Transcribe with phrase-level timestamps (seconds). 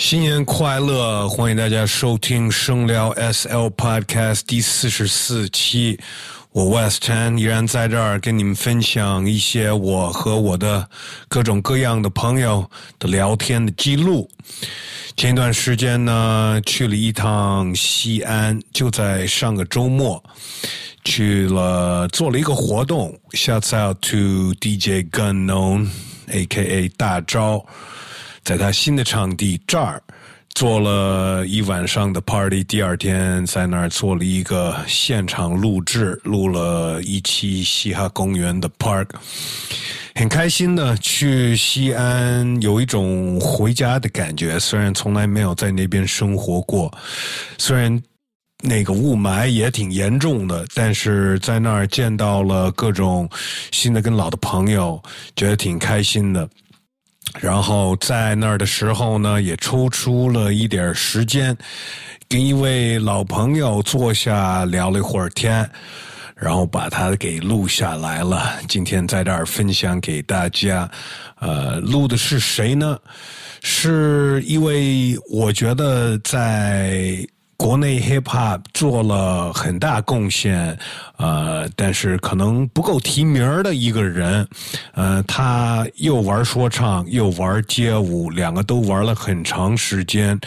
[0.00, 1.28] 新年快乐！
[1.28, 6.00] 欢迎大家收听声聊 SL Podcast 第四十四期。
[6.52, 10.88] 我 West Chan 依然在这儿跟你们分享一些我和我的
[11.28, 12.68] 各种各样的朋友
[12.98, 14.26] 的聊天的记录。
[15.18, 20.24] 前一段时间呢，去了一趟西安，就在上个周末
[21.04, 23.14] 去了做了一个活动。
[23.32, 27.62] Shout out to DJ Gun Known，A.K.A 大招。
[28.50, 30.02] 在他新的场地这儿
[30.56, 39.06] 做了一晚上的 party，第二天在那儿做了一个现场录制，录了一期嘻哈公园的 park，
[40.16, 44.58] 很开心的去西安，有一种回家的感觉。
[44.58, 46.92] 虽然从来没有在那边生活过，
[47.56, 48.02] 虽然
[48.64, 53.30] 那个雾霾也挺严重的，但是在那儿见到了各种
[53.70, 55.00] 新的跟老的朋友，
[55.36, 56.50] 觉得挺开心的。
[57.38, 61.56] 然后在那儿的时候呢，也抽出了一点时间，
[62.28, 65.68] 跟一位老朋友坐下聊了一会儿天，
[66.34, 68.58] 然后把他给录下来了。
[68.68, 70.90] 今天在这儿分享给大家。
[71.38, 72.98] 呃，录的是谁呢？
[73.62, 77.26] 是一位我觉得在。
[77.60, 80.78] 国内 hip hop 做了很大贡献，
[81.18, 84.48] 呃，但是可能不够提名的一个人，
[84.94, 90.40] 呃，他又玩说唱又玩街舞，两个都玩了很长时间。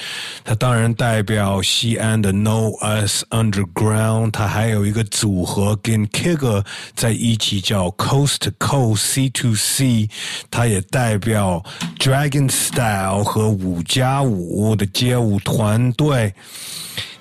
[0.44, 10.10] 他当然代表西安的 No Us Underground，他还有一个组合跟 Kigger 在一起叫 Coast Coast C to C，
[10.50, 11.64] 他也代表
[12.00, 16.34] Dragon Style 和五加五的街舞团队。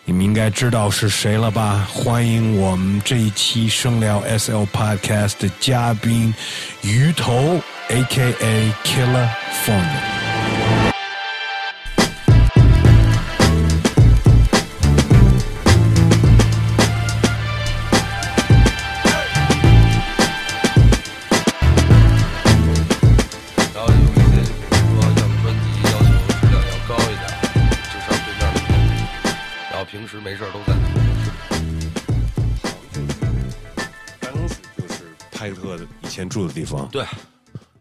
[0.04, 1.86] 你们应该知道是谁了吧？
[1.92, 6.34] 欢迎我们这一期声聊 SL Podcast 的嘉宾
[6.82, 8.72] 鱼头，A.K.A.
[8.84, 9.28] Killer
[9.64, 10.21] Phone。
[36.28, 37.04] 住的地方对，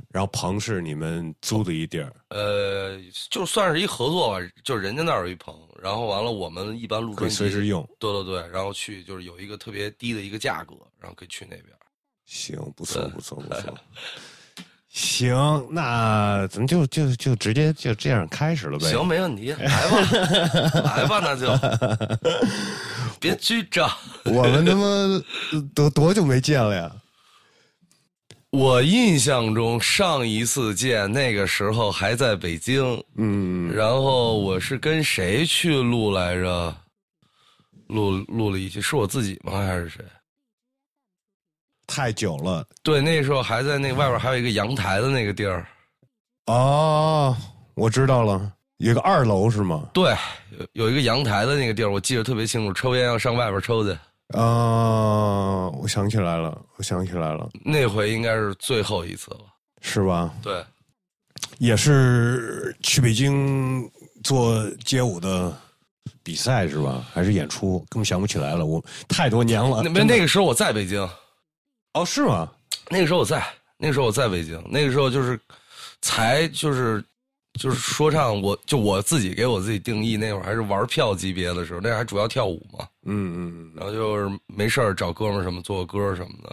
[0.10, 2.98] 然后棚是你们租的一地儿，呃，
[3.30, 11.68] 就算是一合作吧，就人家那儿有一棚，然后完了我们一般录可以随时用，对对对，然后去就是有一个特别低的一个价格，然后可以去那边。
[12.26, 13.78] 行，不错不错不错。
[14.88, 18.90] 行，那咱就就就直接就这样开始了呗。
[18.90, 20.02] 行，没问题，来吧，
[20.84, 21.48] 来吧，那就
[23.20, 23.90] 别拘着。
[24.26, 25.24] 我们他妈
[25.74, 26.92] 多多久没见了呀？
[28.52, 36.76] 我印象中上一次见那个时候还在北京，嗯，然后我是跟谁去录来着？
[37.88, 39.54] 录录了一期，是我自己吗？
[39.54, 40.04] 还是谁？
[41.88, 42.66] 太久了。
[42.84, 45.66] 对，那时候还在那外边还有一个阳台的那个地儿。
[46.48, 47.36] 哦，
[47.74, 49.90] 我知道了，有个二楼是吗？
[49.94, 50.14] 对，
[50.74, 52.74] 有有一个阳台的那个地儿，我记得特别清楚。
[52.74, 53.98] 抽烟要上外边抽去。
[54.34, 59.40] 啊，我想起来了，我想起来了，那回应该是最后一次了，
[59.82, 60.34] 是吧？
[60.42, 60.64] 对，
[61.58, 63.90] 也是去北京
[64.24, 65.56] 做街舞的
[66.24, 67.06] 比赛是吧？
[67.14, 67.80] 还是演出？
[67.90, 69.82] 根本想不起来了，我太多年了。
[69.84, 71.02] 那那个时候我在北京，
[71.94, 72.52] 哦，是吗？
[72.90, 73.46] 那个时候我在，
[73.78, 75.40] 那个时候我在北京，那个时候就是
[76.02, 77.04] 才就是。
[77.62, 82.88] 就是说唱，我就我自己给我自己定义，那会儿还是玩票级别的时候，那还主要跳舞嘛。
[83.04, 83.72] 嗯嗯。
[83.76, 86.50] 然后就是没事儿找哥们儿什么做个歌什么的，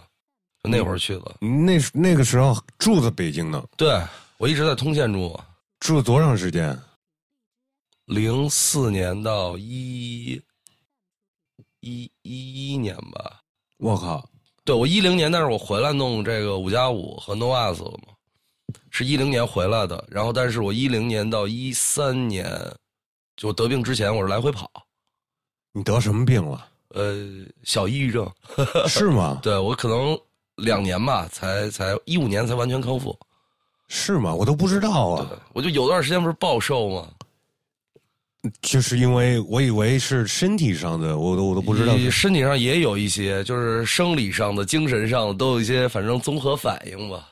[0.63, 1.37] 就那会儿去了。
[1.41, 3.63] 那那个时候住在北京呢？
[3.75, 3.99] 对，
[4.37, 5.37] 我一直在通县住。
[5.79, 6.79] 住了多长时间？
[8.05, 10.41] 零四年到一
[11.79, 13.39] 一一一年吧。
[13.77, 14.29] 我靠！
[14.65, 18.13] 对我一零年，但是我回来弄这个五加五和 No US 了嘛。
[18.99, 22.45] 是一零年回来的，然后但是我一零年到一三年，
[23.37, 24.69] 就得病之前我是来回跑。
[25.71, 26.67] 你得什么病了？
[26.89, 27.15] 呃，
[27.63, 28.29] 小抑郁症。
[28.89, 29.39] 是吗？
[29.41, 30.19] 对我可能
[30.57, 33.17] 两年吧，才才一五年才完全康复。
[33.87, 34.35] 是吗？
[34.35, 35.31] 我都不知道啊。
[35.53, 37.07] 我就有段时间不是暴瘦吗？
[38.61, 41.95] 就是因为我以为是身体上的，我都我都不知道。
[42.11, 47.29] 身体上也有一些，就是生理上的、精神上的都有一些，反正综合反应吧。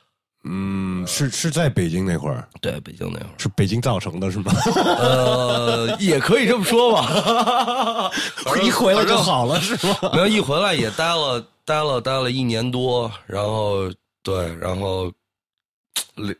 [0.49, 4.53] 嗯，是是在北京那会儿，对，北京那会儿是北京造成的，是吗？
[4.75, 8.09] 呃，也可以这么说吧。
[8.63, 9.97] 一回来就好了，是吗？
[10.13, 13.91] 没有，一回来也待了，待了，待了一年多，然后
[14.23, 15.11] 对，然后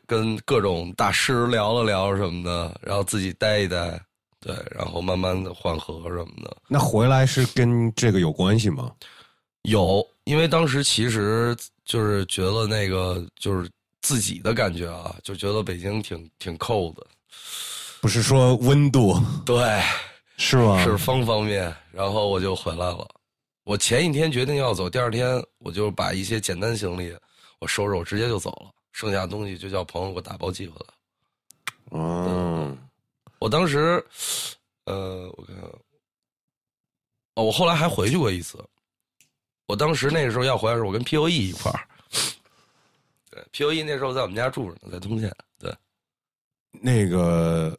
[0.06, 4.00] 跟各种大师聊了聊什么的，然后自己待一待，
[4.40, 6.56] 对，然后慢慢的缓和什么的。
[6.66, 8.90] 那回来是跟这个有关系吗？
[9.62, 13.68] 有，因为当时其实就是觉得那个就是
[14.00, 17.06] 自己的感觉啊，就觉得北京挺挺扣的，
[18.00, 19.82] 不是说温度，对，
[20.36, 20.82] 是吗？
[20.82, 21.74] 是方方面。
[21.92, 23.06] 然后我就回来了。
[23.64, 27.14] 我前一天决定要走，第二天我就把一些简单行李
[27.58, 30.94] 我收拾，我直接就走了，剩下的东西就叫朋友给我打包寄回来。
[31.90, 32.78] 嗯，
[33.38, 34.02] 我当时，
[34.84, 35.56] 呃，我看，
[37.34, 38.58] 哦，我后来还回去过一次。
[39.66, 41.86] 我当时那个时候要回来的时候，我跟 P O E 一块儿。
[43.48, 45.32] 对，P O E 那时候在我们家住着呢，在通县。
[45.58, 45.74] 对，
[46.80, 47.76] 那个，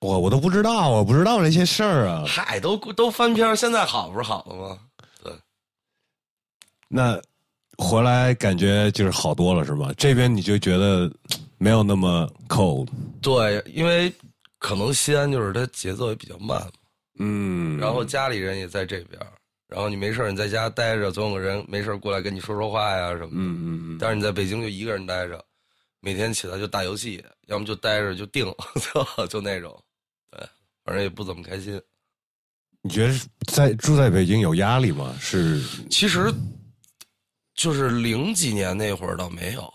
[0.00, 2.24] 我我都不知道，我不知道这些事儿啊。
[2.26, 4.78] 嗨，都都翻篇，现在好不是好了吗？
[5.22, 5.32] 对。
[6.88, 7.20] 那
[7.78, 9.92] 回来感觉就是好多了，是吧？
[9.96, 11.10] 这边你就觉得
[11.58, 12.88] 没有那么 cold。
[13.20, 14.12] 对，因为
[14.58, 16.66] 可能西安就是它节奏也比较慢，
[17.18, 19.20] 嗯，然后家里人也在这边。
[19.68, 23.36] 然后你没事你在家待着，总有个人没事过来跟你说说话呀什么的。
[23.36, 23.98] 嗯嗯嗯。
[23.98, 25.44] 但是你在北京就一个人待着，
[25.98, 28.46] 每天起来就打游戏，要么就待着就定，
[29.16, 29.76] 就就那种，
[30.30, 30.40] 对，
[30.84, 31.82] 反正也不怎么开心。
[32.80, 33.14] 你觉得
[33.48, 35.12] 在住在北京有压力吗？
[35.20, 35.60] 是，
[35.90, 36.32] 其实
[37.56, 39.74] 就是零几年那会儿倒没有，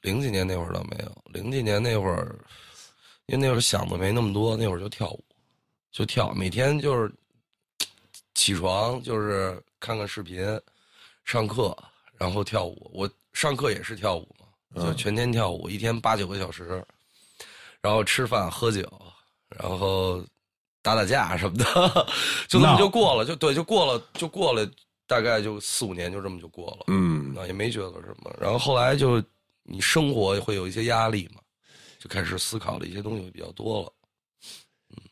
[0.00, 2.34] 零几年那会儿倒没有，零几年那会儿，
[3.26, 5.22] 因为那会儿想的没那么多，那会儿就跳舞，
[5.90, 7.12] 就跳，每天就是。
[8.34, 10.44] 起床就是看看视频，
[11.24, 11.76] 上课，
[12.18, 12.90] 然后跳舞。
[12.92, 16.84] 我上课也是跳舞嘛，就全天跳舞，一天八九个小时。
[17.80, 18.88] 然后吃饭喝酒，
[19.48, 20.24] 然后
[20.82, 22.06] 打打架什么的，
[22.46, 24.64] 就那么就过了，就对，就过了，就过了，
[25.04, 26.84] 大概就四五年，就这么就过了。
[26.86, 28.32] 嗯，那也没觉得什么。
[28.40, 29.20] 然后后来就
[29.64, 31.40] 你生活会有一些压力嘛，
[31.98, 33.92] 就开始思考的一些东西比较多了。
[34.90, 35.02] 嗯，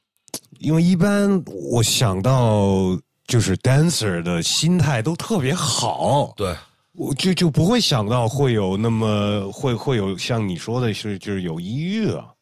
[0.60, 2.96] 因为一般我想到。
[3.30, 6.52] 就是 dancer 的心态都特别好，对，
[6.94, 12.34] 我就就不会想到会有那么会会有像你说的是就是有抑郁啊，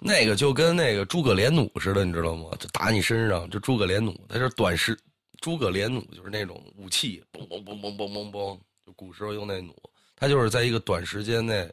[0.00, 2.50] 那个就跟那个诸葛连弩似的，你知道吗？
[2.58, 4.98] 就打你身上，就诸葛连弩，它是短时，
[5.40, 9.72] 诸葛连弩就是那种武器，嘣嘣嘣嘣嘣嘣嘣，就古时候用那弩，
[10.16, 11.70] 它就是在一个短时间内，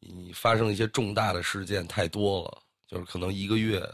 [0.00, 3.86] 你发生一些重大的事件太多了，就是可能一个月。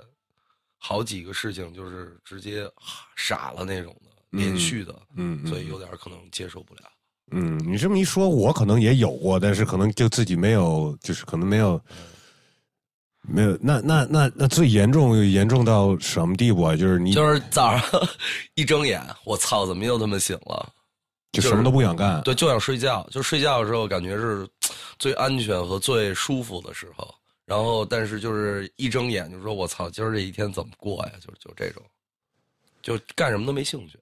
[0.89, 2.65] 好几个事情就是直接
[3.17, 6.83] 傻了那种的，连续的，嗯，所以有点可能接受不了。
[7.33, 11.83] 嗯，你这么一说，我可能也有过，但是可能就自己没有，就是可能没有，
[13.23, 13.59] 没有。
[13.61, 16.77] 那那那那最严重严重到什么地步啊？
[16.77, 18.09] 就是你就是早上
[18.55, 20.73] 一睁眼，我操，怎么又他妈醒了？
[21.33, 23.05] 就什么都不想干，对，就想睡觉。
[23.11, 24.49] 就睡觉的时候，感觉是
[25.01, 27.13] 最安全和最舒服的时候。
[27.47, 31.81] 然后，但是就是一睁眼就说：“我操，今儿这一天怎么过呀？”就就这种，
[32.83, 33.97] 就干什么都没兴趣。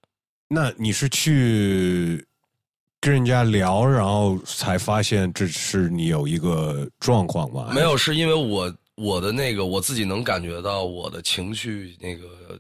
[0.49, 2.27] 那你是去
[3.01, 7.71] 跟人家聊，然后才发现这是你有一个状况吗？
[7.75, 12.59] 没有，是因为我我的那个我自己能感觉到我的情绪那个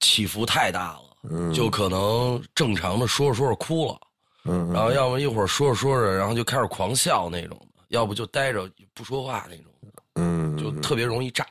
[0.00, 4.00] 起伏太大了，就可能正常的说着说着哭了，
[4.46, 7.56] 嗯，然后要么一会儿说着说着，然后就开始狂笑那种。
[7.92, 9.72] 要不就待着不说话那种，
[10.14, 11.46] 嗯，就特别容易炸。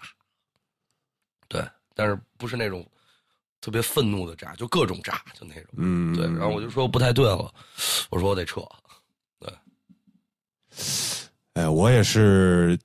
[1.47, 2.85] 对，但是不是那种
[3.61, 5.65] 特别愤怒的炸，就各种炸，就那种。
[5.77, 6.25] 嗯，对。
[6.25, 7.53] 然后我就说不太对了，
[8.09, 8.59] 我说我得撤。
[9.39, 9.53] 对。
[11.53, 12.79] 哎，我也是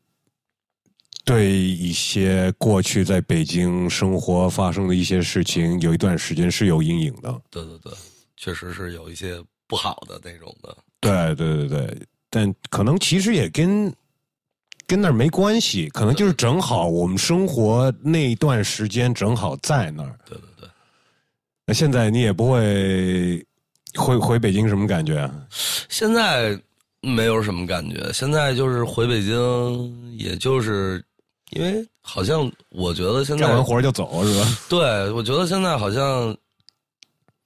[1.24, 7.40] 对一些过去在北京生活发生的一些事情，有一段时间是有阴影的。
[7.50, 7.92] 对对对，
[8.36, 10.76] 确实是有一些不好的那种的。
[11.00, 12.06] 对对对对。
[12.36, 13.90] 但可能其实也跟
[14.86, 20.18] 跟那儿没关系，可能就是正好我们生活那一段时间正好在那儿。
[20.26, 20.68] 对对对。
[21.64, 23.44] 那现在你也不会
[23.94, 25.28] 回回北京什么感觉？
[25.88, 26.56] 现在
[27.00, 31.02] 没有什么感觉，现在就是回北京，也就是
[31.52, 34.46] 因为好像我觉得现在干完活就走是吧？
[34.68, 36.36] 对，我觉得现在好像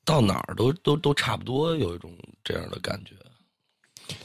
[0.05, 2.11] 到哪儿都都都差不多，有一种
[2.43, 3.15] 这样的感觉。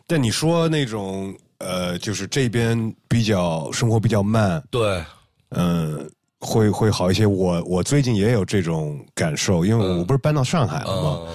[0.08, 5.04] 但你说那种呃，就是这边比较生活比较慢，对，
[5.50, 6.10] 嗯，
[6.40, 7.26] 会会好一些。
[7.26, 11.34] 我我最近也有这种感受，因为我不是搬到上海了吗？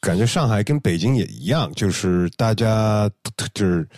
[0.00, 3.10] 感觉上海跟北京也一样，就是大家
[3.54, 3.88] 就是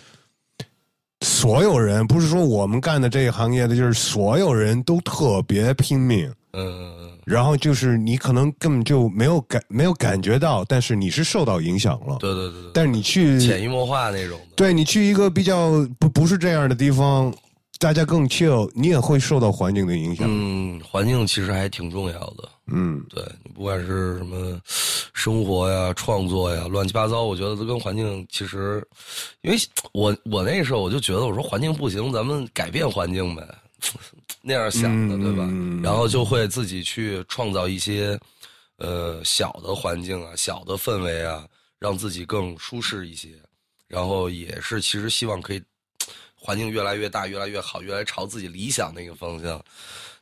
[1.21, 7.16] 所有人，不是说我们干的这个行业的，就是所有人都特别拼命，嗯。
[7.27, 12.15] 然后就是你可能根本就没有感没有感觉到，但是你是受到影响了。
[12.21, 12.71] 对对对。
[12.73, 14.39] 但是你去潜移默化那种。
[14.55, 17.33] 对你去一个比较不不是这样的地方，
[17.79, 20.25] 大家更 chill，你也会受到环境的影响。
[20.29, 22.49] 嗯，环境其实还挺重要的。
[22.67, 24.57] 嗯，对你不管是什么
[25.13, 28.81] 生活呀、创作呀、乱七八糟，我觉得都跟环境其实，
[29.41, 29.57] 因为
[29.91, 33.45] 我我那时候我就觉得，我说环境不行，咱们改变环境呗，
[34.47, 35.45] 那样想的，对吧？
[35.83, 38.17] 然后就会自己去创造一些
[38.77, 41.45] 呃小的环境啊、小的氛围啊，
[41.77, 43.29] 让自己更舒适一些。
[43.89, 45.61] 然后也是其实希望可以
[46.33, 49.61] 环境越来越大、越来越好、越来朝自己理想那个方向。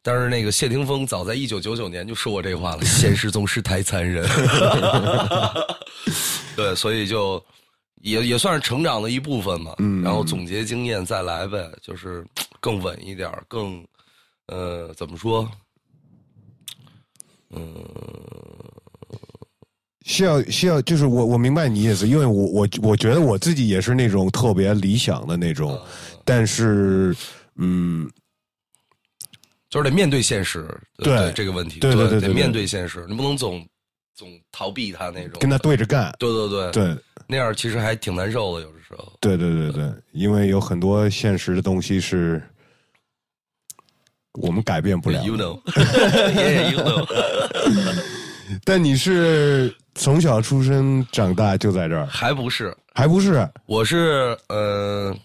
[0.01, 4.23] 但是那个谢霆锋早在一九九九年就说过这话了：“现实总是太残忍。
[6.55, 7.43] ”对，所以就
[8.01, 9.73] 也也算是成长的一部分嘛。
[9.79, 12.23] 嗯然后总结经验再来呗，就是
[12.59, 13.83] 更稳一点儿，更
[14.47, 15.49] 呃怎么说？
[20.03, 25.79] 需要需要，就是我我明白你意思，因为我我我觉得我自己也是那种特别理想的那种，
[26.23, 27.15] 但是
[27.55, 28.09] 嗯，
[29.69, 33.65] 就是得面对现实，对对这个问题，对对对对对得面对现实，你不能总
[34.13, 35.39] 总逃避他那种。
[35.39, 36.97] 跟他对着干，对对对，对
[37.27, 39.11] 那样其实还挺难受的，有的时候。
[39.19, 42.41] 对对对对，因为有很多现实的东西是
[44.35, 45.23] 我们改变不了。
[45.23, 47.05] You know, yeah, you know，
[48.63, 53.49] 但你是从小出生长大就在这儿，还不是，还不是？
[53.65, 55.15] 我是呃，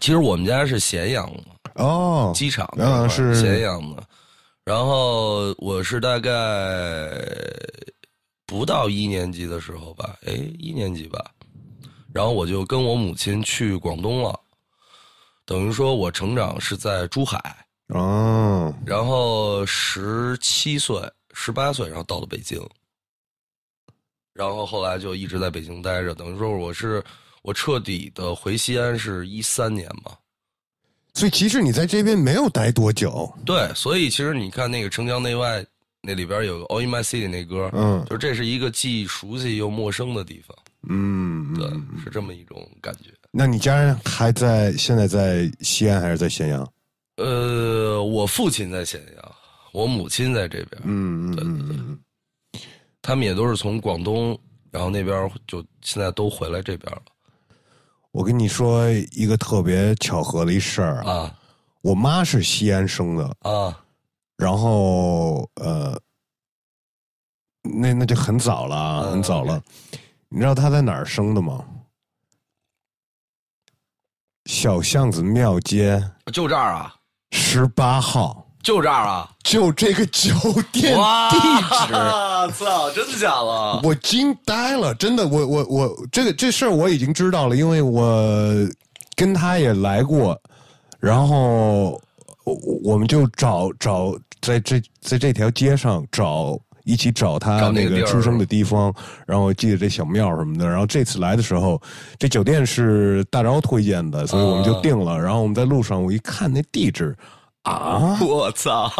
[0.00, 2.68] 其实我们家是咸阳的，哦，机场
[3.08, 3.34] 是。
[3.34, 4.02] 咸阳的，
[4.64, 6.30] 然后我是大概
[8.46, 11.24] 不到一年级的时候吧，哎，一年级吧，
[12.12, 14.38] 然后我就跟我母亲去广东了，
[15.46, 20.98] 等于说我成长是在珠海，哦，然后十七岁、
[21.34, 22.58] 十八岁，然后到了北京，
[24.32, 27.04] 然后后来就一直在北京待着，等于说我是
[27.42, 30.12] 我彻底的回西安是一三年嘛。
[31.12, 35.62] 所以其实你在这边没有待多久，对，所以其实你看那个《城墙内外》
[36.00, 40.56] 那里边有个《All in My City》那歌，嗯就这是一个既熟悉又陌生的地方，
[40.88, 43.10] 嗯，对，嗯是这么一种感觉。
[43.30, 46.68] 那你家人还在现在在西安还是在咸阳？
[47.16, 49.34] 呃，我父亲在咸阳，
[49.72, 52.60] 我母亲在这边，嗯嗯嗯嗯，
[53.00, 54.38] 他们也都是从广东，
[54.70, 57.02] 然后那边就现在都回来这边了。
[58.10, 61.38] 我跟你说一个特别巧合的一事儿啊，啊。
[61.82, 63.80] 我妈是西安生的，啊。
[64.36, 66.00] 然后呃，
[67.62, 69.62] 那那就很早了很早了。
[70.28, 71.64] 你知道她在哪儿生的吗？
[74.46, 76.02] 小巷子庙街。
[76.32, 76.94] 就这儿啊，
[77.36, 80.32] 十八号，就这儿啊，就这个酒
[80.70, 81.36] 店哇地
[81.88, 81.92] 址。
[82.54, 83.80] 操，真的假的？
[83.82, 88.54] 我惊呆了，真的，我我我这个这事儿我已经知道了，因为我
[89.16, 90.40] 跟他也来过，
[91.00, 92.00] 然后
[92.44, 98.94] 我我们就找找在这在这条街上找一起找他那个出生的地方，
[99.26, 101.80] 然后我记得这小庙什么的，然后这次来的时候，
[102.18, 107.16] 这酒店是大钊推荐的，所以我们就定了，然后我们在路上我一看那地址。
[107.64, 108.18] 啊！
[108.20, 108.92] 我操！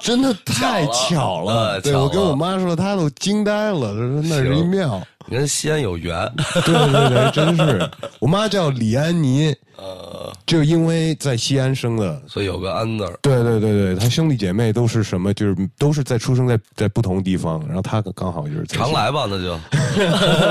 [0.00, 5.06] 真的太巧了， 呃巧了对我跟我妈说，她都惊呆了，她说那是一庙。
[5.26, 6.30] 你跟西安有缘，
[6.64, 7.90] 对对对，真是。
[8.18, 12.22] 我妈叫李安妮，呃，就因为在西安生的。
[12.28, 13.18] 所以有个安字儿。
[13.22, 15.32] 对对对对，她兄弟姐妹都是什么？
[15.32, 19.58] 就是都是在出生在在不同地方，然后她刚好就是常来吧，那就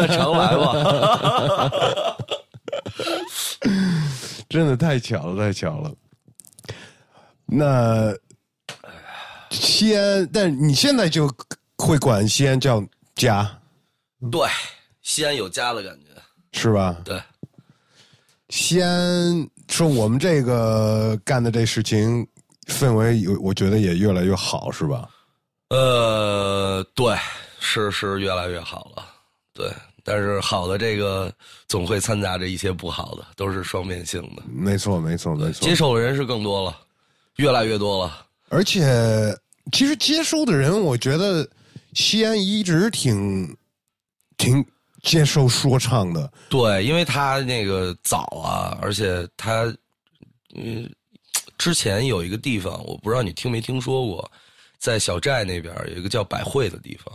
[0.08, 1.72] 常来吧。
[4.50, 5.92] 真的太巧了，太巧了。
[7.46, 8.12] 那
[9.52, 11.30] 西安，但你现在就
[11.78, 12.84] 会管西安叫
[13.16, 13.48] 家，
[14.32, 14.48] 对，
[15.02, 16.08] 西安有家的感觉。
[16.56, 17.02] 是吧？
[17.04, 17.20] 对，
[18.50, 22.26] 西安说我们这个干的这事情
[22.68, 25.10] 氛围有，我觉得也越来越好，是吧？
[25.70, 27.18] 呃，对，
[27.60, 29.04] 是是越来越好了。
[29.52, 29.68] 对，
[30.04, 31.34] 但是好的这个
[31.68, 34.44] 总会掺杂着一些不好的，都是双面性的。
[34.48, 35.74] 没错，没错，没错接。
[35.74, 36.78] 受的人是更多了，
[37.38, 38.28] 越来越多了。
[38.50, 39.36] 而且，
[39.72, 41.50] 其实接收的人，我觉得
[41.94, 43.58] 西安一直挺
[44.38, 44.66] 挺
[45.02, 46.32] 接受说唱的。
[46.50, 49.64] 对，因为他那个早啊，而且他，
[50.56, 50.90] 嗯，
[51.58, 54.32] 之前有一个地方，我不知道你听没听说过，
[54.80, 57.14] 在小寨那边有一个叫百汇的地方。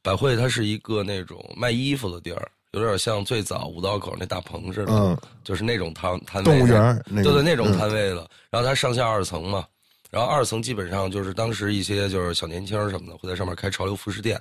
[0.00, 8.30] 百汇它是一个那种卖衣服的地儿，有点像最早五道口那大棚似的，嗯，就是那种摊摊位动物园儿那个对对，那种嗯摊位的。
[8.48, 9.66] 然后它上下二层嘛，
[10.08, 14.40] 然后二层基本上就是当时一些就是小年轻什么的会在上面开潮流服饰店。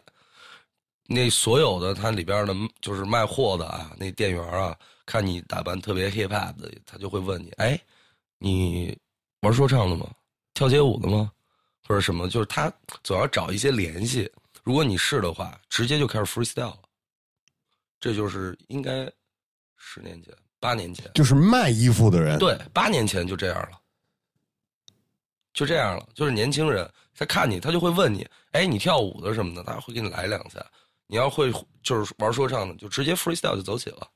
[1.07, 7.79] 那所有的它里边的，就是卖货的啊，那店员啊，看你打扮特别 hip hop 的，他就会问你，哎，
[8.37, 8.97] 你
[9.39, 10.05] 玩说唱的吗？
[10.53, 11.31] 跳街舞的吗？
[11.87, 12.27] 或者什么？
[12.27, 12.69] 就是他
[13.03, 14.29] 总要找一些联系。
[14.63, 16.79] 如果你是的话，直接就开始 freestyle 了。
[18.01, 19.09] 这就是应该
[19.77, 22.37] 十年前、八年前，就是卖衣服的人。
[22.37, 23.79] 对，八年前就这样了，
[25.53, 26.05] 就这样了。
[26.13, 30.59] 就是年轻人，他看你，他就会问你：“哎，你跳舞的什么的？”他会给你来两下。
[31.07, 34.07] 你要会就是玩说唱的，就直接 freestyle 就走起了。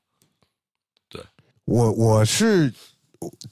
[1.08, 1.22] 对，
[1.64, 2.72] 我我是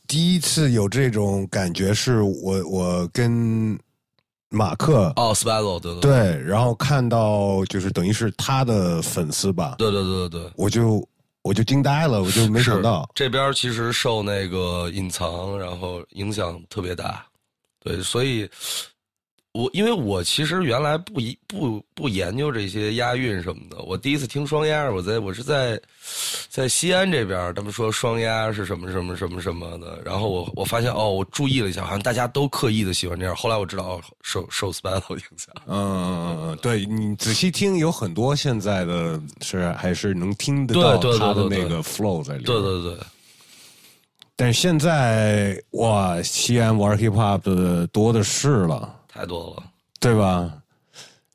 [0.07, 3.79] 第一次有这种感觉，是我我跟
[4.51, 11.09] 马克哦 s p a l o 对对对，然后看到就是等于是他的粉丝吧，对对对对对，我就
[11.43, 17.27] 我就惊呆了，我就没想到这边其实受那个隐藏，然后影响特别大，
[17.79, 18.47] 对，所以。
[19.53, 25.81] 我因为我其实原来不一不不研究这些押韵什么的，我第一次听双押，我在我是在
[26.49, 35.53] 在西安这边，他们说双押是什么什么什么什么的，然后我我发现哦，我注意了一下，好像大家都刻意的喜欢这样，后来我知道哦，受受 Spell 影响。
[35.67, 42.47] 嗯嗯嗯，对你仔细听，有很多现在的是还是能听得到他的那个 flow 在里面。
[42.47, 42.97] 对对对。
[44.37, 48.99] 但是现在哇，西安玩 hip hop 的多的是了。
[49.21, 49.63] 太多了，
[50.01, 50.51] 对吧？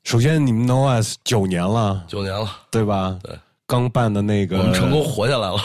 [0.02, 3.16] 首先，你们 NOS 九年了，九年了，对吧？
[3.22, 5.56] 对，刚办的那个，我们成功活下来了，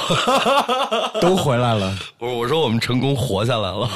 [1.19, 1.97] 都回来了。
[2.19, 3.89] 不是，我说我们成功活下来了，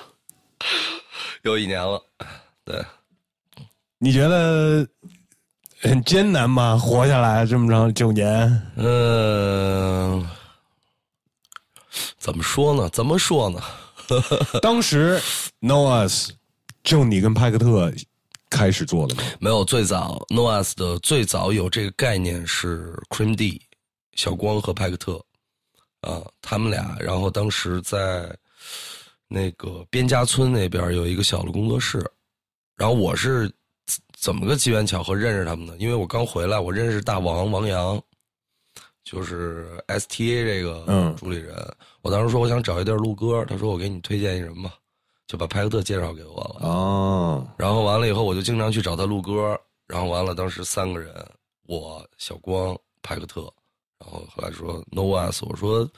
[1.44, 2.02] 又一年了。
[2.64, 2.82] 对，
[3.98, 4.88] 你觉得
[5.82, 6.78] 很艰难吗？
[6.78, 8.72] 活下来这么长九年？
[8.76, 10.26] 嗯，
[12.18, 12.88] 怎么说呢？
[12.88, 13.60] 怎么说呢？
[14.60, 15.18] 当时
[15.62, 16.28] Noahs
[16.84, 17.92] 就你跟派克特
[18.48, 19.22] 开始做的吗？
[19.40, 23.60] 没有，最早 Noahs 的最早有这个概念是 Cream D
[24.12, 25.20] 小光和派克特
[26.02, 28.32] 啊，他们俩，然后当时在
[29.26, 32.08] 那个边家村那边有一个小的工作室，
[32.76, 33.50] 然后我是
[34.16, 35.76] 怎么个机缘巧合认识他们的？
[35.78, 38.00] 因为我刚回来，我认识大王王阳。
[39.04, 41.54] 就是 S T A 这个主理人，
[42.00, 44.72] 我当时说我想找一地儿录歌，他说我给你推荐一人吧，
[45.26, 46.68] 就把派克特介绍给我了。
[46.68, 51.14] 哦，然后完了以后，我就经常去找他录歌，然后完了，当时三个人，
[51.66, 53.42] 我小光、派克特，
[53.98, 55.88] 然后后来说 No S，我说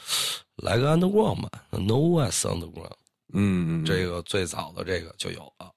[0.57, 2.93] 来个 Underground 吧，No S Underground，
[3.33, 5.73] 嗯，这个最早的这个就有了。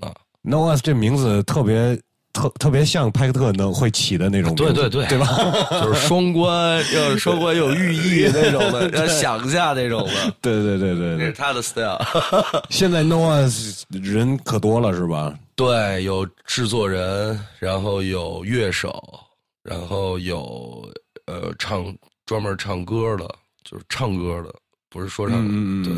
[0.00, 2.00] 啊，No S 这名字特别。
[2.32, 5.26] 特特别像派克特能会起的那种，对对对，对吧？
[5.82, 10.34] 就是双关，又双关有寓意那种的， 要想一下那种的。
[10.40, 12.00] 对对对对，那是他的 style。
[12.70, 15.34] 现在 Noah 人可多了，是吧？
[15.54, 19.02] 对，有制作人，然后有乐手，
[19.62, 20.90] 然后有
[21.26, 23.28] 呃唱专门唱歌的，
[23.62, 24.54] 就是唱歌的，
[24.88, 25.38] 不是说唱
[25.82, 25.90] 的。
[25.90, 25.94] 对，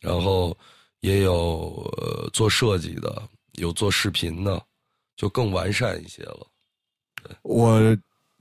[0.00, 0.56] 然后
[1.00, 3.22] 也有呃做设计的，
[3.58, 4.60] 有做视频的。
[5.18, 6.46] 就更完善一些了。
[7.42, 7.80] 我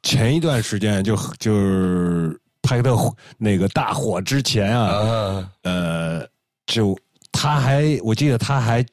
[0.03, 2.95] 前一段时间就就是拍的
[3.37, 6.25] 那个大火之前啊，呃，
[6.67, 6.95] 就
[7.31, 8.85] 他还我记得他还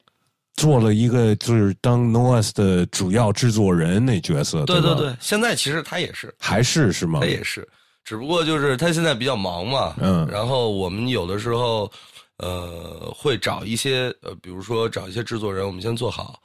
[0.55, 4.65] 做了一个就是当 Noahs 的主要制作人那角色。
[4.65, 7.19] 对对对，现在其实他也是，还是是吗？
[7.21, 7.65] 他也是，
[8.03, 9.93] 只不过就是他现在比较忙嘛。
[10.01, 10.27] 嗯。
[10.27, 11.89] 然后我们有的时候
[12.37, 16.41] 呃会找一些呃，比如说找一些制作人，我们先做好，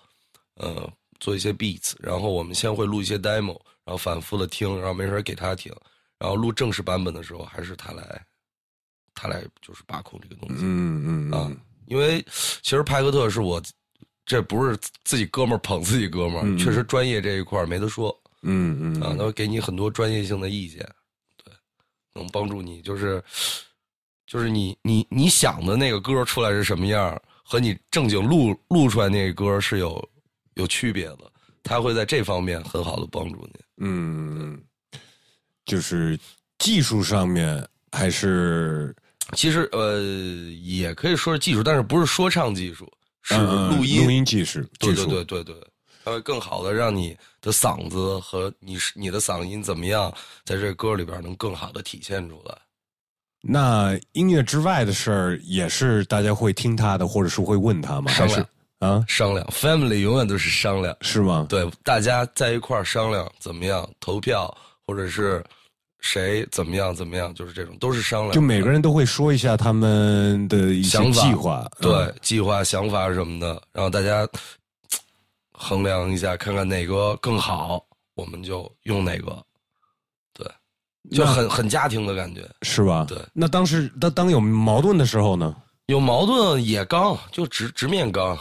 [0.57, 0.87] 呃。
[1.21, 5.71] 做一些 beats，然后我们先会录一些 demo，然后反复的听，然后没事给他听，
[6.19, 8.27] 然后录正式版本的时候还是他来，
[9.15, 10.57] 他来就是把控这个东西。
[10.65, 11.53] 嗯嗯啊，
[11.87, 12.25] 因为
[12.63, 13.63] 其实派克特是我，
[14.25, 18.19] 这不是自己哥们儿捧自己哥们儿，确实专业这一块没得说。
[18.43, 20.79] 嗯嗯啊，他会给你很多专业性的意见，
[21.45, 21.53] 对，
[22.15, 23.23] 能帮助你就是
[24.27, 30.03] 就是你你你想的那个歌出来是什么样，和你正经录录出来那个歌是有。
[30.55, 31.31] 有区别的，
[31.63, 33.61] 他会在这方面很好的帮助你。
[33.79, 34.61] 嗯，
[35.65, 36.19] 就是
[36.59, 38.95] 技术上面还是，
[39.35, 40.01] 其实呃，
[40.63, 42.91] 也可以说是技术，但是不是说唱技术，
[43.23, 44.61] 是录音录音技术。
[44.79, 45.57] 对对对对对，
[46.05, 50.13] 它会更好的让你的嗓子和你你的嗓音怎么样，
[50.45, 52.57] 在这歌里边能更好的体现出来。
[53.43, 58.13] 那音乐之外的事儿，也是大家会听他的，或者是会问他吗？
[58.13, 58.47] 商量。
[58.81, 61.47] 啊，商量，family 永远都是商量，是吗？
[61.49, 64.53] 对，大家在一块儿商量怎么样投票，
[64.87, 65.45] 或者是
[66.01, 68.33] 谁怎么样怎么样，就是这种都是商量。
[68.33, 74.27] 就每个人都会说一下他们的一些计划，对，计划、想法什么的，然后大家
[75.53, 79.45] 衡量一下，看看哪个更好，我们就用哪个。
[80.33, 80.51] 对，
[81.11, 83.05] 就很很家庭的感觉，是吧？
[83.07, 83.19] 对。
[83.35, 85.55] 那当时当当有矛盾的时候呢？
[85.89, 88.39] 有矛盾也刚，就直直面刚，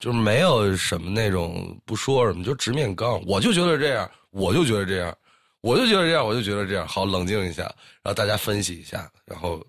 [0.00, 3.22] 就是没有什么那种不说什么，就直面刚。
[3.26, 5.16] 我就觉得这样，我就觉得这样，
[5.60, 6.88] 我就觉得这样，我就觉得这样。
[6.88, 7.62] 好，冷静一下，
[8.02, 9.64] 然后大家分析一下，然后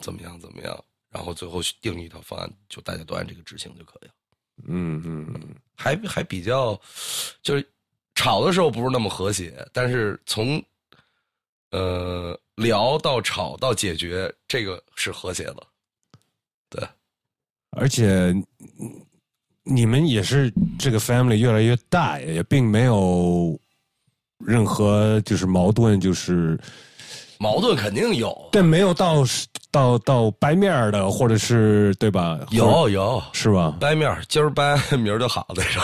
[0.00, 4.12] 怎么样怎么样，然后最后定一套方案，就大家都按这个执行就可以了。
[4.68, 6.80] 嗯嗯嗯，还还比较，
[7.42, 7.68] 就是
[8.14, 10.62] 吵的时候不是那么和谐，但是从
[11.70, 15.66] 呃聊到吵到解决，这个是和谐的。
[16.68, 16.88] 对，
[17.70, 18.32] 而且
[19.64, 23.58] 你们也是这个 family 越来越大，也并没有
[24.38, 26.58] 任何就是矛盾，就是
[27.38, 29.24] 矛盾肯定有，但没有到
[29.70, 32.40] 到到掰面的，或者是对吧？
[32.50, 33.76] 有有是吧？
[33.80, 35.82] 掰面，今儿掰，明儿就好 那种。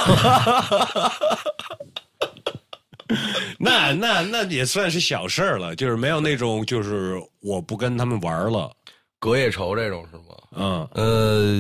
[3.59, 8.71] 那那那也算是小事儿了，就是没有那种就是我不跟他们玩了。
[9.19, 10.23] 隔夜仇这种是吗？
[10.53, 11.59] 嗯呃，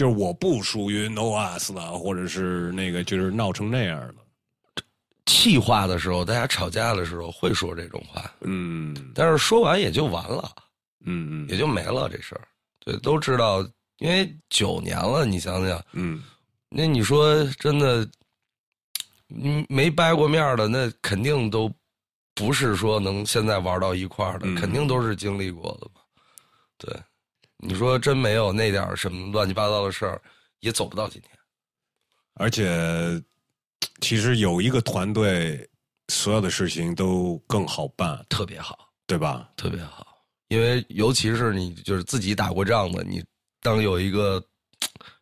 [0.00, 4.14] 就是我不属于 No Us 了，或者是那个就是闹成那样的。
[5.26, 10.50] 气话的时候，大家吵架的时候会说这种话，嗯，但是说完也就完了，
[11.04, 12.48] 嗯嗯，也就没了这事儿。
[12.78, 13.60] 对，都知道，
[13.98, 16.22] 因为九年了，你想想，嗯，
[16.70, 18.08] 那你说真的，
[19.28, 21.70] 嗯，没掰过面的，那肯定都。
[22.32, 26.00] 不是说能现在玩到一块儿的，肯定都是经历过的吧？
[26.78, 26.96] 对，
[27.62, 30.20] 你说真没有那点什么乱七八糟的事儿，
[30.60, 31.30] 也走不到今天。
[32.34, 33.22] 而且，
[34.00, 35.68] 其实有一个团队，
[36.08, 39.50] 所有的事情都更好办，特别好，对吧？
[39.56, 40.06] 特别好，
[40.48, 43.24] 因为尤其是你就是自己打过仗的，你
[43.60, 44.42] 当有一个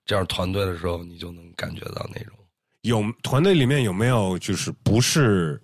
[0.05, 2.35] 这样团队的时候，你就能感觉到那种。
[2.83, 5.61] 有团队里面有没有就是不是？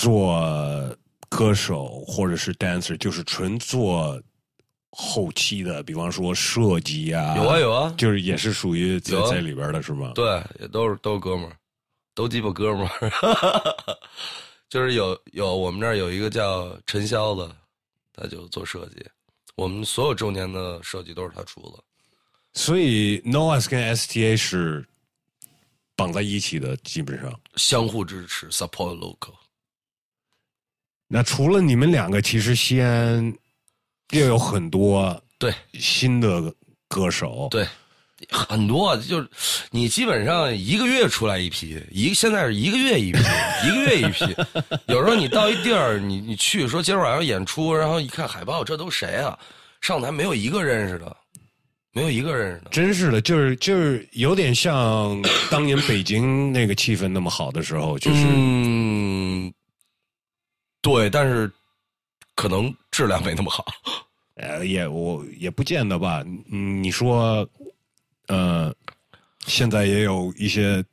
[0.00, 0.96] 做
[1.28, 4.22] 歌手或者是 dancer，就是纯做
[5.00, 10.10] 后期的，比方说设计啊，有啊有啊，就是也是属于在在里边的是吗？
[10.12, 11.56] 对，也都是都是哥们儿，
[12.14, 13.12] 都鸡巴哥们儿。
[14.68, 17.56] 就是有有我们那儿有一个叫陈潇的，
[18.12, 19.06] 他就做设计，
[19.54, 21.82] 我们所有周年的设计都是他出的。
[22.54, 24.84] 所以 Noahs 跟 STA 是
[25.94, 29.34] 绑在一起的，基本上相互支持，support local。
[31.06, 33.32] 那除了你们两个，其实西安
[34.10, 36.52] 又有很多对新的
[36.88, 37.66] 歌手，对
[38.30, 39.28] 很多，就是
[39.70, 43.18] 你基本上一个月出来一批，一现在是一个月一批，
[43.66, 44.24] 一个月一批。
[44.86, 49.38] 有时候你到一地儿，你你去说今儿晚上演出，然后一看海报，这都谁啊？
[49.80, 51.16] 上台没有一个认识的，
[51.92, 52.70] 没有一个认识的。
[52.70, 59.52] 真是的，就是就是有点像当年北京那个气氛那么好的时候，就是。
[60.80, 61.50] 对，但是
[62.38, 63.66] 可能质量没那么好。
[64.38, 66.22] 呃，也我也不见得吧。
[66.52, 67.44] 嗯，你说，
[68.28, 68.72] 呃，
[69.44, 70.84] 现在也有一些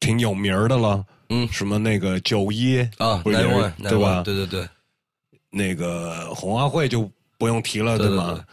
[0.00, 1.06] 挺有名的了。
[1.28, 4.22] 嗯，什么那个九一啊，对吧？
[4.24, 4.68] 对对对，
[5.48, 8.44] 那个红花会就不用提了，对吧？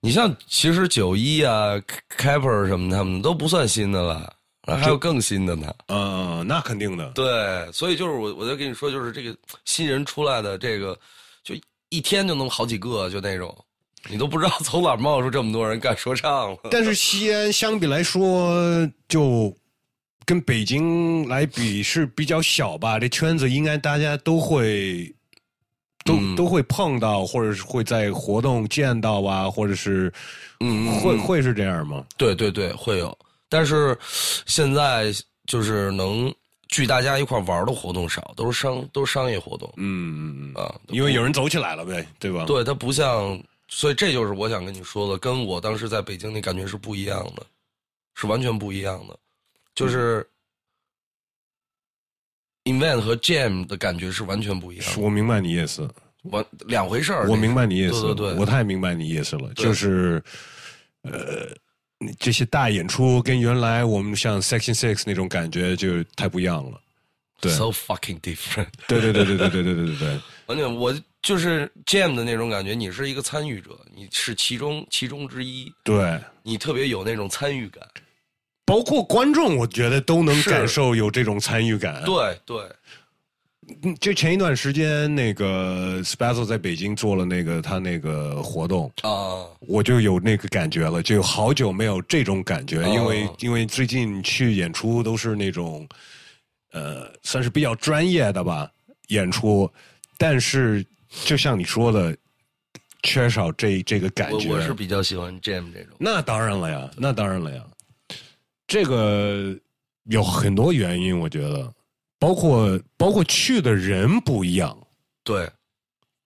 [0.00, 1.74] 你像其实九一啊
[2.16, 4.32] ，Kaper 什么他们都不算新的了。
[4.66, 7.08] 还有更新的呢，嗯，那肯定的。
[7.10, 10.98] 对，所以就是我，我在跟你说，就是这个新人出来的这个，
[11.46, 11.54] 就
[11.90, 13.56] 一天就能好几个，就那种，
[14.10, 16.58] 你都不知道从哪冒出这么多人干说唱了。
[16.72, 18.58] 但是西安相比来说，
[19.08, 19.56] 就
[20.24, 25.14] 跟北京来比是比较小吧，这圈子应该大家都会，
[26.04, 30.12] 都都会碰到，或者是会在活动见到啊，或者是，
[30.58, 32.04] 嗯，会会是这样吗？
[32.16, 33.16] 对对对，会有。
[33.48, 33.96] 但是
[34.46, 35.14] 现在
[35.46, 36.34] 就是能
[36.76, 39.72] 聚大家一块玩的活动少，都是商都是商业活动。
[39.78, 42.44] 嗯嗯嗯啊，因为有人走起来了呗，对吧？
[42.44, 47.46] 对，它不像，所以这就是我想跟你说的，跟我当时在北京那感觉是不一样的，
[48.14, 49.18] 是完全不一样的。
[49.74, 50.28] 就是
[52.64, 54.86] invent 和 jam 的感觉是完全不一样。
[55.00, 55.88] 我明白你意思，
[56.24, 57.26] 我两回事儿。
[57.26, 60.22] 我明白你意思，对对对，我太明白你意思了，就是
[61.04, 61.56] 呃。
[62.18, 66.80] 这些大演出跟原来我们像 Section Six 那种感觉就太不一样了，
[67.40, 68.68] 对，so fucking different。
[68.86, 69.96] 对对对对对对对对对。
[69.98, 77.82] 对， 完全我就是 Jam 的那种感觉，你是一个参与者，你是其中其中之一，对，你特别有那种参与感，
[78.64, 82.56] 包括观众，我觉得都能感受有这种参与感，对对。
[84.00, 95.86] 就前一段时间，那个 Special 在北京做了那个他那个活动啊，我就有那个感觉了，就好久没有这种感觉，因为因为最近去演出都是那种，
[96.72, 98.70] 呃，算是比较专业的吧
[99.08, 99.70] 演出，
[100.16, 100.84] 但是
[101.24, 102.16] 就像你说的，
[103.02, 104.48] 缺少这这个感觉。
[104.48, 105.96] 我我是比较喜欢 jam 这种。
[105.98, 107.62] 那当然了呀，那当然了呀。
[108.68, 109.56] 这个
[110.04, 111.72] 有很多原因，我觉得，
[112.18, 114.76] 包括包括去的人不一样，
[115.22, 115.50] 对。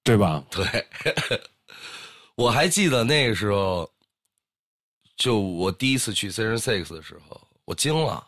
[0.02, 0.42] 对吧？
[0.50, 0.64] 对，
[2.34, 3.88] 我还记得那个时候，
[5.16, 8.26] 就我第一次去 Seven Six 的时候，我惊了。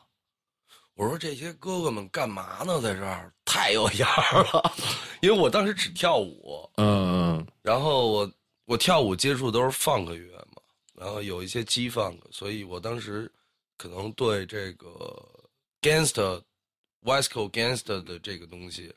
[0.94, 2.79] 我说这些哥哥们干嘛呢？
[2.83, 3.33] 在这儿？
[3.46, 4.09] 太有样
[4.53, 4.72] 了，
[5.22, 8.33] 因为我当时只跳舞，嗯嗯，然后我
[8.66, 10.62] 我跳舞接触都是 funk 乐嘛，
[10.94, 13.33] 然后有一些 G funk，所以我当时
[13.79, 14.88] 可能对这个
[15.81, 16.40] gangster
[17.05, 18.93] Coast gangster 的这个东西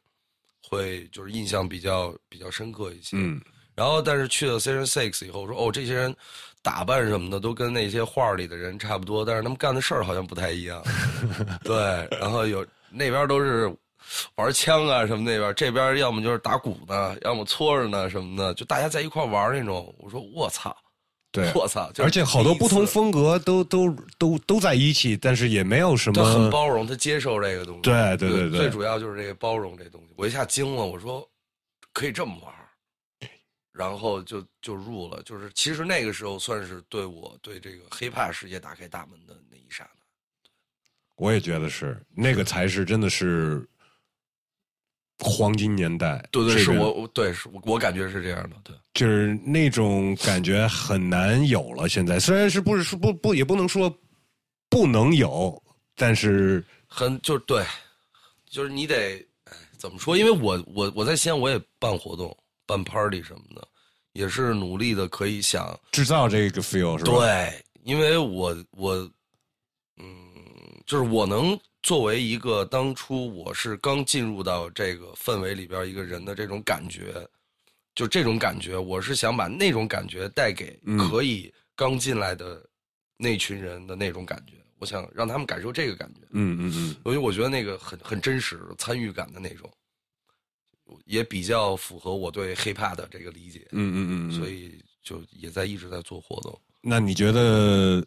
[0.68, 3.18] 会就是印象比较比较深刻一些。
[3.18, 3.42] 嗯，
[3.76, 6.16] 然后但是去了 Season Six 以后，说哦，这些人
[6.62, 10.84] 打扮什么的都跟那些画里的人差不多，但是他们干的事儿好像不太一样。
[11.64, 11.76] 对，
[12.20, 13.72] 然后有那边都是
[14.36, 19.94] 玩枪啊什么那边，这边要么就是打鼓呢，要么搓着呢什么的，就大家在一块玩那种。
[20.00, 20.76] 我说我操，
[21.36, 26.50] 对， 我操，而且好多不同风格都都都都在一起，但是也没有什他很。
[26.50, 27.82] 包容，他接受这个东西。
[27.82, 30.14] 对对对对最主要就是这个包容这东西。
[30.16, 31.30] 我一下惊了，我说
[31.92, 32.54] 可以这么玩
[33.74, 35.22] 然后就就入了。
[35.24, 40.02] 就是其实那个时候算是对我对这个 hiphop 世界打开大门的那一刹那。
[41.16, 43.68] 我也觉得是那个才是真的是
[45.20, 46.26] 黄金年代。
[46.32, 48.56] 对对，是我我对是我我感觉是这样的。
[48.64, 51.88] 对，就是那种感觉很难有了。
[51.88, 53.94] 现在虽然是不是说不不也不能说
[54.70, 55.62] 不能有，
[55.96, 57.64] 但是很就对，
[58.50, 60.18] 就是你得哎怎么说？
[60.18, 63.68] 因为我我我在西安我也办活动、办 party 什么的，
[64.14, 67.12] 也是努力的可以想制造这个 feel 是吧？
[67.12, 68.96] 对，因为我我，
[69.98, 70.08] 嗯，
[70.86, 77.28] 就是我能作为一个当初我是刚进入到这个氛围里边一个人的这种感觉，
[77.96, 82.64] 就这种感觉，我是想把那种感觉带给嗯可以刚进来的
[83.18, 89.72] 那群人的那种感觉，我想让他们感受这个感觉，嗯嗯嗯，所以我觉得那个很很真实，参与感的那种，
[91.06, 96.62] 也比较符合我对 hiphop 的这个理解，嗯嗯嗯，所以就也在一直在做活动。
[96.82, 98.06] 那你觉得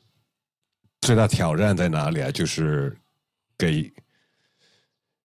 [1.00, 2.30] 最大挑战在哪里啊？
[2.30, 2.94] 就是
[3.56, 3.90] 给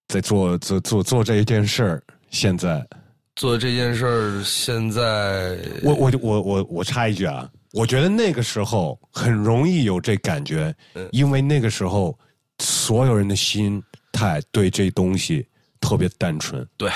[0.07, 2.03] 在做做做做这一件事儿。
[2.29, 2.87] 现在，
[3.35, 12.17] 做这件事儿，现在我我我我我插一句啊，我觉得那个时候很容易有这感觉，嗯因为那个时候
[12.59, 15.45] 所有人的心态对这东西
[15.81, 16.67] 特别单纯。
[16.77, 16.91] 对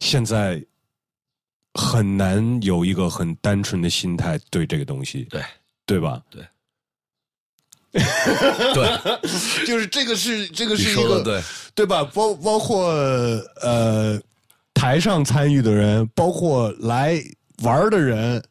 [0.00, 0.62] 现在
[1.74, 5.42] 很难有一个很单纯的心态对这个东西，对
[5.86, 6.20] 对吧？
[6.30, 6.42] 对
[8.74, 11.40] 对，就是这个是这个是一个对，
[11.76, 12.02] 对吧？
[12.12, 12.88] 包包括
[13.62, 14.20] 呃
[14.74, 17.18] 台上参与的人，包括来
[17.62, 18.46] 玩的人，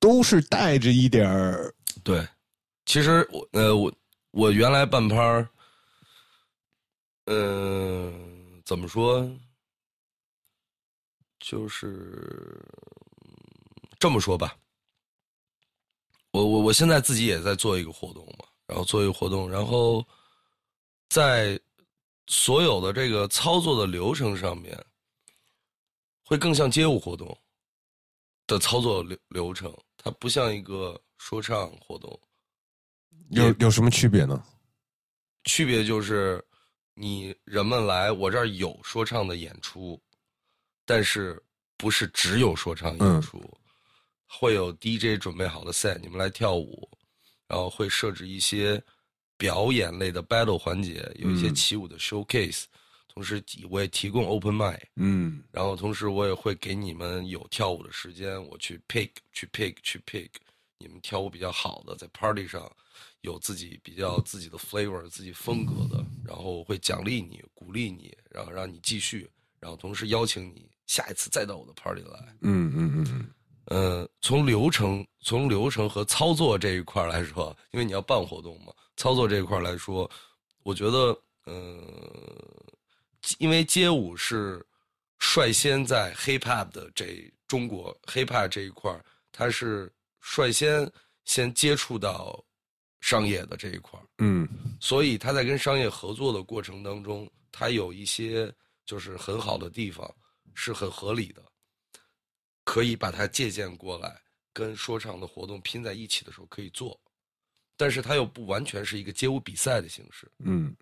[0.00, 1.54] 都是带着一点
[2.02, 2.26] 对，
[2.86, 3.92] 其实我呃我
[4.32, 5.48] 我原来办拍儿，
[7.26, 9.30] 嗯、怎么说？
[11.38, 12.60] 就是
[13.98, 14.56] 这么说吧，
[16.32, 20.04] 我我我现在自己也在做一个活动嘛，然后做一个活动，然后
[21.08, 21.60] 在
[22.28, 24.76] 所有的这个操作的流程上面，
[26.32, 27.38] 会更像街舞活动
[28.46, 32.18] 的操作流流程，它不像一个说唱活动。
[33.32, 34.42] 有有什么区别呢？
[35.44, 36.42] 区别就是，
[36.94, 40.02] 你人们来我这儿有说唱的演出，
[40.86, 41.38] 但是
[41.76, 43.38] 不是只有说唱演出，
[44.26, 46.88] 会有 DJ 准备好的 set，你们来跳舞，
[47.46, 48.82] 然后会设置一些
[49.36, 52.64] 表演类的 battle 环节，有一些嗯起舞的 showcase，、
[53.14, 60.30] 同时我也提供 open mic，嗯然后同时我也会给你们有跳舞的时间，我去 pick 去 pick 去 pick
[60.78, 62.70] 你们跳舞比较好的，在 party 上
[63.20, 72.34] 有自己比较自己的 flavor、自己风格的，然后我会奖励你、鼓励你，然后让你继续，然后同时邀请你下一次再到我的 party 来。
[72.40, 73.30] 嗯嗯嗯嗯
[73.66, 80.10] 呃，从流程、从流程和操作这一块来说，因为你要办活动嘛，操作这一块来说，
[80.64, 81.80] 我觉得，呃，
[83.38, 84.64] 因为街舞是
[85.18, 90.90] 率先在 hip hop 的这中国 hip hop 这一块儿，它是率先
[91.24, 92.44] 先接触到
[93.00, 94.48] 商业的这一块儿，嗯。
[94.80, 98.52] 所以他在跟商业合作的过程当中，他有一些
[98.84, 100.12] 就是很好的地方，
[100.54, 101.42] 是很合理的，
[102.64, 104.20] 可以把它借鉴过来，
[104.52, 107.00] 跟说唱的活动拼在一起的时候可以做，
[107.76, 110.74] 但是它又不完全是一个街舞比赛的形式，嗯。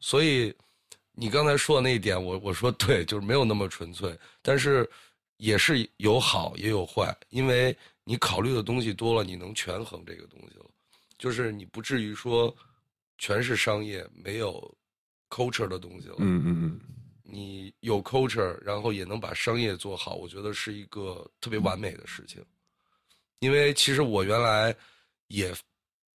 [0.00, 0.54] 所以，
[1.14, 4.88] 你刚才说的那一点，我我说 对，就是没有那么纯粹，但是
[5.36, 10.64] 也是有好也有坏，因为你考虑的东西多了，你能权衡这个东西了，
[11.18, 12.54] 就是你不至于说
[13.18, 14.74] 全是商业，没有
[15.28, 16.16] culture 的东西了。
[16.18, 16.80] 嗯嗯嗯，
[17.22, 22.42] 你有 culture，然后也能把商业做好，我觉得是一个特别完美的事情。
[23.40, 24.74] 因为其实我原来
[25.28, 25.54] 也。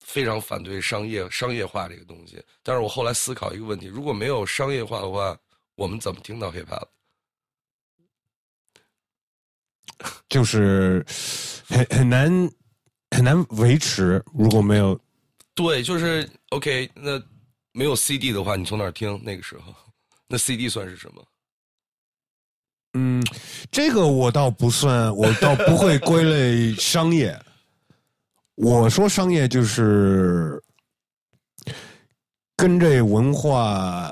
[0.08, 5.38] 非常反对商业商业化这个东西，但是我后来思考一个问题：如果没有商业化的话，
[5.76, 6.88] 我们怎么听到 hiphop？
[10.30, 11.06] 就是
[11.68, 12.32] 很很难
[13.12, 14.24] 很难维持。
[14.34, 14.98] 如果没有，
[15.54, 16.90] 对，就是 OK。
[16.96, 17.22] 那
[17.74, 19.22] 没有 CD 的话，你从哪儿听？
[19.22, 19.76] 那个时候，
[20.26, 21.28] 那 CD 算是什么？
[22.94, 23.22] 嗯，
[23.70, 27.38] 这个我倒不算，我倒不会归类商业。
[28.58, 30.60] 我说商业就是
[32.56, 34.12] 跟这文化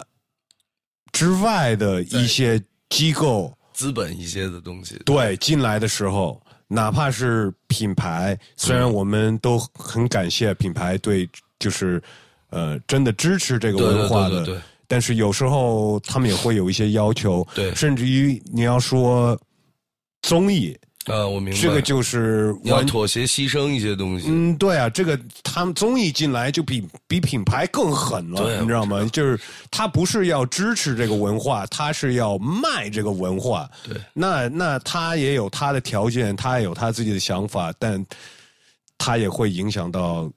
[1.11, 11.27] 之外的一些机构、资本一些的东西，对进来的时候，哪怕是品牌，虽然我们都很感谢品牌对，
[11.57, 11.99] 就是
[12.51, 19.35] 呃，真的支持这个文化的，但是有时候他们也会有一些要求，对，甚至于你要说
[20.21, 20.77] 综艺。
[21.05, 24.27] 呃，我明白，这个就是要妥协牺牲一些东西。
[24.27, 29.07] 嗯，对啊，这个他们综艺进来就比比品牌更狠了，你知道吗？
[29.13, 29.39] 就是
[29.69, 33.69] 他不是要支持这个文化，他是要卖这个文化。
[33.83, 38.03] 对，那那他也有他的条件，他也有他自己的想法，但
[38.97, 40.27] 他也会影响到，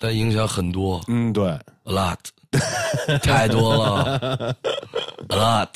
[0.00, 1.00] 但影响很多。
[1.06, 1.46] 嗯，对
[1.84, 2.18] ，a lot，
[3.22, 4.56] 太多了
[5.28, 5.68] ，a lot。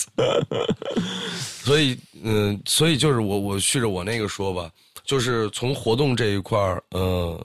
[1.64, 4.70] 所以，嗯，所以就是我我续着我那个说吧，
[5.04, 7.44] 就是从活动这一块儿，嗯，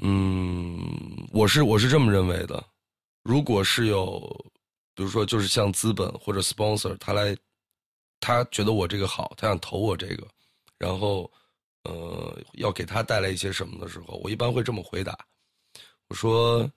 [0.00, 2.64] 嗯，我是我是这么认为的，
[3.22, 4.20] 如果是有，
[4.94, 7.36] 比如说就是像资本或者 sponsor 他来，
[8.20, 10.26] 他觉得我这个好，他想投我这个，
[10.78, 11.30] 然后，
[11.84, 15.18] 呃，要给他带来一些什么的时候，我一般会这么回答，
[16.08, 16.70] 我说，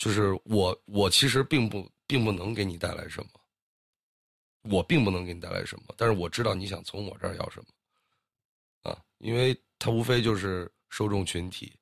[0.00, 3.28] 就是我我其实并不并不能给你带来什么。
[4.64, 7.62] 我并不能给你带来什么，但是我知道你想从我这儿要什
[8.82, 11.74] 么，啊，因为它无非就是受众群体、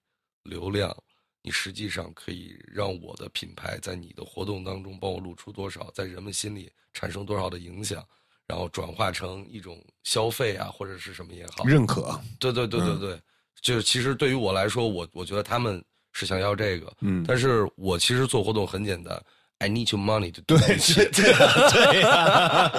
[0.44, 0.96] 流量，
[1.42, 8.06] 你实际上可以让我的品牌在你的活动当中帮我露出多少，在人们心里产生多少的影响，
[8.46, 12.20] 然后转化成一种消费啊，或者是什么也好，认可。
[12.38, 13.22] 对对对对对，
[13.60, 15.84] 就是其实对于我来说，我我觉得他们
[16.18, 19.22] 是想要这个，嗯，但是我其实做活动很简单。
[19.58, 22.70] I need your money to 对对对呀，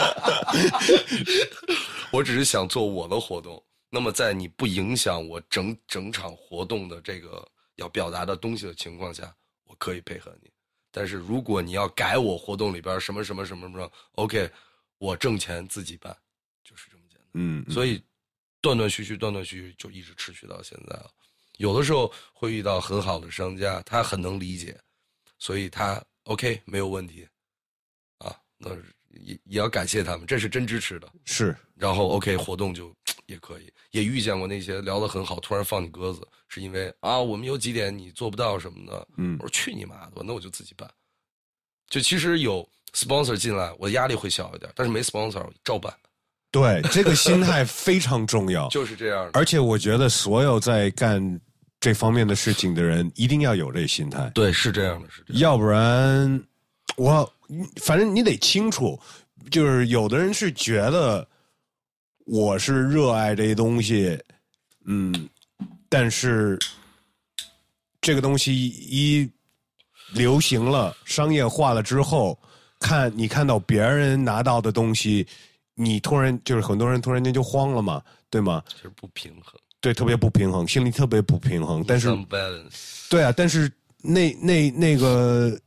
[2.11, 3.63] 我只是想做我的活动。
[3.89, 9.33] 那么在你不影响我整整场活动的这个要表达的东西的情况下，
[9.65, 10.49] 我可以配合你。
[10.91, 14.49] 但是如果你要改我活动里边什么什么什么什么，OK，
[14.97, 16.13] 我挣钱自己办，
[16.63, 17.27] 就是这么简单。
[17.33, 18.01] 嗯，所以
[18.61, 21.09] 断断续续，断断续续就一直持续到现在了。
[21.59, 24.77] 有的时候会遇到很好的商家，他很能理解，
[25.37, 26.03] 所以他。
[26.25, 27.27] OK，没有问题，
[28.19, 28.69] 啊，那
[29.09, 31.11] 也也要感谢他们，这是真支持的。
[31.25, 32.93] 是，然后 OK，活动就
[33.25, 39.07] 也可以，也遇见过那些聊得很好，突然放你鸽子，是因为啊，我们有几点你做不到什么的。
[39.17, 40.87] 嗯，我说去你妈的吧，那我就自己办。
[41.89, 45.91] 就其实有 sponsor 进来，我压力会小一点，但是没 sponsor 照办。
[46.51, 48.67] 对，这个心态非常重要。
[48.69, 49.31] 就是这样。
[49.33, 51.41] 而且我觉得所有在干。
[51.79, 54.29] 这方面的事情的人一定要有这心态。
[54.35, 55.41] 对，是这样的，是这样。
[55.41, 56.43] 要不然，
[56.97, 57.33] 我
[57.77, 58.99] 反正你得清楚，
[59.49, 61.25] 就是有的人是觉得
[62.25, 64.19] 我是热爱这些东西，
[64.85, 65.29] 嗯，
[65.87, 66.59] 但是
[68.01, 69.29] 这个东西一
[70.13, 72.37] 流行了、商业化了之后，
[72.79, 75.25] 看你看到别人拿到的东西，
[75.75, 78.63] 你突然就是很多人突然间就慌了嘛，对吗？
[78.67, 79.58] 其实不平衡。
[79.81, 81.83] 对，特别不平衡，心里特别不平衡。
[81.87, 82.09] 但是，
[83.09, 85.57] 对啊，但是那那那个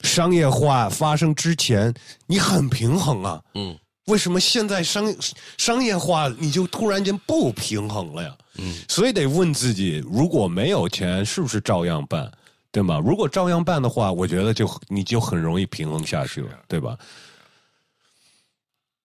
[0.00, 1.92] 商业化发生之前，
[2.26, 3.42] 你很平衡啊。
[3.54, 3.76] 嗯。
[4.06, 5.14] 为什么现在商
[5.56, 8.36] 商业化你就突然间不平衡了呀？
[8.58, 8.74] 嗯。
[8.88, 12.30] 所以得问自己，如果没有钱，是不是照样办？
[12.70, 13.00] 对吗？
[13.04, 16.98] 如果照样办的话，我觉得就你就很容易平衡下去了，对吧？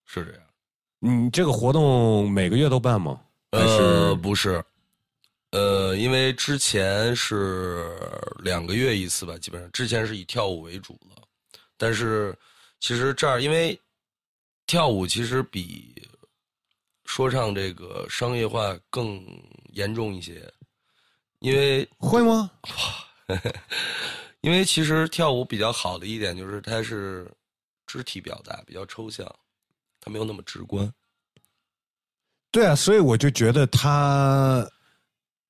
[0.06, 0.42] 是这样。
[1.00, 3.20] 你这个活动每个月都办吗？
[3.52, 4.64] 呃，不是，
[5.52, 7.89] 呃，因为之前是
[8.43, 11.24] 两个月一次吧，基本上之前是以跳舞为主了，
[11.78, 12.38] 但是
[12.80, 13.80] 其实这儿因为
[14.68, 16.08] 跳舞其实比
[17.06, 19.26] 说唱这个商业化更
[19.74, 20.47] 严重一些，
[21.39, 22.52] 因为 会吗？
[24.41, 27.30] 因为其实跳舞比较好的一点就是它是
[27.88, 29.26] 肢体表达比较抽象，
[30.00, 30.93] 它没有那么直观。
[32.52, 34.68] 对啊，所以我就觉得他，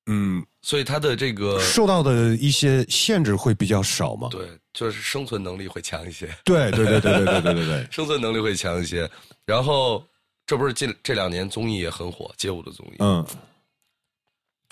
[0.06, 4.28] 嗯，所以他的这个受到的一些限制会比较少嘛。
[4.30, 6.26] 对，就是生存能力会强一些。
[6.44, 9.10] 对对对对对对对对对， 生存能力会强一些。
[9.46, 10.06] 然后
[10.44, 12.96] 这不是这这两年综艺也很火，街舞的综艺。
[12.98, 13.26] 嗯。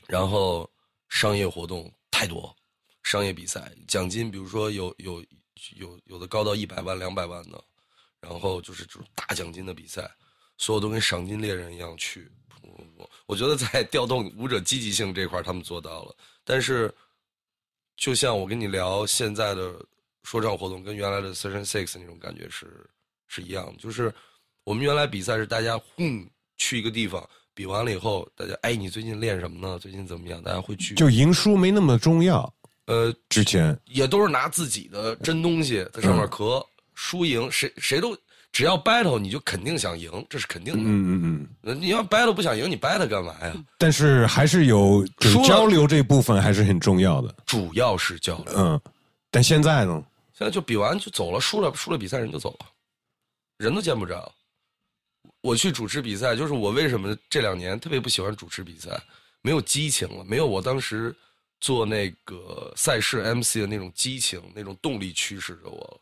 [0.06, 0.68] 然后
[1.08, 2.54] 商业活动太多，
[3.04, 5.24] 商业比赛奖金，比如说有有
[5.76, 7.62] 有有的高到一百万、两百万的，
[8.20, 10.10] 然后就是这种大奖金的比赛。
[10.58, 12.28] 所有都跟赏金猎人一样去，
[12.96, 16.14] 我我觉得在调动舞者积极性这块他们做到了。
[16.44, 16.92] 但是，
[17.96, 19.74] 就像我跟你聊现在的
[20.24, 22.66] 说唱活动，跟原来的 Session Six 那种感觉是
[23.28, 23.74] 是一样的。
[23.78, 24.12] 就是
[24.64, 29.78] 我们原来比赛是大家轰去一个地方，比完了以后，大家哎，你最近练什么呢？
[29.78, 30.42] 最近怎么样？
[30.42, 30.96] 大家会去。
[30.96, 32.52] 就赢输没那么重要。
[32.86, 38.18] 呃，之前也都是拿自己的真东西在上面磕，输赢谁谁都。
[38.52, 40.80] 只要 battle，你就肯定想赢，这是肯定的。
[40.80, 40.86] 嗯
[41.22, 41.80] 嗯嗯。
[41.80, 43.54] 你要 battle 不想赢，你 battle 干嘛呀？
[43.78, 45.06] 但是还是有
[45.46, 47.34] 交流这部分还是很重要的。
[47.46, 48.54] 主要是交流。
[48.56, 48.80] 嗯。
[49.30, 50.02] 但现在呢？
[50.32, 52.66] 现在就比完就走了，输了输了比赛人就走了，
[53.58, 54.32] 人都见不着。
[55.40, 58.90] 我去主持比赛，就是我为什么这两年特别不喜欢主持比赛，
[59.42, 61.14] 没有激情了，没有我当时
[61.60, 66.00] 做那个赛事 MC 的那种激情、那种动力驱使着我。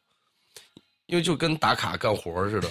[1.06, 2.68] 因为就跟打卡干活似的，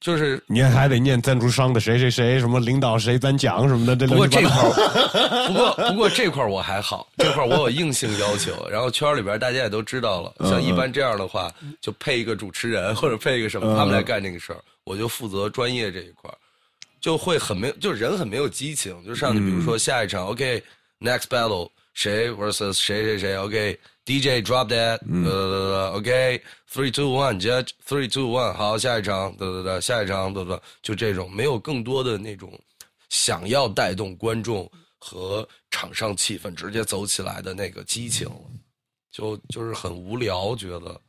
[0.00, 3.96] 就是 你还得念赞助商的谁谁谁，什么领导谁颁奖什么的。
[3.96, 4.48] 这不过这块
[5.48, 8.52] 不过不过这块我还好，这块我有硬性要求。
[8.70, 16.30] 然后圈里边大家也都知道了，像一般这样的话，就配一个主持人或者配一个什么，他们来干这个事儿，我就负责专业这一块，
[17.00, 19.02] 就会很没有，就人很没有激情。
[19.06, 23.78] 就上去，比如说下一场，OK，next battle 谁 versus 谁谁谁，OK。
[24.04, 32.60] DJ drop that，呃，OK，three two one，judge，three two one，好，下一场，得得得，下一场，得得，就这种，没有更多的那种
[33.10, 34.68] 想要带动观众
[34.98, 38.50] 和场上气氛直接走起来的那个激情了，
[39.12, 41.00] 就就是很无聊，觉得，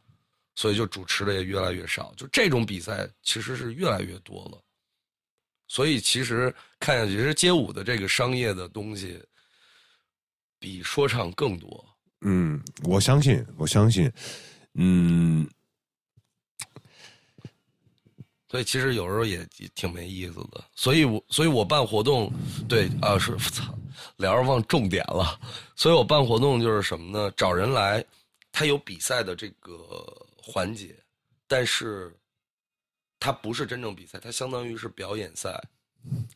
[0.54, 4.62] 所以就主持的也越来越少，就这种比赛其实是越来越多了，
[5.68, 9.20] 所以其实看下去，其实街舞的这个商业的东西
[10.64, 11.86] 比说唱更多。
[12.22, 14.10] 嗯，我相信，我相信，
[14.76, 15.46] 嗯，
[18.48, 19.46] 所以其实有时候也
[19.76, 20.64] 挺没意思的。
[20.74, 22.32] 所以，我所以我办活动，
[22.70, 23.78] 对啊，是操，
[24.16, 25.38] 聊着忘重点了。
[25.76, 27.30] 所以我办活动就是什么呢？
[27.36, 28.02] 找人来，
[28.54, 29.76] 他有比赛的这个
[30.42, 30.96] 环节，
[31.46, 32.18] 但是
[33.20, 35.62] 他不是真正比赛，他相当于是表演赛。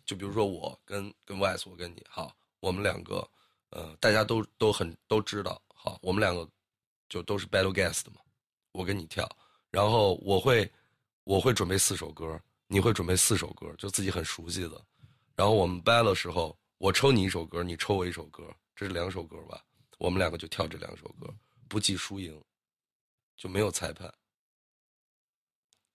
[0.06, 3.26] 就比如说我跟跟 Wes，我跟你好，我们两个，
[3.72, 5.62] 呃，大家都都很都知道。
[5.68, 6.50] 好，我们两个
[7.10, 8.22] 就都是 battle guest 嘛，
[8.72, 9.30] 我跟你跳，
[9.70, 10.72] 然后我会
[11.24, 14.86] 我会准备四首歌，你会准备四首歌，就自己很熟悉的，
[15.36, 18.44] 然后我们 battle 的时候，我抽你一首歌，你抽我一首歌，
[18.76, 19.64] 这是两首歌吧？
[20.00, 21.34] 我们两个就跳这两首歌，
[21.68, 22.42] 不计输赢，
[23.36, 24.14] 就没有裁判，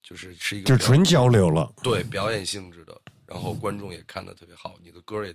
[0.02, 5.34] 就是是一个就纯交流了，对，表演性质的，然后观众也看的特别好，你的歌也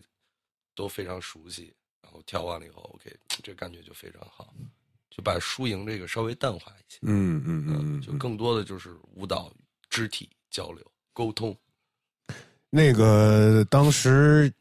[0.74, 1.74] 都非常熟悉。
[2.26, 4.54] 跳完了以后，OK， 这感觉就非常好，
[5.10, 7.00] 就把输赢这个稍微淡化一些。
[7.02, 9.52] 嗯嗯嗯，就更多的就是舞蹈、
[9.90, 11.56] 肢体交流、沟通。
[12.70, 14.52] 那个当时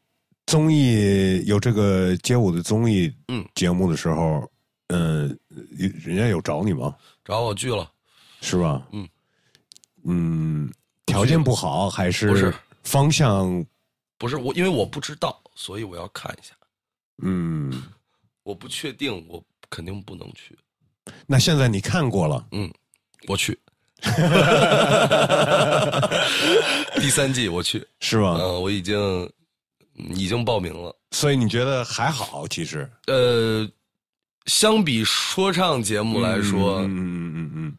[0.45, 4.49] 综艺有这个街舞的综艺嗯节目的时候，
[4.87, 5.37] 嗯，
[5.75, 6.95] 人家有找你吗？
[7.25, 7.91] 找我去了，
[8.41, 8.87] 是吧？
[8.93, 9.07] 嗯
[10.05, 10.73] 嗯，
[11.05, 12.53] 条件不好还是不是
[12.83, 13.65] 方向？
[14.17, 16.55] 不是我，因为我不知道，所以我要看一下。
[17.23, 17.83] 嗯，
[18.43, 20.57] 我不确定，我肯定不能去。
[21.25, 22.47] 那现在你看过了？
[22.51, 22.71] 嗯，
[23.27, 23.57] 我去。
[26.99, 28.37] 第三季我去，是吗？
[28.39, 29.31] 嗯，我已经
[30.13, 30.95] 已经报名了。
[31.11, 32.47] 所以你觉得还好？
[32.47, 33.67] 其实，呃，
[34.45, 37.77] 相比说唱节目来说，嗯嗯嗯嗯，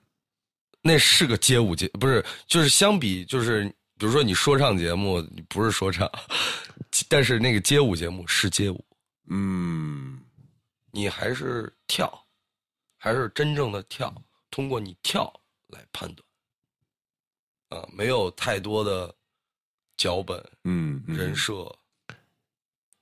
[0.82, 2.24] 那是个街舞节，不是？
[2.48, 3.64] 就是相比，就是
[3.96, 6.10] 比如说你说唱节目，你不是说唱，
[7.08, 8.84] 但是那个街舞节目是街舞。
[9.30, 10.18] 嗯，
[10.90, 12.26] 你还是跳，
[12.96, 14.14] 还是真正的跳？
[14.50, 15.30] 通过你跳
[15.66, 19.14] 来判断，啊，没有太多的
[19.96, 21.70] 脚本，嗯，人设，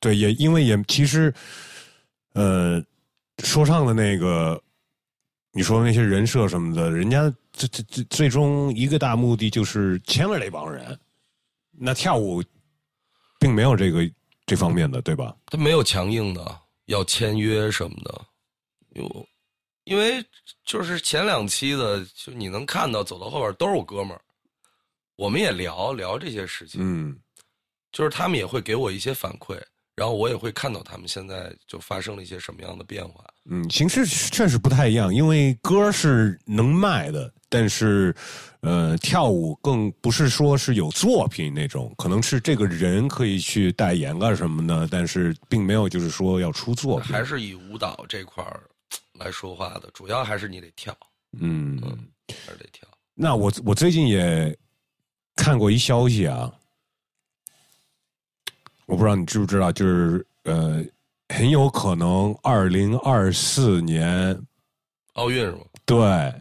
[0.01, 1.33] 对，也因为也其实，
[2.33, 2.85] 呃，
[3.45, 4.61] 说唱的那个，
[5.53, 10.99] 你说那些人设什么的，人家最最最最终一个大目的就是前面那帮人，
[11.71, 12.43] 那跳舞
[13.39, 14.11] 并没有这个。
[14.47, 15.37] 这方面的对吧？
[15.47, 18.27] 他没有强硬的要签约什么的，
[18.91, 19.29] 有
[19.85, 20.25] 因为
[20.65, 24.21] 就是前两期的，就你能看到走到后边都是我哥们儿，
[25.17, 27.21] 我们也聊聊这些事情，嗯。
[27.93, 29.59] 就是他们也会给我一些反馈，
[29.97, 33.25] 然后我也会看到他们现在就发生了一些什么样的变化。
[33.47, 38.15] 嗯，形式确实不太一样，因为歌是能卖的，但是
[38.61, 47.13] 呃，跳舞更不是说是有作品那种，可能是这个人可以去代言啊什么的，但是并没有就是说要出作品。
[47.13, 48.63] 还是以舞蹈这块儿
[49.15, 50.95] 来说话的，主要还是你得跳，
[51.39, 51.81] 嗯，
[52.29, 52.87] 还是得跳。
[53.15, 54.55] 那我我最近也
[55.37, 56.53] 看过一消息啊，
[58.87, 60.85] 我不知道你知不知道，就是呃，
[61.29, 64.41] 很有可能二零二四年
[65.15, 65.59] 奥运是吗？
[65.85, 66.33] 对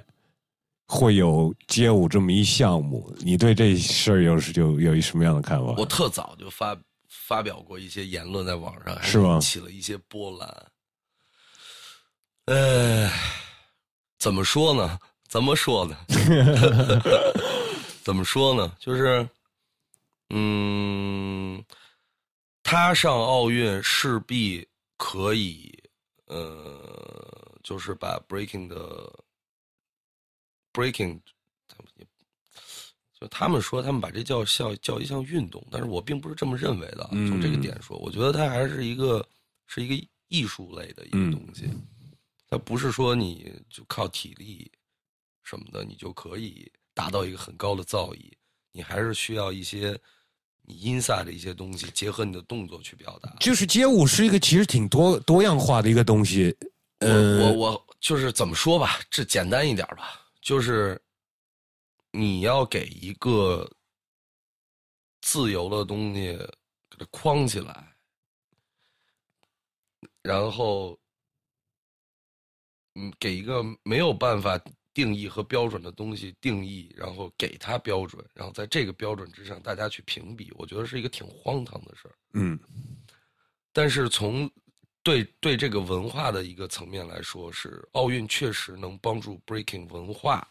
[0.88, 5.74] 会有街舞这么一项目，你对这事儿有是有有一什么样的看法？
[5.78, 6.78] 我特早就发
[7.10, 10.66] 发表过一些言论在网上，是吗起了一些波澜。
[12.46, 13.10] 呃，
[14.20, 15.00] 怎么说呢？
[15.28, 15.98] 怎么说呢？
[18.04, 18.72] 怎么说呢？
[18.80, 19.28] 就是，
[20.30, 21.62] 嗯，
[22.68, 25.72] 他上奥运势必可以，
[26.26, 29.24] 呃，就是把 breaking 的
[30.74, 31.22] breaking，
[31.68, 32.08] 他们也
[33.14, 39.24] 就他们说他们把这叫叫叫一项运动，但是我并不是这么认为的从这个点说，我觉得它还是一个
[39.68, 41.70] 是一个艺术类的一个东西，
[42.48, 44.72] 它不是说你就靠体力
[45.44, 48.34] 什么的，你就可以达到一个很高的造诣，
[48.72, 49.96] 你还是需要一些
[50.68, 53.34] 你 inside 的一些东西，结合你的动作去表达。
[53.40, 56.56] 就是街舞是一个其实挺多多样化的一个东西，
[57.00, 61.00] 我呃，我我就是怎么说吧，这简单一点吧，就是
[62.12, 63.70] 你要给一个
[65.22, 66.36] 自由的东西
[66.90, 67.96] 给它框起来，
[70.24, 70.98] 然后
[72.96, 74.60] 嗯，给一个没有办法
[74.96, 82.16] 定义和标准的东西定义，然后给它标准，然后在这个标准之上大家去评比，我觉得是一个挺荒唐的事儿。
[82.34, 82.58] 嗯
[83.74, 84.50] 但是从
[85.04, 90.48] 对对这个文化的一个层面来说，是奥运确实能帮助 breaking 文化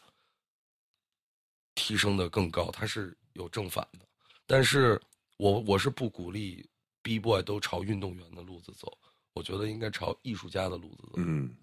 [1.75, 4.07] 提升的更高，它是有正反的。
[4.47, 5.01] 但是
[5.39, 6.69] 我我是不鼓励
[7.03, 8.93] B boy 都朝运动员的路子走，
[9.33, 11.57] 我觉得应该朝艺术家的路子走，嗯，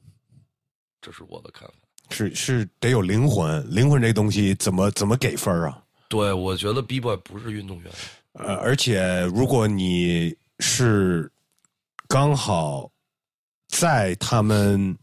[1.00, 1.76] 这是我的看法。
[2.12, 5.82] 是是得有灵魂，灵魂这东西怎么怎么给分儿啊？
[6.10, 7.92] 对，我觉得 B boy 不是运动员，
[8.34, 11.32] 呃，而且如果你是
[12.08, 12.92] 刚好
[13.70, 14.98] 在他们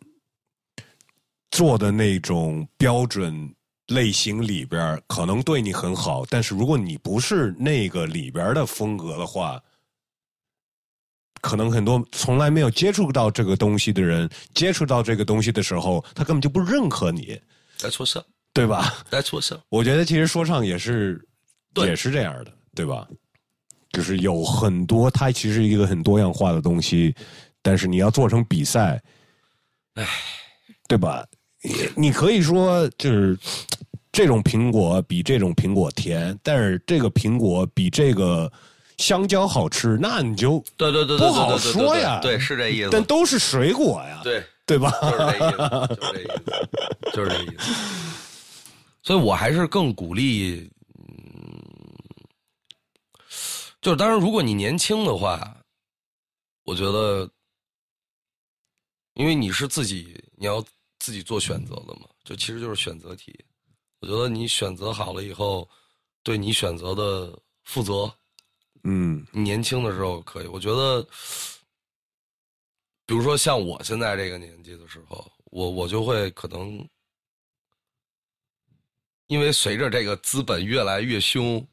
[1.51, 3.55] 做的那种标准
[3.87, 9.59] 类型里边，可能对你很好，但是如果你不是那个里边的风格的话，
[11.41, 17.41] 可能很多从来没有接触到这个东西的人，接触到这个东西的时候，他根本就不认可你，
[17.82, 18.22] 来错事，
[18.53, 19.05] 对吧？
[19.11, 19.59] 来错事。
[19.68, 21.20] 我觉得其实说唱也是
[21.76, 23.07] 也是这样的，对吧？
[23.93, 27.14] 就是有很多，它其实是一个很多样化的东西，
[27.62, 29.03] 但是你要做成比赛，
[29.95, 30.07] 唉，
[30.86, 31.26] 对吧？
[31.62, 33.36] 你你可以说就是
[34.12, 38.53] 这种苹果比这种苹果甜，但是这个苹果比这个
[38.99, 42.91] 香蕉好吃，那你就对对对对，不好说呀对，是这意思。
[42.93, 44.91] 但都是水果呀，对，对吧？
[45.01, 47.73] 就是这意思，就是这意思，就是这意思。
[49.03, 51.63] 所以我还是更鼓励，嗯，
[53.81, 55.57] 就是当然，如果你年轻的话，
[56.65, 57.27] 我觉得，
[59.15, 60.63] 因为你是自己，你要
[60.99, 63.35] 自己做选择的嘛，就其实就是选择题。
[64.01, 65.67] 我觉得你选择好了以后，
[66.23, 68.13] 对你选择的负责，
[68.89, 69.26] 嗯。
[69.32, 71.03] 年轻的时候可以，我觉得，
[73.05, 76.89] 比如说像我现在这个年纪的时候，我我就会可能，
[79.26, 81.66] 因为随着这个资本越来越凶，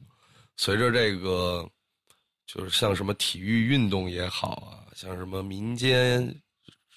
[0.58, 1.66] 随着这个
[2.46, 6.26] 就是像什么体育运动也好啊，像什么民间，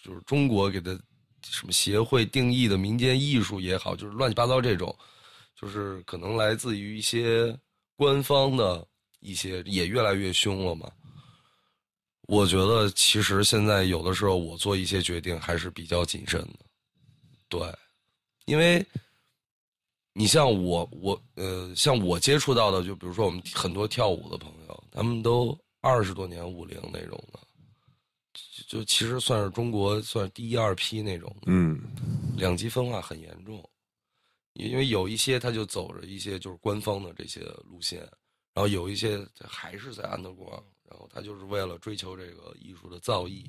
[0.03, 0.99] 就是中国给的
[1.43, 4.93] 什么协会定义的民间艺术也好，就是乱七八糟这种，
[5.55, 7.57] 就是可能来自于一些
[7.95, 8.85] 官方的
[9.19, 10.91] 一些也越来越凶了嘛。
[12.23, 16.59] 我觉得其实现在有的时候我做一些决定还是比较谨慎的，
[17.47, 17.75] 对，
[18.45, 18.85] 因为
[20.13, 27.39] 你像我我呃像我接触到的，就比如说我们很多跳舞的朋友，他们都二十多年舞龄那种的，
[28.33, 31.81] 就就其实算是中国算是第一二批那种的，嗯
[32.37, 33.67] 两极分化很严重，
[34.53, 38.07] 因为有一些他就走着一些就是官方的这些路线，
[38.59, 43.45] 然后有一些还是在 underground，然后他就是为了追求这个艺术的造诣，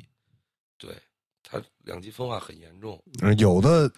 [0.78, 0.96] 对
[1.42, 3.02] 他两极分化很严重。
[3.20, 3.90] 嗯，有的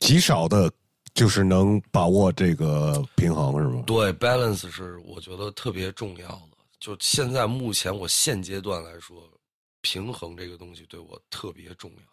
[0.00, 0.70] 极少的，
[1.14, 3.84] 就是能把握这个平衡，是吗？
[3.86, 6.58] 对，balance 是我觉得特别重要的。
[6.78, 9.26] 就现在目前我现阶段来说，
[9.80, 12.11] 平衡这个东西对我特别重要。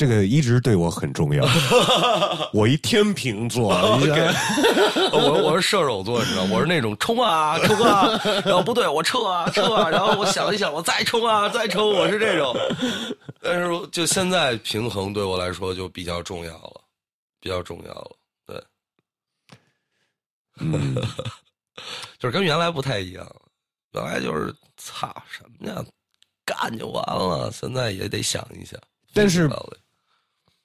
[0.00, 1.46] 这个一直对我很重要。
[2.54, 3.68] 我一天平座，
[5.12, 12.56] 我我是射手座，你知道，我是那种冲啊冲啊，然后不对，我撤啊撤啊，然后我想一想，我再冲啊再冲，我是这种。
[13.42, 16.80] 但是就现在平衡对我来说就比较重要了，
[17.38, 18.64] 比较重要了，对。
[22.18, 23.36] 就是跟原来不太一样，
[23.92, 25.84] 原来就是操什么呀，
[26.46, 28.80] 干就完了，现在也得想一想。
[29.12, 29.46] 但是。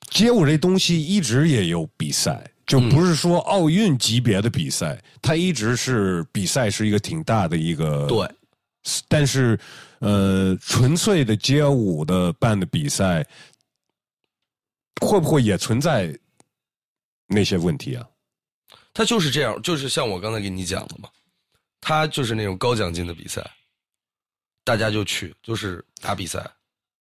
[0.09, 8.05] 街舞这东西一直也有比赛，就不是说奥运级别的比赛，它一直是比赛是一个挺大的一个。
[8.07, 8.29] 对。
[9.07, 9.59] 但是，
[9.97, 13.25] 呃，纯粹的街舞的办的比赛，
[15.01, 16.15] 会不会也存在
[17.25, 18.07] 那些问题啊？
[18.93, 21.09] 他就是这样，就是像我刚才给你讲的嘛，
[21.81, 23.43] 他就是那种高奖金的比赛，
[24.63, 26.47] 大家就去，就是打比赛，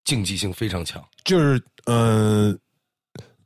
[0.05, 1.07] 竞技性非常强。
[1.23, 2.59] 就是，嗯。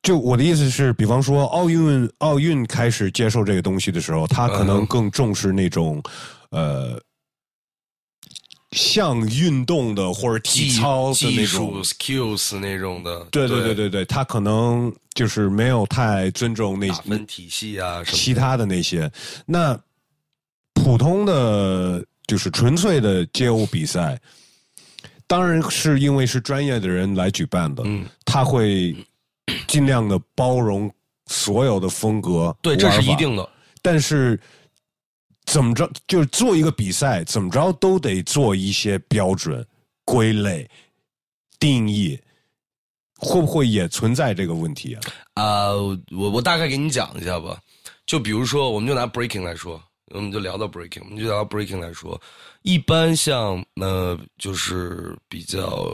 [0.08, 6.02] 就我的意思是，比方说奥运奥运开始接受这个东西的时候，他可能更重视那种，
[6.48, 6.98] 呃，
[8.70, 13.22] 像运动的或者体操的那种 skills 那种的。
[13.30, 19.12] 对对对对对，他可能就是没有太尊重那分体系啊，其他的那些。
[19.44, 19.78] 那
[20.72, 24.18] 普通的就是纯粹的街舞比赛，
[25.26, 28.96] 当然是因为是专业的人来举办的，嗯，他会。
[29.68, 30.92] 尽量的包容
[31.26, 33.48] 所有的风格，对，这是一定的。
[33.82, 34.40] 但是
[35.44, 39.64] 怎么着，就是做一个比赛，怎么着都得做一些标准、
[40.04, 40.68] 归类、
[41.60, 42.18] 定义，
[43.18, 45.00] 会不会也存在这个问题啊？
[45.34, 45.72] 啊，
[46.10, 47.60] 我我大概给你讲一下吧。
[48.06, 49.80] 就比如说，我们就拿 breaking 来说，
[50.14, 52.18] 我们就聊到 breaking，我们就聊到 breaking 来说，
[52.62, 55.86] 一般像呃，就是比较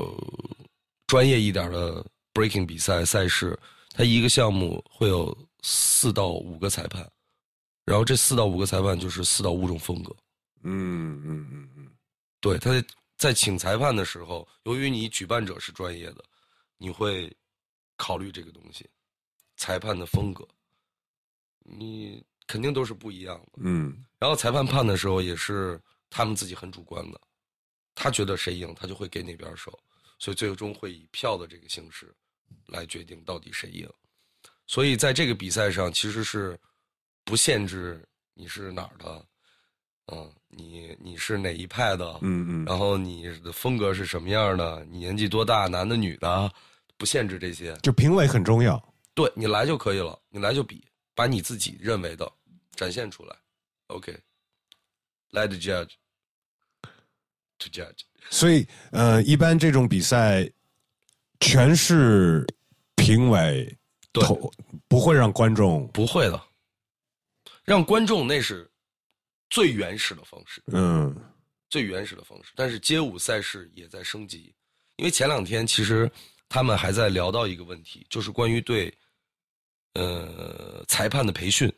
[1.08, 2.06] 专业一点的。
[2.34, 3.58] Breaking 比赛赛事，
[3.90, 7.10] 它一个项目会有四到五个裁判，
[7.84, 10.14] 然后这四到五个裁判就是四到五种风格。
[10.64, 11.90] 嗯嗯嗯嗯，
[12.40, 16.24] 对，他在在请裁判的时候，由于你举办者是专业的，
[16.76, 17.34] 你会
[17.96, 18.88] 考虑这个东西，
[19.56, 20.46] 裁判的风格，
[21.60, 23.58] 你肯定都是不一样的。
[23.62, 25.80] 嗯，然后裁判判的时候也是
[26.10, 27.20] 他们自己很主观的，
[27.94, 29.78] 他觉得谁赢，他就会给哪边手，
[30.18, 32.14] 所以最终会以票的这个形式。
[32.66, 33.88] 来决定到底谁赢，
[34.66, 36.58] 所以在这个比赛上其实是
[37.24, 38.02] 不限制
[38.34, 39.26] 你是哪儿的，
[40.06, 46.52] 嗯，你你是哪一派的，嗯嗯，然后你的风格是什么样的，你年纪多大，男的女的，
[46.96, 48.82] 不限制这些，就评委很重要，
[49.14, 50.84] 对你来就可以了，你来就比，
[51.14, 52.30] 把你自己认为的
[52.74, 53.36] 展现出来
[53.88, 55.90] ，OK，Let judge.
[57.58, 60.50] To judge，所以呃，一般这种比赛。
[61.40, 62.46] 全是
[62.96, 63.76] 评委，
[64.12, 64.52] 投，
[64.88, 66.42] 不会让观众不会的，
[67.64, 68.70] 让观众那是
[69.50, 71.14] 最原始的方式，嗯，
[71.68, 72.52] 最原始的方式。
[72.56, 74.54] 但是街舞赛事也在升级，
[74.96, 76.10] 因为前两天其实
[76.48, 78.92] 他们还在聊到一个问题，就是关于对
[79.94, 81.70] 呃裁判的培训，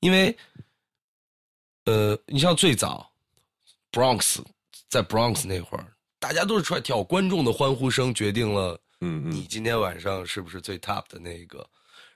[0.00, 0.36] 因为
[1.86, 3.12] 呃，你像最早
[3.90, 4.40] Bronx
[4.88, 5.91] 在 Bronx 那会儿。
[6.22, 11.68] 大家都是出来跳，观众的欢呼声决定了，嗯你今天晚上是不是最 top 的那一个？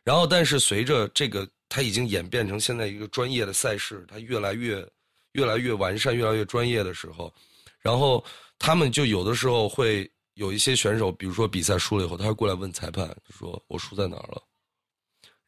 [0.05, 4.89] 然后，但是随着这个，它已经演变成现在一个专业的赛事，它越来越、
[5.33, 7.35] 越来越完善、越来越专业的时候，
[7.81, 8.25] 然后
[8.61, 14.41] 他们就有的时候会有一些选手，比如说比赛输了以后，他会过来问裁判，说我输在哪儿了？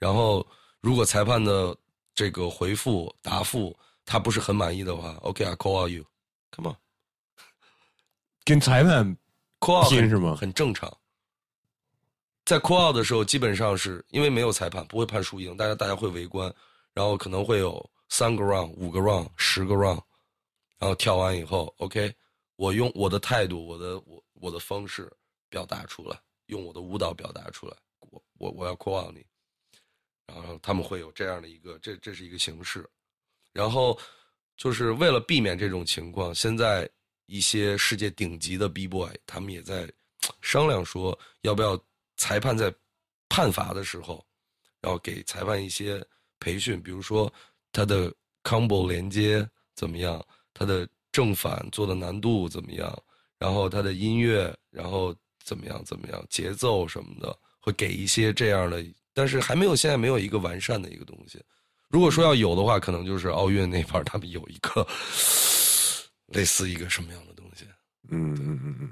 [0.01, 0.45] 然后，
[0.81, 1.77] 如果裁判的
[2.13, 6.77] 这个回复答复他不是很满意的话，OK，I call you，come on。
[8.49, 9.05] 跟裁判
[9.91, 10.35] 拼是吗？
[10.35, 10.91] 很正常。
[12.47, 16.51] 在 call 的时候，基本上是因为没有裁判，不会判输赢，大家大家会围观，
[16.95, 20.01] 然后可能会有三个 round、五个 round、十个 round，
[20.79, 22.11] 然后跳完以后，OK，
[22.57, 25.13] 我用我的态度、我的我我的方式
[25.51, 29.27] 表达出来，用我的舞蹈表达出来，我我我要 call 你，
[30.27, 32.89] 然后他们会有这样的一个，这这是一个形式，
[33.53, 33.99] 然后
[34.57, 36.89] 就是为了避免这种情况，现在。
[37.29, 39.89] 一些世界顶级的 B boy，他们也在
[40.41, 41.79] 商量说，要不要
[42.17, 42.75] 裁判在
[43.29, 44.25] 判罚的时候，
[44.81, 46.05] 要给裁判一些
[46.41, 47.33] 培训，比如说
[47.71, 48.13] 他的
[48.43, 50.25] combo 连接怎么样，
[50.55, 53.03] 他的正反做的难度怎么样，
[53.39, 55.15] 然后他的音乐，然后
[55.45, 61.39] 怎么样怎么样，节奏什么的，会给一些这样的，但是还没有现在没有一个完善的一个东西。
[61.89, 64.87] 如果说要有的话，可能就是奥运那块他们有一个
[66.29, 67.65] 类似一个什么样的东西。
[68.11, 68.91] 嗯嗯嗯嗯，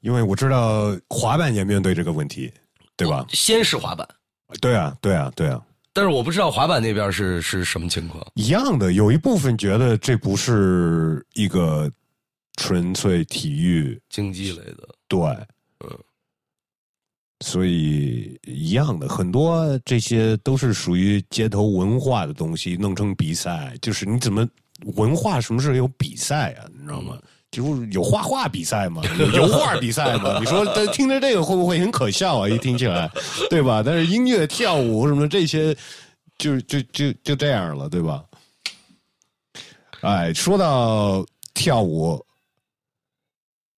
[0.00, 2.52] 因为我知道滑板也面对这个问题，
[2.96, 3.26] 对吧？
[3.30, 4.08] 先是滑板，
[4.60, 5.64] 对啊，对啊，对啊。
[5.92, 8.26] 但是我不知道滑板那边是是什么情况。
[8.34, 11.90] 一样的，有一部分觉得这不是一个
[12.56, 15.20] 纯粹体育竞技类的，对，
[15.84, 15.98] 嗯。
[17.44, 24.48] 所以一样的，很多这些都是属于街头文化的东西，弄成比赛，就是你怎么
[24.96, 26.64] 文化什么时候有比赛啊？
[26.72, 27.18] 你知道吗？
[27.50, 30.38] 就是有画画比赛吗， 有油画比赛吗。
[30.40, 32.48] 你说听着这个会不会很可笑啊？
[32.48, 33.10] 一听起来，
[33.50, 33.82] 对吧？
[33.84, 35.76] 但是音乐、跳舞什么这些，
[36.38, 38.24] 就就就就这样了，对吧？
[40.00, 41.24] 哎，说到
[41.54, 42.24] 跳舞，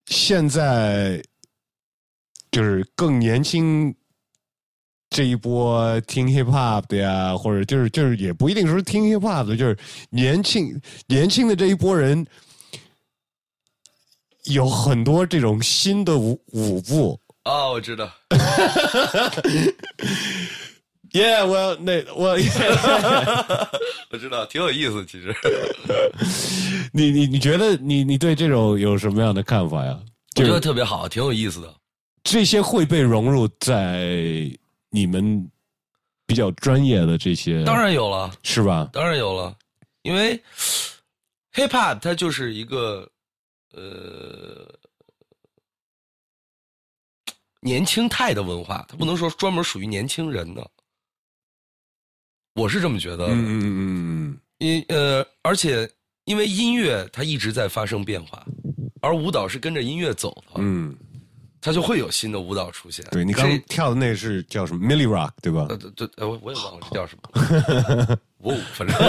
[0.07, 1.23] 现在。
[2.53, 3.93] 就是更年轻
[5.15, 9.79] 这一波听 hip hop 的呀，或者就是就是也不一定说听 hip hop 的，就是
[10.11, 12.27] 年轻年轻的这一波人
[14.47, 18.11] 有很多这种新的舞舞步啊，我知道。
[21.13, 22.31] Yeah，我那我
[24.11, 25.07] 我知道，挺有意思。
[25.07, 25.33] 其实，
[26.93, 29.97] 你你你觉得你你对这种有什么样的看法呀？
[30.39, 31.73] 我觉得特别好，挺有意思的。
[32.25, 34.51] 这些会被融入在
[34.95, 35.51] 你们
[36.25, 38.89] 比较专业的这些，当然有了，是吧？
[38.93, 39.59] 当然有了，
[40.03, 40.41] 因为
[41.53, 43.11] hip hop 它就是一个
[43.73, 44.73] 呃
[47.61, 50.71] 年轻态的文化，它不能说专门属于年轻人的，
[52.55, 53.27] 我是这么觉得。
[53.27, 55.91] 嗯嗯嗯嗯，因呃，而且
[56.25, 58.47] 因为音乐它一直在发生变化，
[59.03, 60.53] 而舞蹈是跟着音乐走的。
[60.59, 60.97] 嗯。
[61.65, 63.03] 它就会有新的舞蹈出现。
[63.11, 65.67] 对你刚跳的那是叫什么？Milli Rock 对吧？
[65.67, 68.19] 对对，我我也忘了叫什么。
[68.45, 68.95] 舞反正。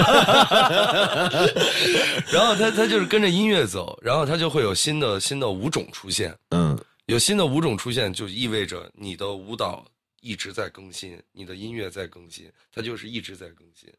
[2.32, 6.34] 然后它它就是跟着音乐走，然后它就会有新的新的舞种出现。
[6.52, 9.86] 嗯，有新的舞种出现，就意味着你的舞蹈
[10.22, 13.92] 一直在更新，你的音乐在更新，它就是一直在更新。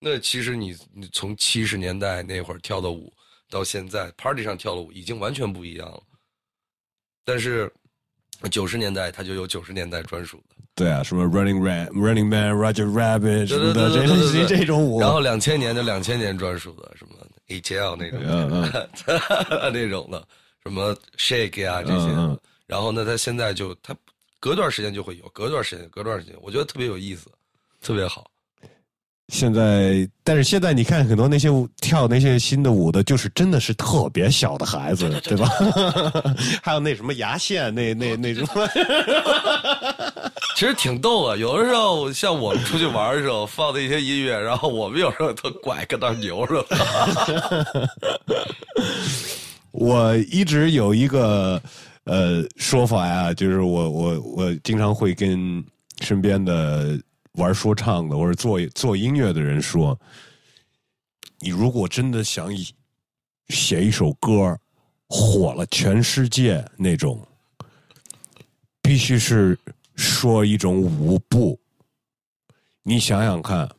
[0.00, 3.12] 那其实你你从七十年代那会儿跳的舞，
[3.50, 6.02] 到现在 Party 上跳的舞已经完全不一样了。
[7.22, 7.70] 但是。
[8.50, 10.56] 九十年代，他就有九十年代专属的。
[10.74, 14.06] 对啊，什么 Running Man、Running Man、Roger Rabbit 什么的，这
[14.46, 15.00] 这这种舞。
[15.00, 17.14] 然后两千年的两千年专属的，什么
[17.48, 18.20] HL 那种，
[19.72, 20.24] 那种的，
[20.62, 22.38] 什么 Shake 啊这些。
[22.66, 23.96] 然后呢，他现在就他
[24.38, 27.28] 隔段时间就会有，隔段时间，隔段时间，我觉得特别有意思，
[27.82, 28.30] 特别好。
[29.28, 31.50] 现在，但是现在你看很多那些
[31.82, 35.46] 跳那些新的舞的，就是真的是特别小的孩子，对吧？
[36.62, 38.48] 还有那什么牙线，那那那种，
[40.56, 41.36] 其实挺逗啊。
[41.36, 46.64] 有的时候像我们出去玩的时候放的一些音乐，然后我们有时候都拐跟那牛着。
[49.72, 51.60] 我一直有一个
[52.04, 55.62] 呃说法呀，就是我我我经常会跟
[56.00, 56.98] 身边的。
[57.32, 59.98] 玩说唱的或者做做音乐的人说
[61.38, 62.50] ：“你如果真的想
[63.48, 64.58] 写一首歌
[65.08, 67.24] 火了全世界那种，
[68.82, 69.58] 必须是
[69.94, 71.60] 说一种舞步。
[72.82, 73.70] 你想想看，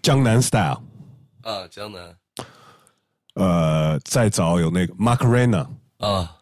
[0.00, 0.82] 江南 style
[1.42, 2.16] 啊，江南，
[3.34, 6.38] 呃，再早有那个 Macarena 啊，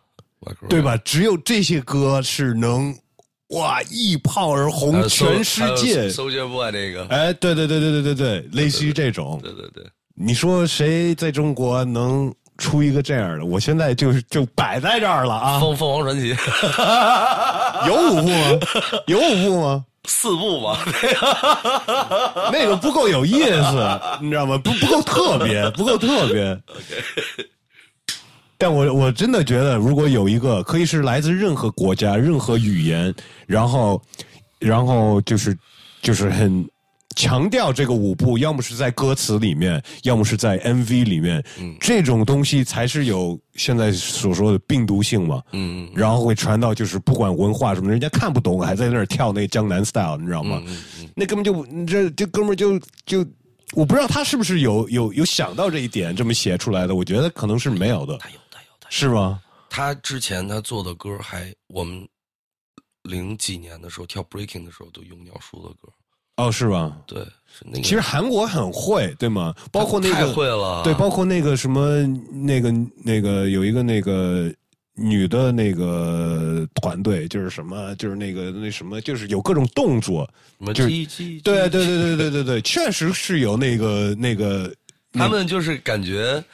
[0.68, 0.96] 对吧？
[0.98, 2.96] 只有这些歌是能。”
[3.51, 3.80] 哇！
[3.90, 7.07] 一炮而红全世界，搜掘不那个？
[7.11, 9.38] 哎，对对对对对对对，类似于这种。
[9.42, 9.84] 对对对，
[10.14, 13.44] 你说谁在中国能出一个这样的？
[13.44, 15.61] 我现在就是就摆在这儿了啊！
[15.61, 16.34] 凤凤凰传奇
[17.86, 18.59] 有五部吗？
[19.07, 19.84] 有五部吗？
[20.09, 20.78] 四部吧，
[22.53, 24.57] 那个不够有意思，你知道吗？
[24.59, 26.61] 不不够特别，不够特别。
[28.59, 33.14] 但我我真的觉得，如果有一个可以是来自任何国家、任何语言，
[33.46, 34.00] 然后，
[34.59, 35.57] 然后就是
[36.02, 36.66] 就是很
[37.16, 41.42] 强调这个舞步，要么是在歌词里面，要么是在 MV 里面，
[41.80, 45.42] 这种东西才是有现在所说的病毒性嘛。
[45.52, 50.62] 嗯，然后会传到就是不管文化什么，人家看不懂，还在那儿跳那江南 style，你知道吗？
[51.14, 53.26] 那根本就这这哥们就就。
[53.72, 58.16] 我不知道他是不是有有有想到这一点这么写出来的，我觉得可能是没有的。
[58.18, 58.36] 他有，
[58.91, 59.43] 是吗？
[59.68, 62.09] 他之前他做的歌还我们
[63.03, 65.93] 零几年的时候跳 breaking 的时候都用鸟叔的歌。
[66.37, 66.97] 哦，是吧？
[67.07, 67.82] 对，是那个。
[67.82, 69.55] 其实韩国很会，对吗？
[69.72, 70.82] 包括那个会了。
[70.84, 72.70] 对，包括那个什么那个
[73.03, 74.53] 那个有一个那个
[74.95, 80.28] 女的那个团队，就是什么，就是那个那什么，就是有各种动作，
[80.59, 80.91] 什么就是
[81.41, 84.70] 对对对对对对对，确实是有那个那个，
[85.12, 86.45] 他们就是感觉，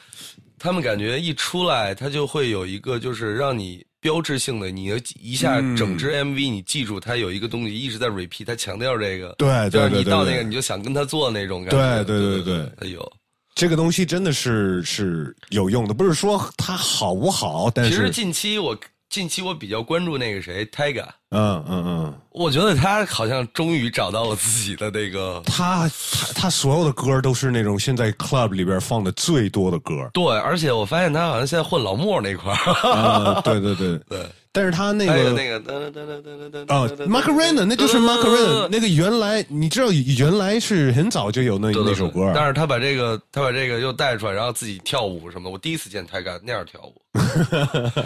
[0.63, 4.89] 他们感觉一出来，他就会有一个就是让你标志性的，你
[5.19, 5.75] 一下嗯。
[5.75, 13.11] 整支 MV 你记住，他有一个东西一直在 repeat，他强调这个，对就是你到那个你就想跟他做那种感觉，对对对对对他有。
[13.53, 18.73] 这个东西真的是是有用的，不是说它好不好，但是其实近期我
[19.13, 25.39] 近期我比较关注那个谁，Tiger，嗯嗯嗯，我觉得他好像终于找到了自己的那个。
[25.45, 33.99] 他他他所有的歌都是那种现在 club 里边放的最多的歌，对，而且我发现他好像现在混老莫那块儿，啊，对对对。
[34.09, 34.25] 对，
[34.55, 45.49] 但是他那个那个噔噔噔噔噔噔啊，Macarena，那就是 Macarena，那个原来你知道原来是很早就有那那首歌，但是他把这个他把这个又带出来，然后自己跳舞什么的。
[45.49, 47.01] 我第一次见他敢那样跳舞，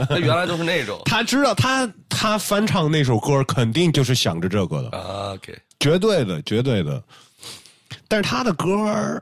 [0.08, 7.04] 他原来都是那种他知道他他翻唱那首歌肯定就是想着这个的，啊，OK，绝对的，绝对的。
[8.08, 9.22] 但是他的歌儿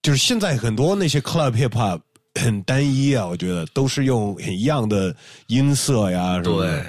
[0.00, 2.00] 就是现在很多那些 club hip hop
[2.40, 5.14] 很单一啊，我觉得都是用很一样的
[5.46, 6.82] 音色呀什么的。
[6.82, 6.86] 对，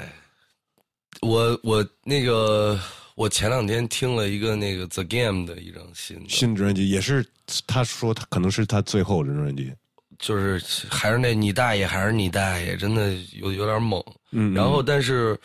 [1.22, 2.80] 我我那个
[3.16, 7.26] 我前两天听了一个那个 The Game 的一张新的，新专辑也是
[7.68, 9.74] 他说他可能是他最后的专辑。
[10.18, 14.02] 就是还是那你大爷还是你大爷，真的有有点猛。
[14.32, 15.38] 嗯，然后，但是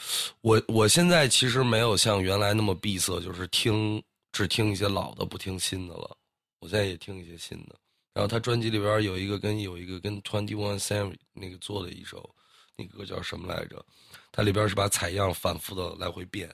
[0.42, 6.16] 我我现在其实没有像原来那么闭塞，就是听只听一些老的，不听新的了。
[6.60, 7.74] 我现在也听一些新的。
[8.12, 12.28] 然后他专辑里边有一个跟有一个跟 Twenty One Sam 那个做的一首，
[12.76, 13.84] 那歌叫什么来着？
[14.32, 16.52] 它里边是把采样反复的来回变，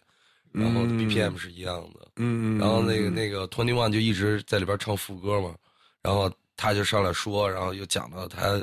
[0.53, 2.09] 然后 BPM 是一样的。
[2.17, 5.57] 嗯，嗯，然后那个那个 Twenty One 就一直在里边唱副歌嘛，
[6.03, 8.63] 然后他就上来说，然后又讲到他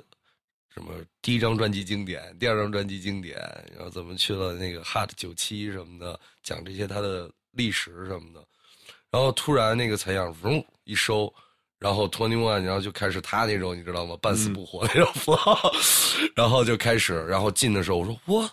[0.70, 3.38] 什么第一张专辑经典，第二张专辑经典，
[3.76, 8.46] 然后怎么去了那个 Hot 九七什么的，讲这些他的历史什么的，
[9.10, 11.34] 然后突然那个采样嗡一收。
[11.84, 14.16] 然后 Twenty One，然后就开始他那种你知道吗？
[14.22, 15.12] 半死不活那种
[16.34, 18.50] 然后就开始，然后进的时候我说我，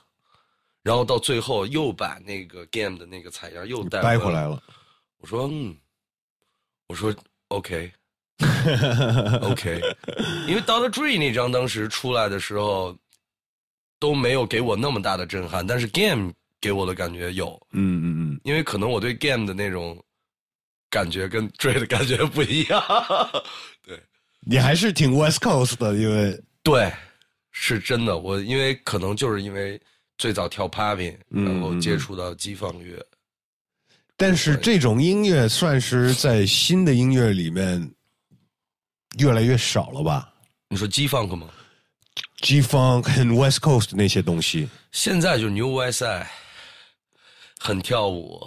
[0.83, 4.61] 然后到最后又把那个 Game 的那个采样又带回掰回来了。
[5.19, 5.77] 我说嗯，
[6.89, 7.15] 我说
[7.49, 7.93] OK
[9.43, 9.81] OK，
[10.49, 12.97] 因为 Doctor Dre 那张当时出来的时候
[14.01, 20.03] 都没有给我那么大的震撼，但是 Game 给我的感觉有，嗯嗯嗯，因为可能我对 Game 的那种
[20.91, 22.83] 感觉跟 Dre 的感觉不一样。
[23.87, 23.99] 对
[24.41, 26.93] 你还是挺 West Coast 的，因为对，
[27.53, 28.19] 是真的。
[28.19, 29.81] 我因为可能就是因为
[30.19, 33.03] 最早跳 Popping，嗯然后接触到激放乐。
[34.17, 37.91] 但是这种音乐算是在新的音乐里面
[39.19, 40.31] 越来越少了吧
[40.69, 41.49] 你说激放吗
[42.43, 46.27] ？？G Funk 和 West Coast 那些东西，现在就是 New West Side，
[47.59, 48.47] 很跳舞，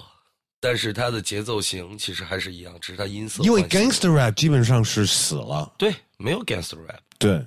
[0.63, 5.73] 但是它的节奏型其实还是一样，只是它音色因为 Gangster Rap 基本上是死了。
[5.77, 7.45] 对没有 Gangster Rap，对，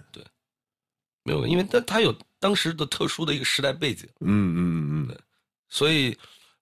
[1.23, 5.19] 没有，因为它它有当时的特殊的一个时代背景，嗯嗯嗯。
[5.71, 6.15] 所以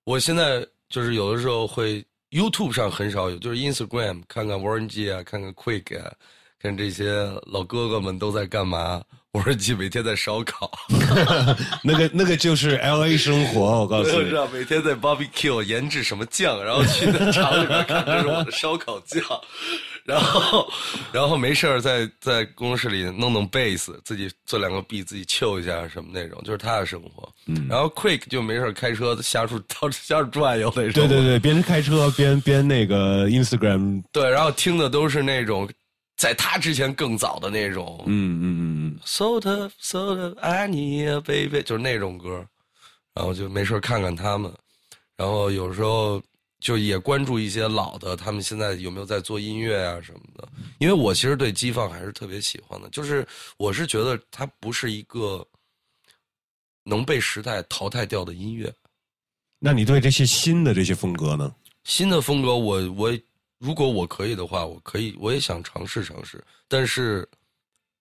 [0.04, 6.14] 我现在就是有的时候会 YouTube 上很少有，就是 Instagram 看看 Warren G 啊，看看 Quick 啊，
[6.60, 7.12] 看这些
[7.46, 9.02] 老哥哥们都在干嘛。
[9.34, 14.32] Warren G 每天在烧烤，嗯， 那个那个就是 L A 生活，我告诉你我知。
[14.32, 19.20] 道每天在 barbecue 研制什么酱，然后去那厂里面看这是我的烧烤酱，
[20.04, 20.64] 然后
[21.10, 27.28] 然后没事儿在在工作室里弄弄贝斯，自己做两个 B 自己 chill 一下什么那种，就是他的生活。
[27.46, 30.92] 嗯，然后 Quick 就没事儿开车瞎处到瞎处转悠那种。
[30.92, 35.68] 对对对，边开车边边那个 Instagram，对，然后听的都是那种
[36.16, 38.02] 在他之前更早的那种。
[38.06, 42.46] 嗯嗯嗯嗯 So tough, so tough, I need a baby，就是那种歌，
[43.14, 44.52] 然后就没事儿看看他们，
[45.16, 46.22] 然后有时候
[46.60, 50.48] 就也关注一些老的，他们现在有没有在做音乐啊什么的。
[50.78, 55.46] 因为我其实对机放还是特别喜欢的，就是我是觉得它不是一个
[56.84, 58.72] 能被时代淘汰掉的音乐。
[59.58, 61.54] 那你对这些新的这些风格呢？
[61.84, 63.18] 新的风格我，我
[63.64, 67.26] 如果我可以的话，我可以，我也想尝试尝试，但是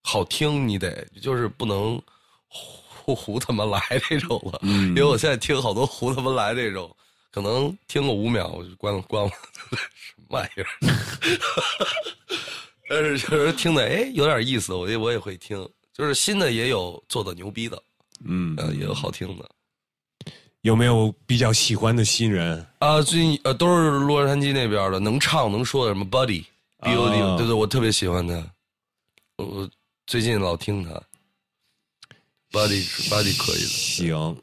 [0.02, 2.02] 好听你得就是不能
[2.50, 6.94] 胡胡他妈来那种了，嗯因为我现在听好多胡他妈来那种，
[7.32, 9.32] 可能听个五秒我就关了 关了，
[9.72, 10.68] 什么玩意儿？
[12.90, 15.58] 但是就是听的哎有点意思，我也我也会听，
[15.94, 17.82] 就是新的也有做的牛逼的，
[18.26, 19.50] 嗯，呃也有好听的。
[20.64, 23.02] 有没有比较喜欢的新人啊？
[23.02, 28.42] 最近呃，都是洛杉矶那边的，能唱能说的什么？Buddy，Buddy，对对，我特别喜欢他。
[29.38, 29.70] 我
[30.08, 30.92] 最近老听他
[32.58, 34.38] ，Buddy，Buddy 可以的，行。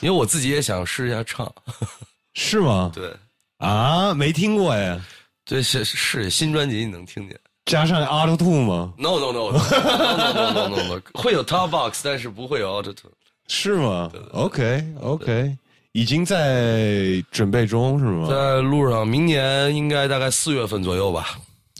[0.00, 1.54] 因为我自己也想试一下唱，
[2.34, 2.90] 是吗？
[2.92, 3.14] 对
[3.58, 5.00] 啊，没听过呀。
[5.44, 7.38] 这是是新专辑，你能听见？
[7.66, 13.08] 加上 auto to 吗？No，No，No，No，No，No，No，会有 Top Box，但是不会有 auto to。
[13.48, 15.56] 是吗？OK OK，
[15.92, 18.28] 已经在准备中是吗？
[18.28, 21.38] 在路上，明年应该大概四月份左右吧。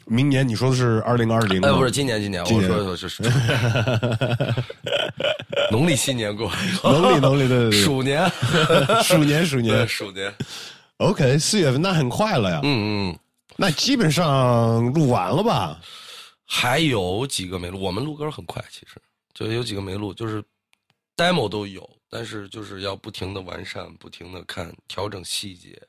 [0.08, 1.60] 明年你说的是二零二零？
[1.62, 3.24] 哎，不是今年，今年我说的是是
[5.72, 6.50] 农历新年过，
[6.84, 8.30] 农历农历的 鼠年，
[9.02, 9.86] 鼠年鼠年。
[9.88, 10.32] 鼠年。
[10.98, 12.60] OK，四月份那很快了呀。
[12.62, 13.18] 嗯嗯，
[13.56, 15.76] 那基本上录完了吧？
[16.46, 19.00] 还有几个没录，我们录歌很快，其实
[19.34, 20.40] 就有几个没录，就是
[21.16, 25.80] demo 都有，但是就是要不停的完善，不停的看调整细节。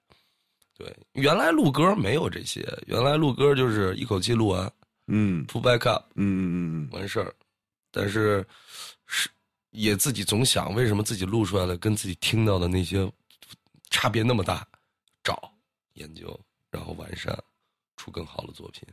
[0.75, 4.71] 对，原来录歌没有这些，原来录歌就是一口气录完
[5.07, 7.33] 嗯，full back up 嗯嗯嗯完事儿。
[7.91, 8.45] 但是
[9.05, 9.29] 是
[9.71, 13.11] 也自己总想，为什么自己录出来的跟自己听到的那些
[13.89, 14.67] 差别那么大？
[15.23, 15.51] 找
[15.93, 17.37] 研究，然后完善，
[17.95, 18.83] 出更好的作品。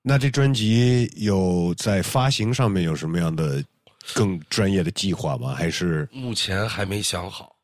[0.00, 3.62] 那这专辑有在发行上面有什么样的
[4.14, 5.54] 更专业的计划吗？
[5.54, 7.56] 还是目前还没想好，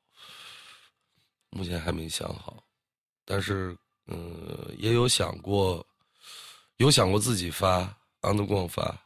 [1.50, 2.62] 目前还没想好，
[3.24, 3.76] 但是
[4.06, 5.86] 嗯、呃也有想过，
[6.78, 8.98] 有想过自己发，underground 发，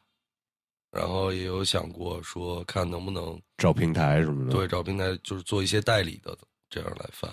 [0.91, 4.53] 然后也有想过说看能不能找平台什么的？
[4.53, 6.37] 对找平台，就是做一些代理的
[6.71, 7.29] 这样来发。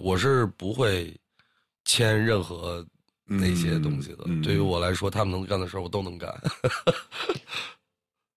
[0.00, 1.14] 我是不会
[1.84, 2.84] 签任何
[3.24, 6.32] 那些东西的，嗯嗯对于我来说，他们能干的事儿我都能干。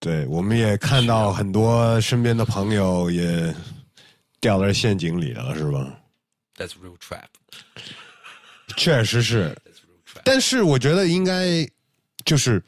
[0.06, 3.52] 对，我们也看到很多身边的朋友也
[4.40, 5.98] 掉在陷阱里了，是吧
[6.56, 7.24] ？That's real trap.
[8.76, 9.52] 确实是.
[10.22, 11.68] 但是我觉得应该
[12.24, 12.62] 就是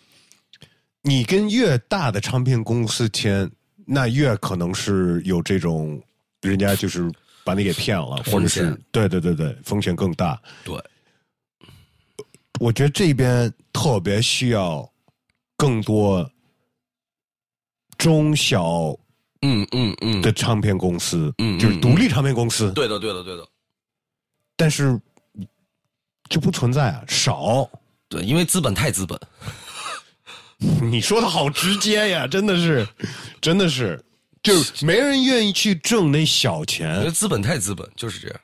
[1.03, 3.49] 你跟越大的唱片公司签，
[3.87, 6.03] 那越可能是有这种
[6.41, 7.09] 人家就是
[7.45, 10.37] 把你给骗了，或者是对对对对，风险更大。
[10.65, 10.77] 对，
[12.59, 14.91] 我觉得这边特别需要
[15.57, 16.29] 更多
[17.99, 18.97] 中小
[19.43, 23.47] 嗯嗯嗯，的唱片公司，嗯嗯就是独立唱片公司，对的对的对的。
[24.57, 24.99] 但是
[26.31, 27.69] 就不存在啊，少。
[28.09, 29.21] 对，因为资本太资本，
[30.91, 32.89] 你说的好直接呀，真的是，
[33.41, 34.03] 真的是，
[34.43, 37.09] 就是没人愿意去挣那小钱。
[37.13, 38.41] 资本太资本就是这样。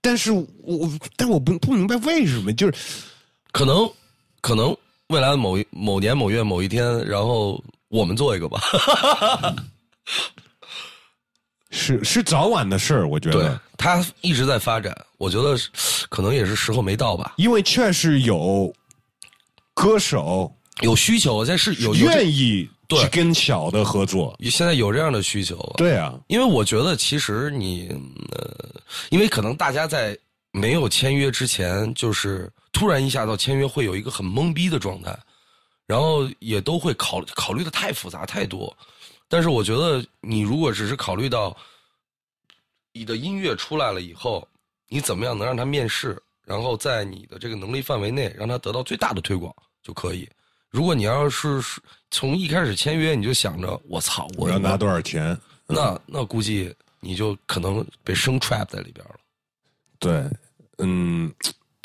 [0.00, 2.74] 但是我，我但我不不明白为什么，就是
[3.52, 3.88] 可能
[4.40, 4.76] 可能
[5.08, 7.62] 未来的某一某年某月某一天，然后
[7.96, 8.60] 我们做一个吧。
[11.70, 15.56] 是是早晚的事儿，我觉对得，，它一直在发展，我觉得
[16.08, 17.34] 可能也是时候没到吧。
[17.36, 18.72] 因为确实有
[19.74, 24.34] 歌手有需求，但是有愿意对去跟小的合作。
[24.44, 25.56] 现在有这样的需求。
[25.76, 27.88] 对啊，因为我觉得其实你
[28.32, 28.80] 呃，
[29.10, 30.16] 因为可能大家在
[30.52, 35.14] 没有签约之前，就是突然一下到签约，会有一个很懵逼的状态，
[35.86, 38.76] 然后也都会考考虑的太复杂太多。
[39.28, 41.56] 但是我觉得你如果只是考虑到
[42.92, 44.46] 你的音乐出来了以后，
[44.88, 50.28] 你怎么样能让他面试，然后在你的这个能力范围内让他得到最大的推广就可以。
[50.70, 51.80] 如果你要是是
[52.10, 55.38] 从一开始签约你就想着我操我我要拿多少钱？
[55.66, 59.14] 那那估计你就可能被生 trap 在里边了。
[59.98, 60.24] 对，
[60.78, 61.32] 嗯，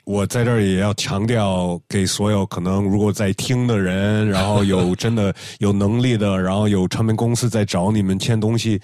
[0.06, 8.82] 我在这儿也要强调，给所有可能如果在听的人，然后有真的有能力的，然后有唱片公司在找你们签东西，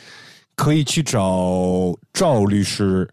[0.56, 3.08] 可以去找赵律师。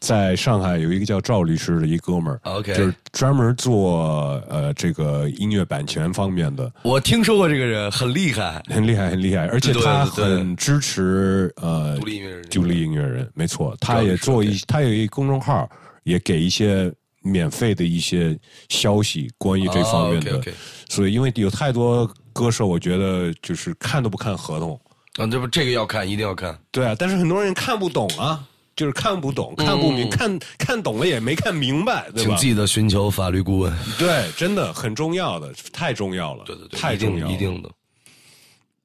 [0.00, 12.42] 在上海有一个叫赵律师的一哥们儿 OK 就是专门做呃这个音乐版权方面的，我听说过这个人，很厉害，很厉害，很厉害，而且他很支持呃独立音乐人。
[12.48, 15.68] 独立音乐人，没错，他也做一他有一公众号，
[16.04, 16.90] 也给一些
[17.22, 20.40] 免费的一些消息，关于这方面的。
[20.88, 24.80] 所以，因为有太多歌手，我觉得就是看都不看合同，
[25.16, 26.58] 啊，这不这个要看，一定要看。
[26.70, 32.54] 对啊，但是很多人看不懂啊，就是看不懂，看不明，嗯看看懂了也没看明白，对吧请记？
[32.54, 33.72] 得寻求法律顾问。
[33.98, 37.70] 对，真的很重要的，太重要了，对对对，太重要了，一定的。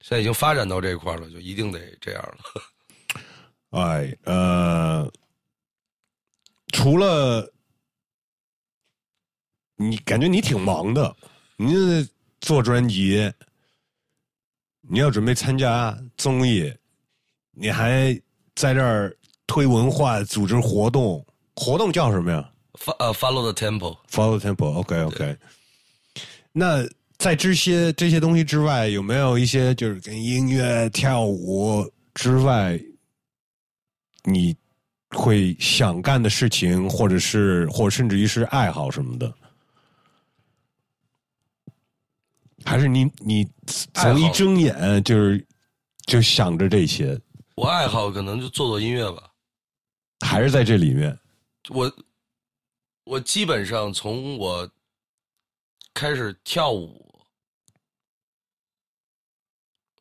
[0.01, 2.37] 现在已经发展到这一块了，就一定得这样了。
[3.81, 5.11] 哎，呃，
[6.71, 7.51] 除了
[9.75, 11.15] 你，感觉你挺忙的，
[11.57, 12.07] 你
[12.41, 13.31] 做专辑，
[14.81, 16.73] 你要准备参加综艺，
[17.51, 18.13] 你还
[18.55, 19.15] 在这儿
[19.47, 22.49] 推文化、组织活动，活动叫什么呀？
[22.73, 25.37] 发呃，follow the temple，follow Temple，OK OK。
[26.51, 26.85] 那
[27.17, 32.77] 在这些这些东西之外，有没有一些就是跟音乐、跳舞之外，
[34.25, 34.55] 你
[35.11, 39.33] 会想干的事情，或者是或甚至于是爱好什么的，
[42.65, 43.47] 还是你你
[43.93, 45.47] 从一睁眼就是
[46.07, 47.19] 就想着这些？
[47.55, 49.31] 我爱好可能就做做音乐吧，
[50.25, 51.17] 还是在这里面。
[51.69, 51.97] 我
[53.05, 54.69] 我基本上从我
[55.93, 57.01] 开始跳舞。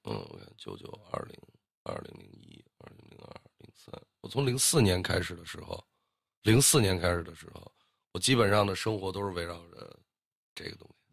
[0.05, 1.39] 嗯，我看九九二零
[1.85, 5.83] 二零零一二零零二零三，我从零四年开始的时候，
[6.43, 7.73] 零四年开始的时候，
[8.13, 9.99] 我基本上的生活都是围绕着
[10.55, 11.04] 这个东西。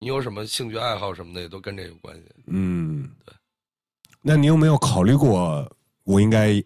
[0.00, 2.22] 你有什么兴趣爱好什么的，也都跟这有关系。
[2.46, 3.34] 嗯，对。
[4.22, 5.70] 那你有没有考虑过，
[6.04, 6.62] 我应该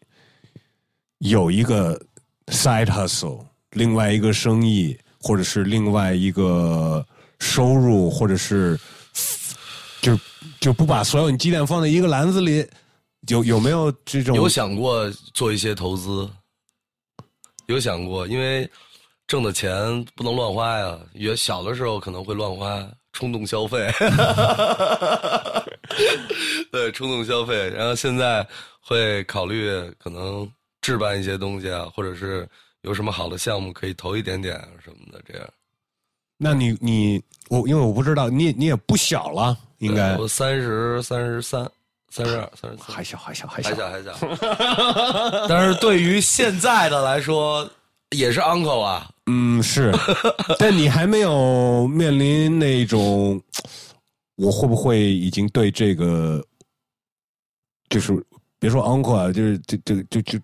[1.19, 1.99] 有一个
[2.47, 7.05] side hustle，另外一个生意，或者是另外一个
[7.41, 8.79] 收入，或者是？
[10.01, 10.19] 就
[10.61, 12.69] 就不把所有你鸡蛋放在一个篮子里，
[13.29, 14.35] 有有没有这种？
[14.35, 16.29] 有想过做一些投资？
[17.67, 18.69] 有想过，因为
[19.29, 20.99] 挣的钱不能乱花呀。
[21.15, 23.91] 也小的时候可能会乱花，冲动消费。
[26.71, 27.71] 对，冲动消费。
[27.71, 28.47] 然后现在
[28.81, 30.51] 会考虑可能
[30.81, 32.49] 置办一些东西啊，或者是
[32.81, 35.47] 有什么好的项目可以投一点点什么的，这样。
[36.39, 41.71] 那你你我因为我不知道你你也不小了，应该我三十三十三
[42.11, 44.13] 三十二三十四还小还小还小还小，
[45.49, 47.71] 但是对于现在的来说
[48.13, 49.93] 也是 uncle 啊，嗯是，
[50.59, 53.41] 但你还没有面临那种，
[54.37, 56.43] 我会不会已经对这个，
[57.89, 58.25] 就是
[58.59, 60.39] 别说 uncle 啊，就是这这就就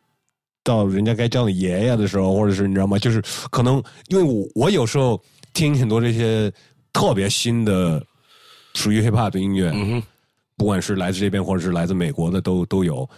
[0.65, 2.99] 到人家该叫你爷爷的时候，或者是你知道吗？
[2.99, 5.23] 就是可能因为我我有时候。
[5.55, 6.53] 听很多这些
[6.93, 8.05] 特别新的
[8.75, 9.73] 属于 hiphop 的音乐，
[10.57, 13.09] 不管是来自这边或者是来自美国的，都都有。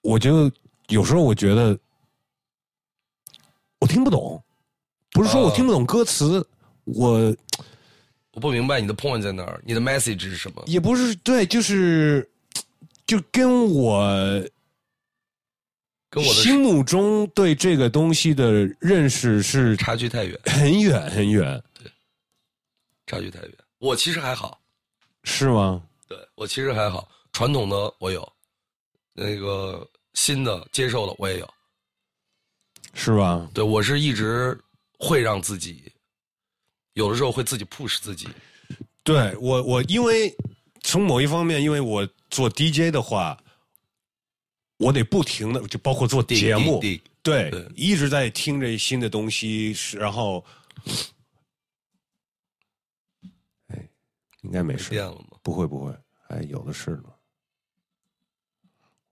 [0.00, 0.50] 我就
[0.88, 1.78] 有时候我觉得
[3.82, 4.40] 我听不懂，
[5.10, 6.46] 不是说我听不懂歌词，
[6.84, 7.34] 我
[8.30, 10.62] 我不明白你的 point 在哪儿，你的 message 是什么？
[10.68, 12.30] 也不是对，就是
[13.04, 14.00] 就跟我
[16.08, 21.60] 跟我的心目中对这个东西的认识是差距太远，很远很远。
[21.74, 21.90] 对
[23.08, 24.60] 差距太远，我其实还好，
[25.24, 25.82] 是吗？
[26.06, 28.32] 对我其实还好，传统的我有，
[29.12, 31.54] 那个新的接受的我也有，
[32.94, 33.48] 是吧？
[33.54, 34.58] 对我是一直
[34.98, 35.92] 会让自己，
[36.94, 38.28] 有的时候会自己 push 自己。
[39.02, 40.34] 对我，我因为
[40.82, 43.36] 从某一方面，因为我做 DJ 的话，
[44.78, 46.80] 我得不停的，就包括做节目，
[47.22, 50.44] 对，一直在听着新的东西，然后。
[54.42, 55.38] 应该没事，变了吗？
[55.40, 57.04] 不会不会，哎，有的是呢。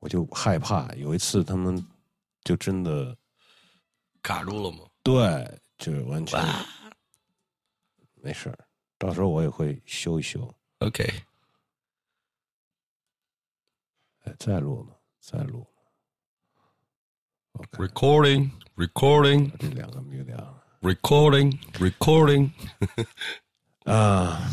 [0.00, 1.86] 我就害怕有一次他们
[2.42, 3.16] 就真的
[4.22, 4.78] 卡住了吗？
[5.02, 6.38] 对，就是完全
[8.22, 8.58] 没事儿
[8.98, 10.52] 到时候我也会修一修。
[10.80, 11.04] OK。
[14.24, 14.94] 哎，再录吗？
[15.20, 15.66] 再录。
[17.72, 19.50] Recording，recording。
[19.58, 20.62] 这两个没掉。
[20.82, 22.50] Recording，recording。
[23.84, 24.50] 啊。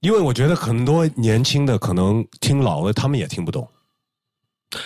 [0.00, 3.68] 因为我觉得很多年轻的可能听老的，他们也听不懂。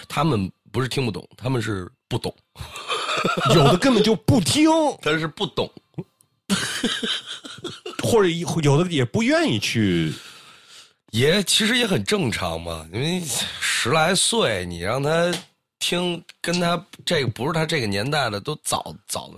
[0.08, 2.34] 他们不是听不懂，他们是不懂。
[3.54, 4.68] 有的根本就不听，
[5.00, 5.70] 他是不懂，
[8.02, 8.28] 或者
[8.62, 10.12] 有的也不愿意去。
[11.10, 13.22] 也其实也很正常嘛，因为
[13.60, 15.30] 十来岁，你让他
[15.78, 19.34] 听，跟他这个不是他这个年代的，都早早的。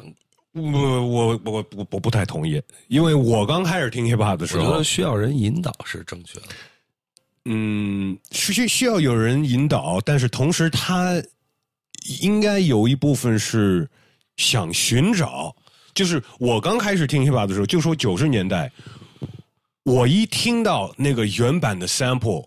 [0.53, 6.47] 我我我我我不太同意，因为我刚开始听 hiphop 的时候，需要人引导是正确的。
[7.45, 11.23] 嗯，需需要有人引导，但是同时他
[12.21, 13.89] 应该有一部分是
[14.37, 15.55] 想寻找。
[15.95, 18.73] 就是我刚开始听 hiphop 的时候，就说九十年代，
[19.85, 22.47] 我一听到那个原版的 sample，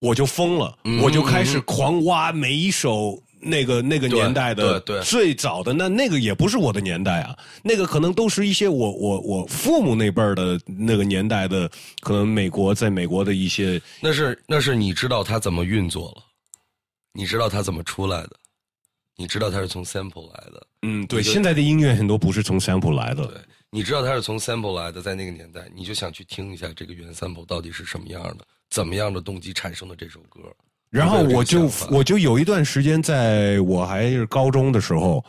[0.00, 3.22] 我就疯了，我就开始狂挖每一首。
[3.42, 11.68] 那个那个年代的最早的那那个也不是我的年代啊，那个可能都是一些我我我父母那辈儿的那个年代的，
[12.00, 13.82] 可能美国在美国的一些。
[14.00, 16.22] 那是那是你知道它怎么运作了，
[17.12, 18.30] 你知道它怎么出来的，
[19.16, 20.66] 你知道它是从 sample 来的。
[20.82, 23.26] 嗯，对，现在的音乐很多不是从 sample 来的。
[23.26, 23.36] 对，
[23.70, 30.40] 你知道它是从 sample 来的，在那个年代，你就想去听一下这个原 sample 到底是什么样的，怎么样的动机产生的这首歌。
[30.92, 35.24] 然后我就我就有一段时间，在我还是高中的时候，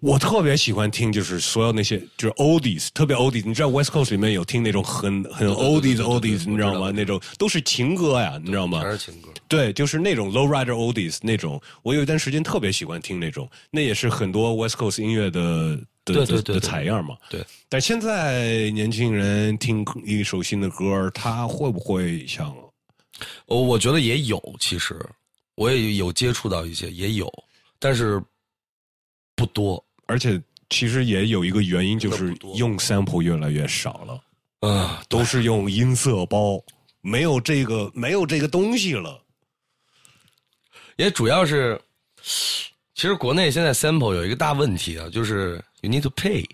[0.00, 3.42] 我特别喜欢听，就是所有那些就是 oldies，特别 oldies。
[3.46, 6.92] 你知道 West Coast 里面有听那种很很 oldies oldies，你知道吗？
[6.94, 8.82] 那种都是情歌呀，你知道吗？
[8.82, 9.30] 全是情歌。
[9.48, 11.58] 对，就是那种 low rider oldies 那种。
[11.82, 17.16] 我有一段时间特别喜欢听那种，那也是很多 West Coast 音乐的的的的采样嘛。
[17.30, 17.42] 对。
[17.70, 22.54] 但现在年轻人听一首新的歌，他会不会像？
[23.46, 24.98] 我我觉得也有，其实
[25.54, 27.32] 我也有接触到一些，也有，
[27.78, 28.22] 但是
[29.34, 29.84] 不多。
[30.06, 30.40] 而且
[30.70, 36.58] 其实也有一个原因，就是用 sample 越来越少了，啊，都是用音色包，
[37.00, 39.22] 没有这个没有这个东西了。
[40.96, 41.80] 也主要是，
[42.94, 46.44] 其实国内现在 sample 有一个大问题啊，就是 you need to pay。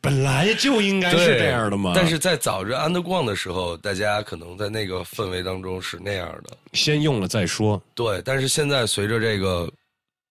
[0.00, 1.92] 本来就应该是这样的嘛。
[1.94, 7.80] 但是在早着安德逛的时候，大家可能在那个氛围当中是那样的，先用了再说。
[7.94, 9.70] 对，但是现在随着这个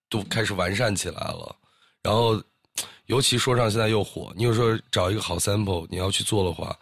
[0.10, 1.56] 都开始完善起来了。
[2.02, 2.42] 然后，
[3.06, 6.76] 尤其说唱现在又火，你有时候找一个好 sample，你要去做的话，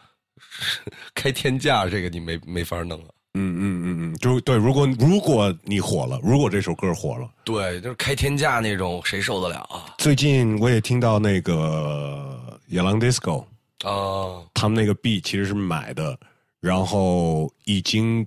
[1.13, 3.07] 开天价，这个你没没法弄了。
[3.33, 9.95] 嗯嗯嗯嗯，就对，如果如果你火了，如果这首歌火了，对，就是开天价那种，谁受得了啊？
[9.99, 13.45] 最近我也听到那个野狼 disco
[13.83, 16.17] 啊，他们那个币其实是买的，
[16.59, 18.25] 然后已经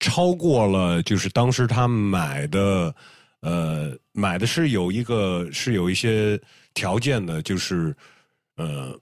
[0.00, 2.94] 超过了，就是当时他买的。
[3.40, 6.36] 呃，买的是有一个是有一些
[6.74, 7.94] 条件的，就是
[8.56, 8.98] 呃，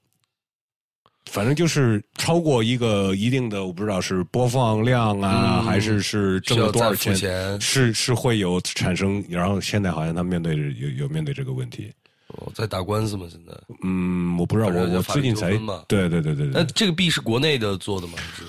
[1.31, 9.25] 反正就是超过一个一定的，我不知道是播放量啊，还是是挣了多少钱，是是会有产生。
[9.27, 11.91] 然后现在好像他面对有有面对这个问题，
[12.29, 13.27] 哦，在打官司吗？
[13.31, 13.53] 现在？
[13.85, 15.51] 嗯，我不知道，我我最近才
[15.87, 16.49] 对对对对对。
[16.49, 18.15] 那这个币是国内的做的吗？
[18.35, 18.45] 是？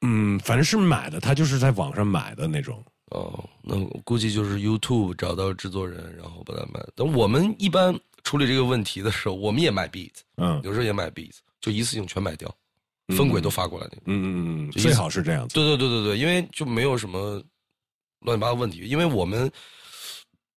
[0.00, 2.84] 嗯，反正是买的，他就是在网上买的那种。
[3.10, 6.84] 哦，那估计就是 YouTube 找到制作人，然后把它卖。
[6.96, 12.52] 等我们一般处理这个问题的时候，我们也买 beats，嗯，有时候也买 beats，就一次性全买掉，
[13.16, 14.02] 分轨都发过来那种。
[14.06, 15.54] 嗯嗯嗯，最好是这样子。
[15.54, 17.40] 对对对对对，因为就没有什么
[18.22, 19.48] 乱七八糟问题，因为我们。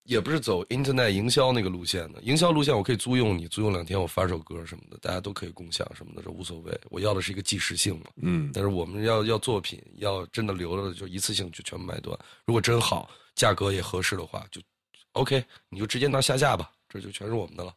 [0.08, 6.72] 也不是走 Internet 营销那个路线的，营销路线我可以租用你，租用两天我发首歌什么的，大家都可以共享什么的，这无所谓。
[6.90, 8.50] 我要的是一个即时性嘛，嗯。
[8.54, 12.18] 但是我们要要作品，要真的留了就一次性就全部卖断。
[12.46, 14.62] 如果真好，价格也合适的话，就
[15.12, 17.74] OK，你就直接拿下架吧，这就全是我们的了。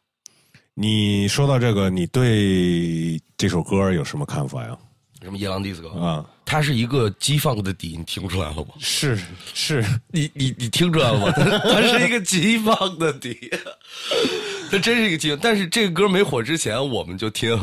[0.73, 4.77] 你说到这个，你对这首歌有什么看法呀？
[5.21, 6.25] 什么夜郎弟子啊？
[6.51, 8.73] 它是一个激放的底，你听出来了吗？
[8.77, 9.17] 是
[9.53, 11.31] 是，你你你听出来了吗？
[11.63, 13.49] 它是一个激放的底，
[14.69, 15.33] 它真是一个激。
[15.41, 17.57] 但是这个歌没火之前，我们就听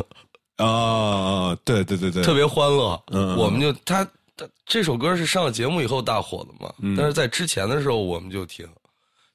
[0.56, 3.04] 啊，对对对对，特别欢乐。
[3.08, 4.02] 嗯，我们就他
[4.34, 6.72] 他这首歌是上了节目以后大火的嘛？
[6.96, 8.66] 但是在之前的时候我们就听，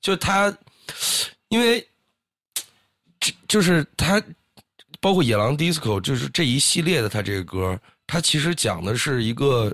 [0.01, 0.51] 就他，
[1.49, 1.87] 因为
[3.19, 4.19] 这就是他，
[4.99, 7.79] 包括野狼 disco，就是这一系列的他这个歌。
[8.05, 9.73] 他其实讲的是一个，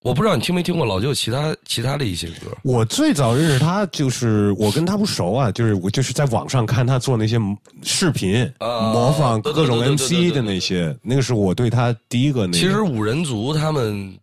[0.00, 2.56] 我不知道你听没听过老舅其他其他的一些歌。
[2.62, 7.38] 我最早认识他就是我跟他不熟啊，就是我就是在网上看他做那些
[7.82, 12.46] 视频，模仿各种 MC 的那些，那个是我对他第一个。
[12.46, 14.18] 那个其实五人族他们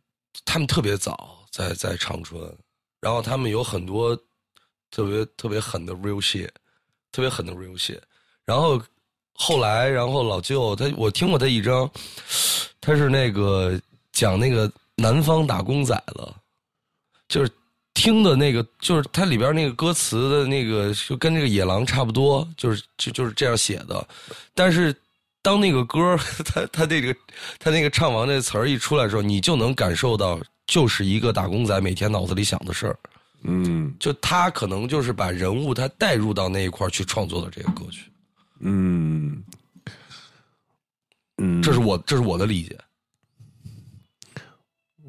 [0.46, 2.42] 他们特别早在在长春，
[3.02, 4.16] 然后他们有很多
[4.90, 6.50] 特别特别狠的 real shit，
[7.12, 8.00] 特别狠的 real shit，
[8.46, 8.82] 然后。
[9.38, 11.90] 后来，然后老舅他，我听过他一张，
[12.82, 13.80] 他是那个
[14.12, 16.34] 讲那个南方打工仔了，
[17.28, 17.52] 就是
[17.94, 24.08] 听的那个，就是他里边那个歌词的那个，就跟这个野狼差不多，就是就就是这样写的。
[24.54, 24.96] 但是
[25.42, 27.16] 当那个歌 他他那个
[27.60, 32.98] 他那个唱完那词儿一出来的时候，你就能感受到，就是一个打工仔每天脑子里想的事儿。
[33.44, 38.10] 嗯，就他可能就是把人物他带入到那一块去创作的这个歌曲。
[38.60, 39.44] 嗯，
[41.38, 42.78] 嗯，这是我这是我的理解。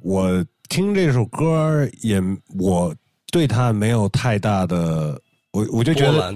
[0.02, 2.22] 我听这首歌也，
[2.58, 2.94] 我
[3.32, 5.20] 对他没有太大的，
[5.50, 6.32] 我我就觉得，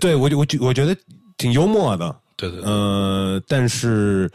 [0.00, 0.96] 对我就我我觉得
[1.36, 4.30] 挺幽默的，对对，呃，但是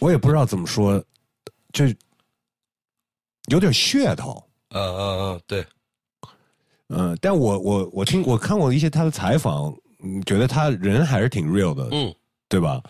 [0.00, 1.02] 我也不知道怎么说，
[1.72, 1.84] 就
[3.48, 5.66] 有点噱头，嗯嗯嗯，对。
[6.88, 9.74] 嗯，但我我我听我看过一些他的采访，
[10.26, 12.14] 觉得他人还是挺 real 的，嗯，
[12.48, 12.82] 对吧？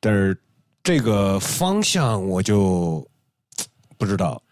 [0.00, 0.36] 但是
[0.82, 3.08] 这个方向我就
[3.96, 4.42] 不知道。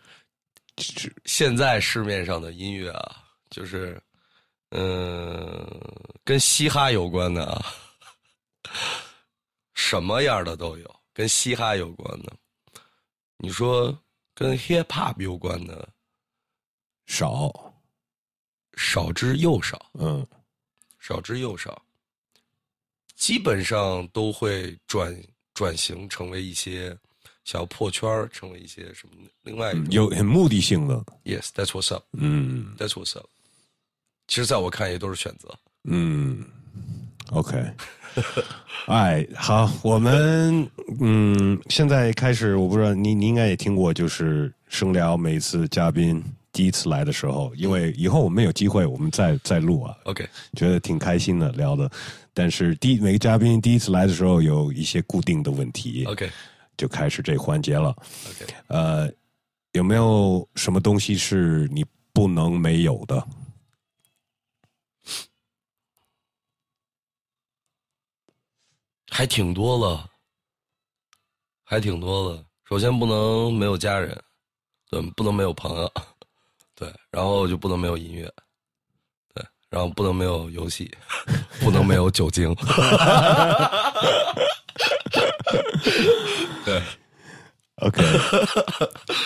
[1.24, 3.16] 现在市面上的音乐啊，
[3.50, 4.00] 就是
[4.70, 5.66] 嗯，
[6.24, 7.64] 跟嘻哈有关的啊，
[9.74, 12.32] 什么样的都有，跟嘻哈有关的，
[13.38, 13.96] 你说
[14.34, 15.88] 跟 hip hop 有关的。
[17.06, 17.74] 少，
[18.76, 20.26] 少之又少，嗯
[20.98, 21.80] 少之又少，
[23.14, 25.16] 基本上都会转
[25.54, 26.96] 转型成为一些
[27.44, 29.86] 想要破圈儿，成为一些什么另外一种。
[29.90, 32.04] 有很目的性的，Yes, that's what's up.
[32.12, 33.28] 嗯 That's what's up.
[34.26, 35.56] 其实，在我看也都是选择。
[35.84, 36.44] 嗯
[37.30, 37.64] ，OK，
[38.88, 40.68] 哎，好，我们
[41.00, 46.20] 嗯，现在开始，我不知道你你应该也听过，就是声聊每次嘉宾
[46.56, 51.90] 第一次来的时候，因为以后我们有机会，我们再再录啊，OK，觉得挺开心的聊的。
[52.32, 56.30] 但是第每个嘉宾第一次来的时候，有一些固定的问题 OK，
[56.74, 57.94] 就开始这环节了。
[58.30, 59.12] OK，呃，
[59.72, 61.84] 有没有什么东西是你
[62.14, 63.22] 不能没有的？
[69.10, 70.10] 还挺多了，
[71.64, 72.42] 还挺多的。
[72.64, 74.18] 首先不能没有家人，
[74.90, 75.92] 对，不能没有朋友，
[76.76, 78.30] 对，然后就不能没有音乐，
[79.34, 80.90] 对，然后不能没有游戏，
[81.60, 82.54] 不能没有酒精，
[86.64, 86.82] 对
[87.80, 88.02] OK，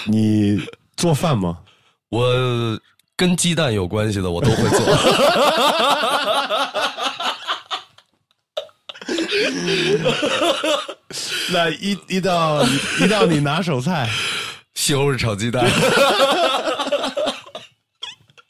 [0.07, 0.61] 你
[0.97, 1.59] 做饭吗？
[2.11, 2.81] 我
[3.17, 4.81] 跟鸡蛋有关系的我都会做。
[11.53, 12.65] 那一一道
[13.01, 14.09] 一道你拿手菜，
[14.75, 15.65] 西红柿炒鸡蛋，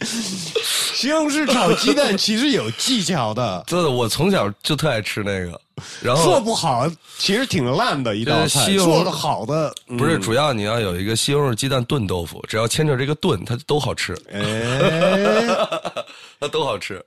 [0.04, 5.60] 西红柿炒鸡蛋 其实有技巧的，真的，我从小就特爱吃那个。
[6.02, 6.86] 然后做不好
[7.16, 15.46] 其实挺烂的一道菜，做的好的不是，主要你要有一个西红柿鸡蛋炖豆腐，只要牵着这个炖，它都好吃，哎，
[16.38, 17.02] 它都好吃。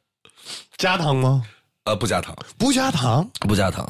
[0.78, 1.44] 加糖吗？
[1.84, 3.88] 呃，不加糖，不加糖，不加糖，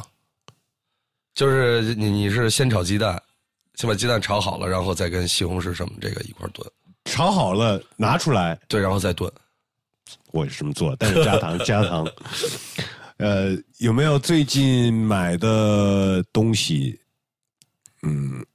[1.34, 3.22] 就是你你是先炒鸡蛋，
[3.76, 6.70] 先把鸡蛋炒好了，然后再跟西红柿什么这个一块炖，
[7.06, 9.32] 炒好了拿出来，对，然后再炖。
[10.32, 12.08] 我也是这么做，但是加糖 加糖。
[13.18, 17.00] 呃，有没有最近买的东西？
[18.02, 18.46] 嗯，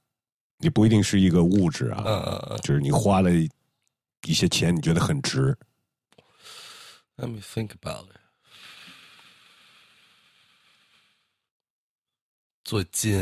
[0.57, 5.57] 你不一定是一个物质啊，就是你花了一些钱，你觉得很值。
[7.17, 8.17] ，Let me think about it。
[12.63, 13.19] 最近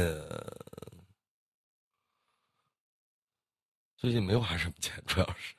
[3.98, 5.56] 最近没花什么钱，主要是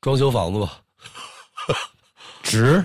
[0.00, 0.82] 装修房子吧。
[2.42, 2.76] 值，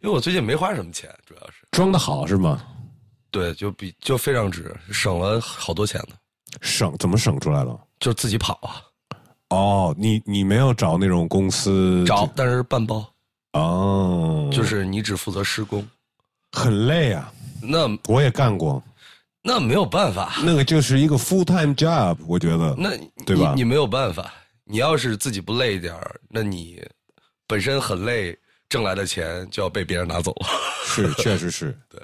[0.00, 2.62] 因为我最近没花什么钱，主要是装的好是吗？
[3.30, 6.16] 对，就比就非常值，省了好多钱呢。
[6.60, 7.80] 省怎么省出来了？
[7.98, 8.84] 就自己跑啊，
[9.56, 13.10] 哦，你你没有找那种公司找，但是半包，
[13.54, 15.88] 哦，就是你只负责施工，
[16.52, 17.32] 很累啊。
[17.62, 18.80] 那我也干过，
[19.46, 22.74] 那没有办法，那个就是一个 full time job，我觉得。
[22.78, 22.96] 那
[23.26, 24.32] 对吧你你没有办法，
[24.64, 26.82] 你要是自己不累一点儿，那你
[27.46, 28.34] 本身很累，
[28.70, 30.48] 挣来的钱就要被别人拿走了，
[30.86, 32.00] 是， 确实是对。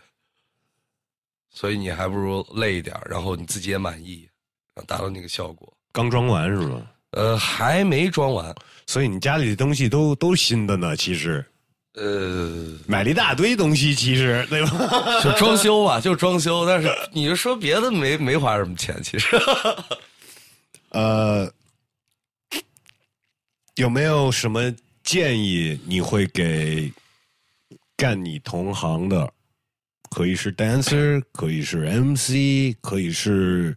[1.49, 4.29] 所以你还不如累一点儿，然后你自己也满意，
[4.75, 5.73] 然后达到那个效果。
[5.93, 6.93] 刚装完是吧？
[7.13, 8.55] 呃，还没装完，
[8.87, 11.43] 所以你家里的东西都都新的呢，其实
[12.01, 12.49] 呃，
[12.87, 15.21] 买了一大堆东西，其实对吧？
[15.23, 16.67] 就装修吧，就装修。
[16.67, 19.37] 但是你就说别的没没花什么钱，其实。
[20.91, 21.53] 呃，
[23.77, 24.75] 有没有什么
[25.05, 26.91] 建议你会给
[27.97, 29.31] 干你同行的？
[30.11, 33.77] 可以是 dancer，可以是 MC，可以是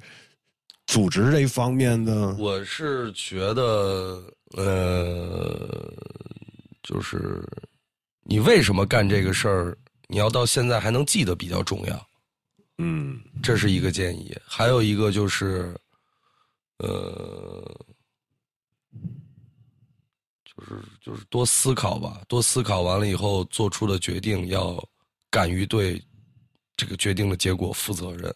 [0.88, 2.34] 组织这方面的。
[2.40, 4.24] 我是觉得，
[4.58, 5.94] 呃，
[6.82, 7.48] 就是
[8.24, 9.78] 你为什么干这个事儿，
[10.08, 12.08] 你要到现在还能记得比较重要，
[12.78, 14.34] 嗯这是一个建议。
[14.46, 15.78] 还有一个就是，
[16.78, 17.86] 呃，
[20.46, 24.82] 就是就是多思考吧，多思考完了以后做出的决定要
[25.30, 26.02] 敢于对
[26.76, 28.34] 这个决定的结果负责任，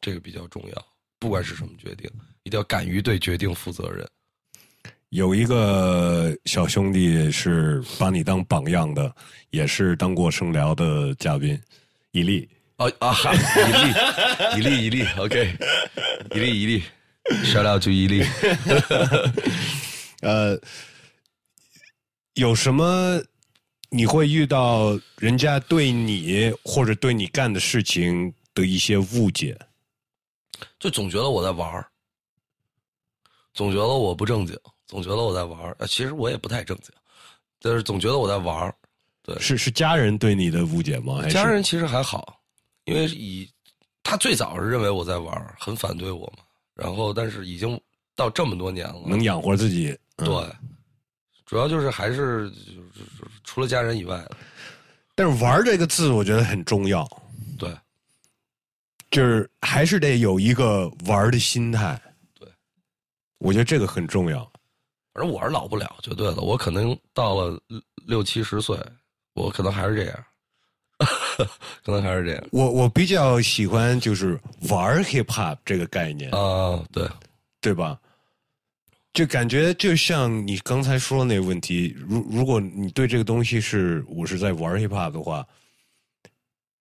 [0.00, 0.86] 这个比较重要。
[1.18, 2.10] 不管是什么决定，
[2.44, 4.08] 一定要敢于对决定负责任。
[5.12, 9.14] 有一个小兄弟是把你当榜样的，
[9.50, 11.60] 也是当过声聊的嘉宾，
[12.12, 12.48] 伊利。
[12.78, 13.34] 哦啊，哈
[14.56, 15.54] 一粒，一粒， 一粒，OK，
[16.34, 16.82] 伊利，伊利
[17.44, 18.24] ，shout out to 伊利。
[20.22, 20.58] 呃，
[22.32, 23.20] 有什么
[23.90, 29.58] 你会遇到人家对你或者对你干的事情的一些误解？
[30.80, 31.86] 就总觉得我在玩儿，
[33.52, 34.58] 总觉得我不正经，
[34.92, 35.74] 总觉得我在玩儿。
[35.78, 36.92] 呃其实我也不太正经，
[37.62, 38.74] 但是总觉得我在玩儿。
[39.38, 41.20] 是是家人对你的误解吗？
[41.22, 42.38] 还是家人其实还好，
[42.84, 43.48] 因为以
[44.02, 46.44] 他最早是认为我在玩儿，很反对我嘛。
[46.74, 47.80] 然后但是已经
[48.14, 49.96] 到这么多年了，能养活自己。
[50.16, 50.46] 嗯对，
[51.46, 54.22] 主要就是还是就是除了家人以外，
[55.14, 57.08] 但是“玩”这个字，我觉得很重要，
[57.58, 57.74] 对
[59.10, 62.00] 就是还是得有一个玩的心态。
[62.38, 62.48] 对，
[63.38, 64.51] 我觉得这个很重要。
[65.12, 68.78] 反正我是老不了，就对了，我可能到了六六七十岁，
[69.34, 70.24] 我可能还是这样，
[71.84, 74.40] 可能还是这样我我比较喜欢就是
[74.70, 77.08] 玩 hip hop 这个概念，啊、对，
[77.60, 77.98] 对吧？
[79.12, 85.46] 就感觉就像你刚才说的那个问题，如如果你对这个东西是我是在玩 hip hop 的话，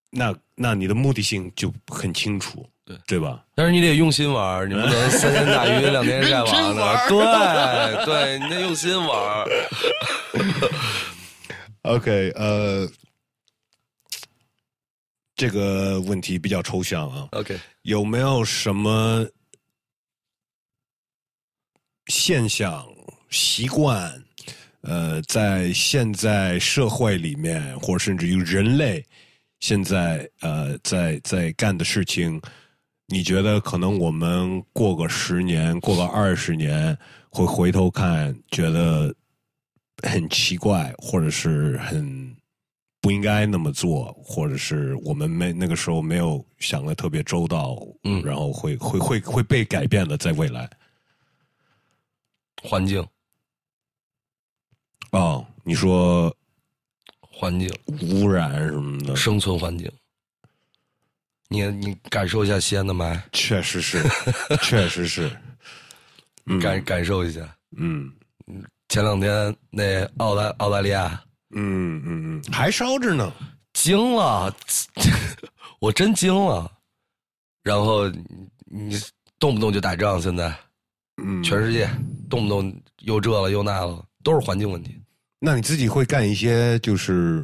[0.09, 2.65] 那那你的目的性就很清楚，
[3.07, 3.43] 对对吧？
[3.55, 7.07] 但是你得用心玩，你不能三天打鱼两天晒网的。
[7.07, 9.45] 对对，你得用心玩。
[11.83, 12.87] OK，呃，
[15.35, 19.25] 这个问题比较抽象啊，OK，有没有什么
[22.05, 22.87] 现象、
[23.31, 24.13] 习惯，
[24.81, 29.03] 呃，在现在社会里面，或者甚至于人类
[29.59, 32.39] 现在呃在在干的事情，
[33.11, 36.97] 你觉得可能我们过个十年、过个二十年，
[37.29, 39.13] 会回头看，觉得
[40.01, 42.33] 很奇怪，或者是很
[43.01, 50.69] 不应该那么做，或者是我们没那个时候没有想的特别周到，嗯然后会会会会被改变的，在未来。
[52.63, 53.05] 环境，
[55.11, 56.33] 哦，你说
[57.19, 57.69] 环境，
[58.03, 59.91] 污染什么的，生存环境。
[61.51, 64.01] 你你感受一下西安的霾，确实是，
[64.63, 65.29] 确实是，
[66.45, 67.41] 嗯感感受一下。
[67.77, 68.09] 嗯
[68.87, 71.21] 前两天那澳大澳大利亚
[71.53, 73.31] 嗯嗯嗯，还烧着呢。
[73.73, 74.53] 惊了，
[75.79, 76.71] 我真惊了。
[77.63, 78.99] 然后你你
[79.37, 80.53] 动不动就打仗，现在
[81.21, 81.89] 嗯，全世界
[82.29, 85.01] 动不动又这了又那了，都是环境问题。
[85.39, 87.43] 那你自己会干一些就是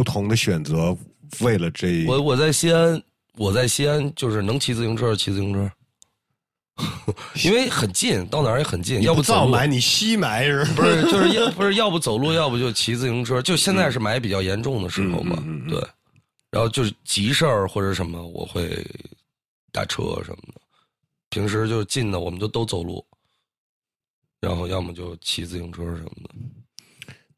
[0.00, 0.96] 不同的选择，
[1.40, 3.02] 为了这我我在西安，
[3.36, 5.70] 我在西安就是能骑自行车就骑自行车，
[7.44, 9.02] 因为很近，到哪儿也很近。
[9.02, 13.42] 要不走路造买，你西买是不是就是要 不是要不走路，要不就骑自行车。
[13.42, 15.36] 就现在是霾比较严重的时候嘛，
[15.68, 15.78] 对。
[16.50, 18.82] 然后就是急事儿或者什么，我会
[19.70, 20.60] 打车什么的。
[21.28, 23.04] 平时就是近的，我们就都走路，
[24.40, 26.30] 然后要么就骑自行车什么的。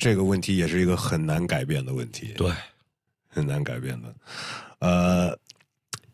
[0.02, 2.52] 这个问题也是一个很难改变的问题，对，
[3.28, 4.12] 很难改变的。
[4.80, 5.38] 呃，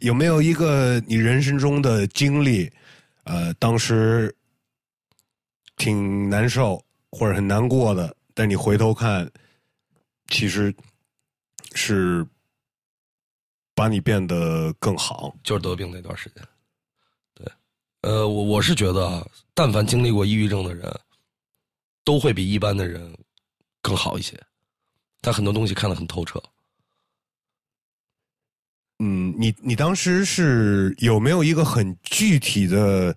[0.01, 2.71] 有没有一个你人生中的经历，
[3.25, 4.37] 呃，当时
[5.79, 9.27] 挺难受或者很难过的，但你回头看，
[10.27, 10.71] 其实
[11.73, 12.27] 是
[13.75, 15.35] 把你变得更好。
[15.43, 16.45] 就是得病那段时间。
[17.33, 17.51] 对，
[18.03, 20.95] 呃，我我是觉得啊，但凡经历过抑郁症的人，
[22.05, 23.11] 都会比一般的人
[23.81, 24.41] 更好一些。
[25.21, 26.43] 他很多东西看得很透彻。
[29.01, 33.17] 嗯，你你当时是有没有一个很具体的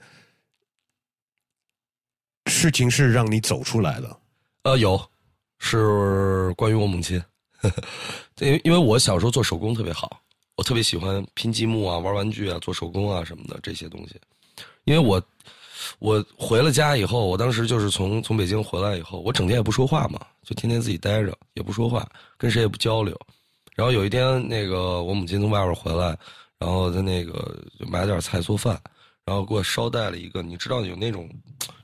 [2.45, 4.19] 事情是让你走出来的？
[4.63, 5.09] 呃，有，
[5.57, 7.21] 是关于我母亲。
[8.39, 10.21] 因为因为我小时候做手工特别好，
[10.55, 14.19] 我特别喜欢拼积木啊、玩玩具啊、做手工啊什么的这些东西。
[14.83, 15.19] 因为我
[15.99, 23.17] 我回了家以后，我当时就是从从北京回来以后，我整天也不说话嘛，就天天自己待着，也不说话，跟谁也不交流。
[23.75, 26.17] 然后有一天，那个我母亲从外边回来，
[26.59, 28.79] 然后她那个就买点菜做饭，
[29.25, 31.29] 然后给我捎带了一个，你知道有那种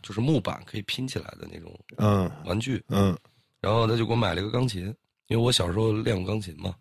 [0.03, 3.18] 就是木板可以拼起来的那种嗯玩具，嗯
[3.61, 4.86] 然后他就给我买了一个钢琴，
[5.28, 6.76] 因为我小时候练过钢琴嘛，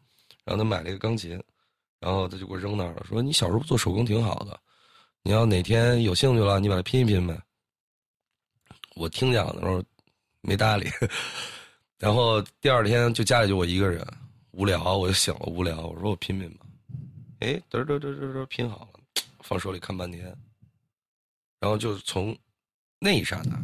[0.45, 1.41] 然后他买了一个钢琴，
[2.01, 4.59] 然后他就给我扔那儿了，说你小时候做手工挺好的，
[5.27, 7.37] 你要哪天有兴趣了，你把它拼一拼呗。
[8.95, 9.83] 我听讲的时候
[10.41, 10.89] 没搭理。
[11.99, 14.07] 然后第二天就家里就我一个人，
[14.53, 16.67] 无聊，我就醒了，无聊，我说我拼拼吧。
[17.41, 19.01] 哎，嘚嘚嘚嘚嘚拼好了，
[19.41, 20.25] 放手里看半天，
[21.59, 22.39] 然后就从
[23.01, 23.61] 那一刹那，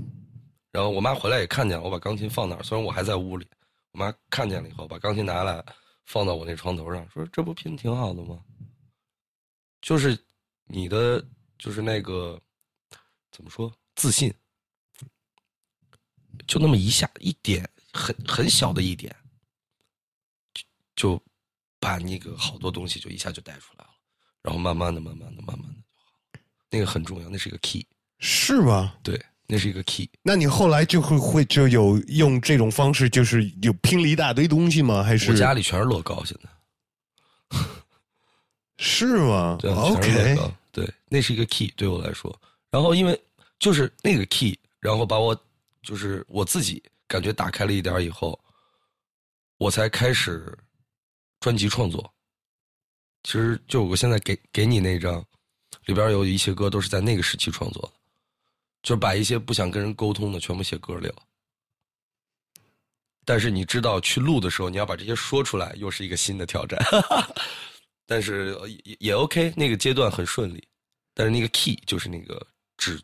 [0.73, 3.47] 然后我妈回来也看见了，我把钢琴放那儿，虽然我还在屋里，
[3.93, 5.65] 我妈看见了以后，把钢琴拿来
[6.07, 8.37] 放到我那床头上，说：“这不拼挺好的吗？”
[9.81, 10.19] 就是
[10.65, 11.25] 你的，
[11.63, 12.37] 就是那个
[13.31, 14.35] 怎么说，自信，
[16.45, 19.15] 就那么一下一点，很很小的一点，
[20.53, 20.65] 就
[20.97, 21.23] 就
[21.79, 23.91] 把那个好多东西就一下就带出来了，
[24.43, 26.41] 然后慢慢的、慢慢的、慢慢的就好了。
[26.69, 27.87] 那个很重要，那是一个 key，
[28.19, 28.97] 是吗？
[29.05, 30.11] 对，那是一个 key。
[30.21, 35.01] 那你后来就会会就有用这种方式，就是有拼了一大堆东西吗？
[35.01, 37.57] 还是我家里全是乐高，现在
[38.79, 42.35] 是吗对，全是？OK，那个，对，那是一个 key 对我来说。
[42.71, 43.23] 然后因为
[43.59, 45.39] 就是那个 key，然后把我
[45.83, 48.39] 就是我自己感觉打开了一点以后，
[49.59, 50.59] 我才开始
[51.41, 52.13] 专辑创作。
[53.25, 55.25] 其实就我现在给给你那张，
[55.85, 57.93] 里边有一些歌都是在那个时期创作的，
[58.83, 61.17] 就是把一些不想跟人沟通的全部写歌里了。
[63.25, 66.83] 但是你知道，去录的时候你要把这些说出来，又是一个新的挑战。
[68.13, 70.63] 但是呃也也 OK，那个阶段很顺利。
[71.15, 73.01] 但是那个 key 就是那个纸，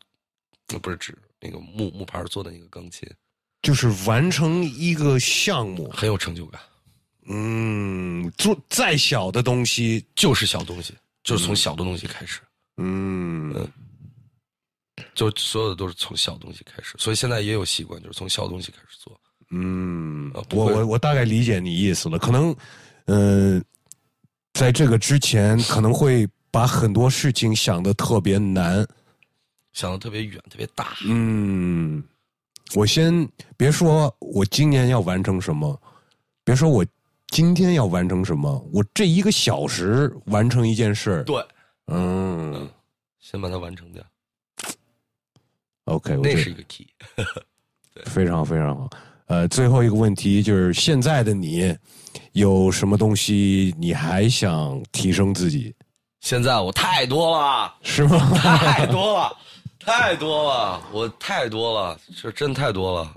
[0.66, 3.08] 呃不是纸，那个木木牌做的那个钢琴，
[3.62, 6.60] 就是完成一个项目，很有成就感。
[7.26, 10.92] 嗯，做再小的东西，就是小东西，
[11.24, 12.40] 就是从小的东西开始，
[12.76, 13.66] 嗯，
[15.14, 16.94] 就所有的都是从小东西开始。
[16.98, 19.18] 所以现在也有习惯，就是从小东西开始做。
[19.50, 22.18] 嗯我我我大概理解你意思了。
[22.18, 22.54] 可能，
[23.06, 23.64] 嗯、
[24.58, 28.84] 在这个之前，可能会把很多事情想的特别难。
[29.72, 30.96] 想的特别远，特别大。
[31.06, 32.02] 嗯，
[32.74, 33.26] 我先
[33.56, 35.80] 别说我今年要完成什么，
[36.42, 36.84] 别说我
[37.28, 41.22] 今天要完成什么，我这一个小时完成一件事儿。
[41.22, 41.40] 对，
[41.86, 42.68] 嗯
[43.20, 44.02] 先把它完成掉
[45.84, 46.88] ，，OK，那是一个 key。
[48.06, 48.90] 非常非常好。
[49.26, 51.76] 呃，最后一个问题就是，现在的你
[52.32, 55.74] 有什么东西你还想提升自己？
[56.20, 58.18] 现在我太多了，是吗？
[58.36, 59.36] 太多了，
[59.78, 63.14] 太多了，我太多了，是真太多了。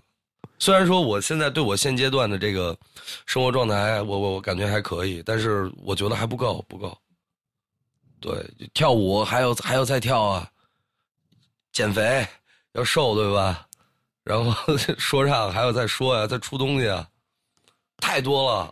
[0.59, 2.77] 虽然说我现在对我现阶段的这个
[3.25, 6.95] 生活状态，我我我感觉还可以，但是我觉得还不够，不够。
[8.19, 10.47] 对，跳舞还要还要再跳啊，
[11.73, 12.23] 减肥
[12.73, 13.65] 要瘦，对吧？
[14.23, 17.07] 然后 说唱还要再说呀、再出东西啊，
[17.97, 18.71] 太多了。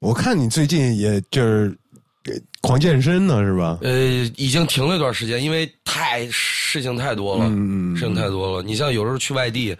[0.00, 1.76] 我看你最近也就是
[2.24, 3.78] 呃狂健身呢，是吧？
[3.82, 3.92] 呃，
[4.36, 7.48] 已经停了一段时间，因为太事情太多了，
[7.96, 8.62] 事情太多了。
[8.62, 9.76] 你像有时候去外地，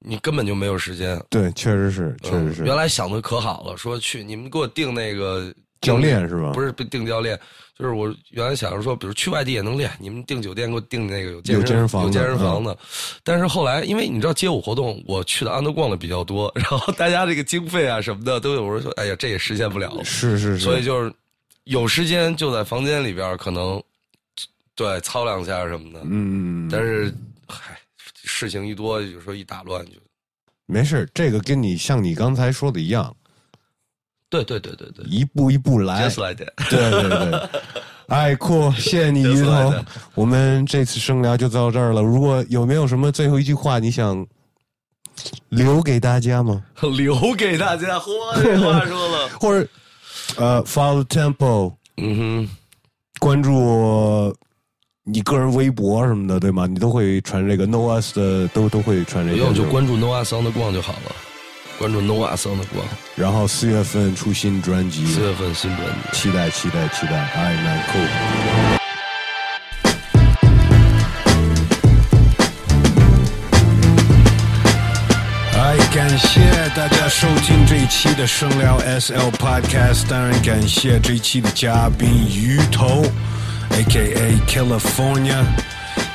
[0.00, 1.18] 你根本就没有时间。
[1.30, 2.64] 对，确实是，确实嗯是。
[2.64, 7.38] 原来想的可好了，说去你们给我订那个教练是吧不是不订教练，
[7.78, 12.78] 就是我原来想着说，比如去外地也能练，你们订酒店给我订那个有健身有健身房的嗯有健身房的。
[13.22, 20.04] 但是后来，因为你知道街舞活动，我去的安德逛的比较多，然后大家这个经费啊什么的都有人说，哎呀，这也实现不了了。
[20.04, 21.12] 是是是，所以就是
[21.64, 23.82] 有时间就在房间里边可能
[24.74, 27.14] 对操两下什么的，嗯，但是
[27.46, 27.78] 嗨，
[28.24, 29.92] 事情一多，有时候一打乱就。
[30.68, 33.14] 没事，这个跟你像你刚才说的一样，
[34.28, 36.08] 对对对对对一步一步来。
[36.08, 36.70] ，just like that。
[36.70, 37.48] 对对对，
[38.08, 39.72] 哎，酷，谢谢你，就是鱼头。
[40.14, 42.02] 我们这次生聊就到这儿了。
[42.02, 44.24] 如果有没有什么最后一句话你想
[45.48, 46.62] 留给大家吗？
[46.96, 48.10] 留给大家，嚯，
[48.42, 49.68] 这话说了， 或者
[50.36, 52.16] 呃，follow tempo，嗯
[52.46, 52.48] 哼
[53.18, 54.34] 关注
[55.04, 56.66] 你个人微博什么的，对吗？
[56.66, 59.38] 你都会传这个 No Us 的，都都会传，这个。
[59.38, 61.14] 不用就关注 Noah Song 的光就好了，
[61.78, 62.84] 关注 Noah Song 的光，
[63.14, 66.18] 然后四月份出新专辑，四月份新专辑。
[66.18, 67.12] 期待期待期待。
[67.12, 67.98] 哎，蛮酷。
[75.58, 76.40] 哎，感谢
[76.74, 83.04] 大家收听这一期的声聊 SL Podcast，当然感谢这一期的嘉宾鱼头
[83.72, 84.38] ，A.K.A.
[84.48, 85.44] California。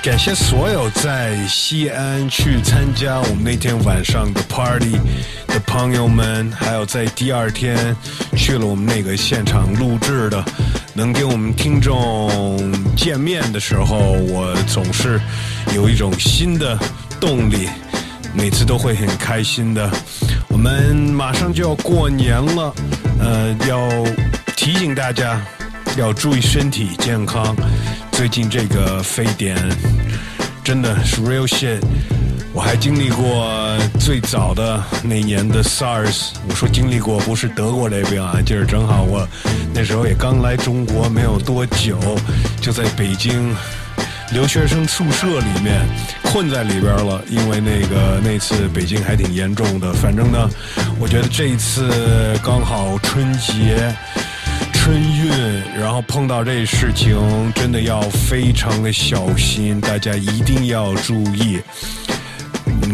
[0.01, 4.97] 感谢所有在西安去参加我们那天晚上的 party
[5.45, 7.95] 的朋友们，还有在第二天
[8.35, 10.43] 去了我们那个现场录制的，
[10.95, 12.57] 能跟我们听众
[12.95, 15.21] 见面的时候，我总是
[15.75, 16.75] 有一种新的
[17.19, 17.69] 动力。
[18.33, 19.87] 每次都会很开心的。
[20.47, 22.73] 我们马上就要过年了，
[23.19, 23.87] 呃，要
[24.55, 25.39] 提醒大家
[25.97, 27.55] 要注意身体健康。
[28.11, 29.57] 最近这个非典
[30.63, 31.79] 真的是 real shit。
[32.53, 39.25] 我还经历过最早的那年的 SARS，我说经历过不是得过这病啊，就是正好我
[39.73, 41.97] 那时候也刚来中国没有多久，
[42.59, 43.55] 就在北京
[44.33, 45.81] 留学生宿舍里面
[46.23, 49.93] 困在里边了，因为那个那次北京还挺严重的。
[49.93, 50.49] 反正呢，
[50.99, 51.89] 我觉得这一次
[52.43, 53.95] 刚好春节。
[54.83, 55.29] 春运，
[55.79, 57.15] 然后碰到这事情，
[57.53, 61.61] 真的要非常的小心，大家一定要注意。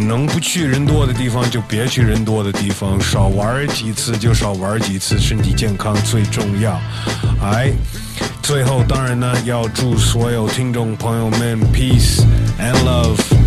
[0.06, 6.78] 能不去人多的地方就别去人多的地方，少玩几次就少玩几次，身体健康最重要。
[7.42, 7.72] 哎，
[8.44, 12.22] 最后当然呢，要祝所有听众朋友们 peace
[12.60, 13.47] and love。